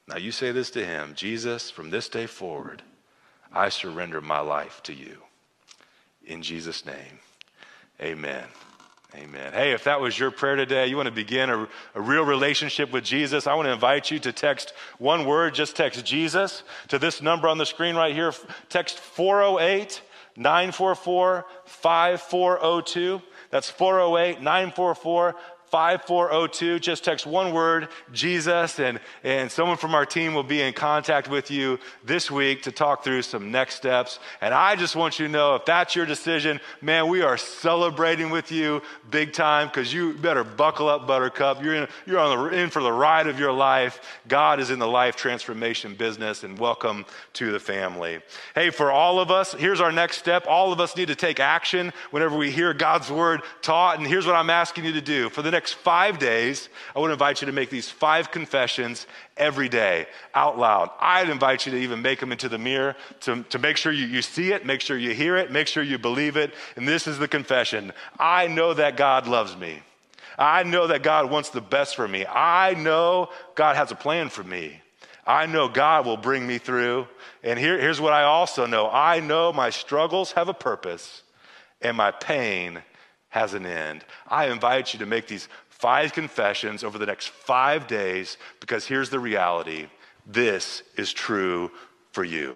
Now, 0.06 0.16
you 0.16 0.30
say 0.30 0.52
this 0.52 0.70
to 0.70 0.84
him 0.84 1.14
Jesus, 1.16 1.70
from 1.70 1.90
this 1.90 2.08
day 2.08 2.26
forward, 2.26 2.82
I 3.54 3.68
surrender 3.68 4.20
my 4.20 4.40
life 4.40 4.82
to 4.84 4.92
you. 4.92 5.18
In 6.26 6.42
Jesus' 6.42 6.84
name, 6.84 7.20
amen. 8.00 8.44
Amen. 9.16 9.52
Hey, 9.52 9.70
if 9.70 9.84
that 9.84 10.00
was 10.00 10.18
your 10.18 10.32
prayer 10.32 10.56
today, 10.56 10.88
you 10.88 10.96
want 10.96 11.06
to 11.06 11.12
begin 11.12 11.48
a, 11.48 11.68
a, 11.94 12.00
real 12.00 12.24
relationship 12.24 12.90
with 12.90 13.04
Jesus, 13.04 13.46
I 13.46 13.54
want 13.54 13.66
to 13.66 13.72
invite 13.72 14.10
you 14.10 14.18
to 14.18 14.32
text 14.32 14.72
one 14.98 15.24
word, 15.24 15.54
just 15.54 15.76
text 15.76 16.04
Jesus 16.04 16.64
to 16.88 16.98
this 16.98 17.22
number 17.22 17.46
on 17.46 17.56
the 17.56 17.64
screen 17.64 17.94
right 17.94 18.12
here. 18.12 18.32
Text 18.70 18.98
408 18.98 20.02
944 20.36 21.46
5402. 21.64 23.22
That's 23.50 23.70
408 23.70 24.42
944 24.42 25.36
5402. 25.74 26.78
Just 26.78 27.02
text 27.02 27.26
one 27.26 27.52
word, 27.52 27.88
Jesus, 28.12 28.78
and, 28.78 29.00
and 29.24 29.50
someone 29.50 29.76
from 29.76 29.92
our 29.92 30.06
team 30.06 30.32
will 30.32 30.44
be 30.44 30.62
in 30.62 30.72
contact 30.72 31.28
with 31.28 31.50
you 31.50 31.80
this 32.04 32.30
week 32.30 32.62
to 32.62 32.70
talk 32.70 33.02
through 33.02 33.22
some 33.22 33.50
next 33.50 33.74
steps. 33.74 34.20
And 34.40 34.54
I 34.54 34.76
just 34.76 34.94
want 34.94 35.18
you 35.18 35.26
to 35.26 35.32
know 35.32 35.56
if 35.56 35.64
that's 35.64 35.96
your 35.96 36.06
decision, 36.06 36.60
man, 36.80 37.08
we 37.08 37.22
are 37.22 37.36
celebrating 37.36 38.30
with 38.30 38.52
you 38.52 38.82
big 39.10 39.32
time 39.32 39.66
because 39.66 39.92
you 39.92 40.12
better 40.12 40.44
buckle 40.44 40.88
up, 40.88 41.08
Buttercup. 41.08 41.60
You're, 41.60 41.74
in, 41.74 41.88
you're 42.06 42.20
on 42.20 42.50
the, 42.50 42.56
in 42.56 42.70
for 42.70 42.80
the 42.80 42.92
ride 42.92 43.26
of 43.26 43.40
your 43.40 43.52
life. 43.52 44.20
God 44.28 44.60
is 44.60 44.70
in 44.70 44.78
the 44.78 44.86
life 44.86 45.16
transformation 45.16 45.96
business, 45.96 46.44
and 46.44 46.56
welcome 46.56 47.04
to 47.32 47.50
the 47.50 47.58
family. 47.58 48.20
Hey, 48.54 48.70
for 48.70 48.92
all 48.92 49.18
of 49.18 49.32
us, 49.32 49.54
here's 49.54 49.80
our 49.80 49.90
next 49.90 50.18
step. 50.18 50.46
All 50.46 50.72
of 50.72 50.78
us 50.78 50.96
need 50.96 51.08
to 51.08 51.16
take 51.16 51.40
action 51.40 51.92
whenever 52.12 52.36
we 52.36 52.52
hear 52.52 52.72
God's 52.72 53.10
word 53.10 53.42
taught. 53.60 53.98
And 53.98 54.06
here's 54.06 54.24
what 54.24 54.36
I'm 54.36 54.50
asking 54.50 54.84
you 54.84 54.92
to 54.92 55.00
do 55.00 55.28
for 55.30 55.42
the 55.42 55.50
next 55.50 55.63
next 55.64 55.76
five 55.76 56.18
days, 56.18 56.68
I 56.94 56.98
would 56.98 57.10
invite 57.10 57.40
you 57.40 57.46
to 57.46 57.52
make 57.52 57.70
these 57.70 57.88
five 57.88 58.30
confessions 58.30 59.06
every 59.34 59.70
day 59.70 60.04
out 60.34 60.58
loud. 60.58 60.90
I'd 61.00 61.30
invite 61.30 61.64
you 61.64 61.72
to 61.72 61.78
even 61.78 62.02
make 62.02 62.20
them 62.20 62.32
into 62.32 62.50
the 62.50 62.58
mirror 62.58 62.94
to, 63.20 63.44
to 63.44 63.58
make 63.58 63.78
sure 63.78 63.90
you, 63.90 64.04
you 64.04 64.20
see 64.20 64.52
it, 64.52 64.66
make 64.66 64.82
sure 64.82 64.98
you 64.98 65.14
hear 65.14 65.38
it, 65.38 65.50
make 65.50 65.66
sure 65.66 65.82
you 65.82 65.96
believe 65.96 66.36
it. 66.36 66.52
And 66.76 66.86
this 66.86 67.06
is 67.06 67.18
the 67.18 67.28
confession 67.28 67.92
I 68.18 68.46
know 68.46 68.74
that 68.74 68.98
God 68.98 69.26
loves 69.26 69.56
me. 69.56 69.80
I 70.38 70.64
know 70.64 70.86
that 70.88 71.02
God 71.02 71.30
wants 71.30 71.48
the 71.48 71.62
best 71.62 71.96
for 71.96 72.06
me. 72.06 72.26
I 72.26 72.74
know 72.74 73.30
God 73.54 73.76
has 73.76 73.90
a 73.90 73.94
plan 73.94 74.28
for 74.28 74.44
me. 74.44 74.82
I 75.26 75.46
know 75.46 75.66
God 75.66 76.04
will 76.04 76.18
bring 76.18 76.46
me 76.46 76.58
through. 76.58 77.08
And 77.42 77.58
here, 77.58 77.80
here's 77.80 78.02
what 78.02 78.12
I 78.12 78.24
also 78.24 78.66
know 78.66 78.90
I 78.90 79.20
know 79.20 79.50
my 79.50 79.70
struggles 79.70 80.32
have 80.32 80.50
a 80.50 80.54
purpose 80.54 81.22
and 81.80 81.96
my 81.96 82.10
pain 82.10 82.82
has 83.34 83.52
an 83.52 83.66
end. 83.66 84.04
I 84.28 84.46
invite 84.46 84.92
you 84.92 85.00
to 85.00 85.06
make 85.06 85.26
these 85.26 85.48
five 85.68 86.12
confessions 86.12 86.84
over 86.84 86.98
the 86.98 87.06
next 87.12 87.30
five 87.30 87.88
days 87.88 88.36
because 88.60 88.86
here's 88.86 89.10
the 89.10 89.18
reality 89.18 89.88
this 90.24 90.84
is 90.96 91.12
true 91.12 91.68
for 92.12 92.22
you. 92.22 92.52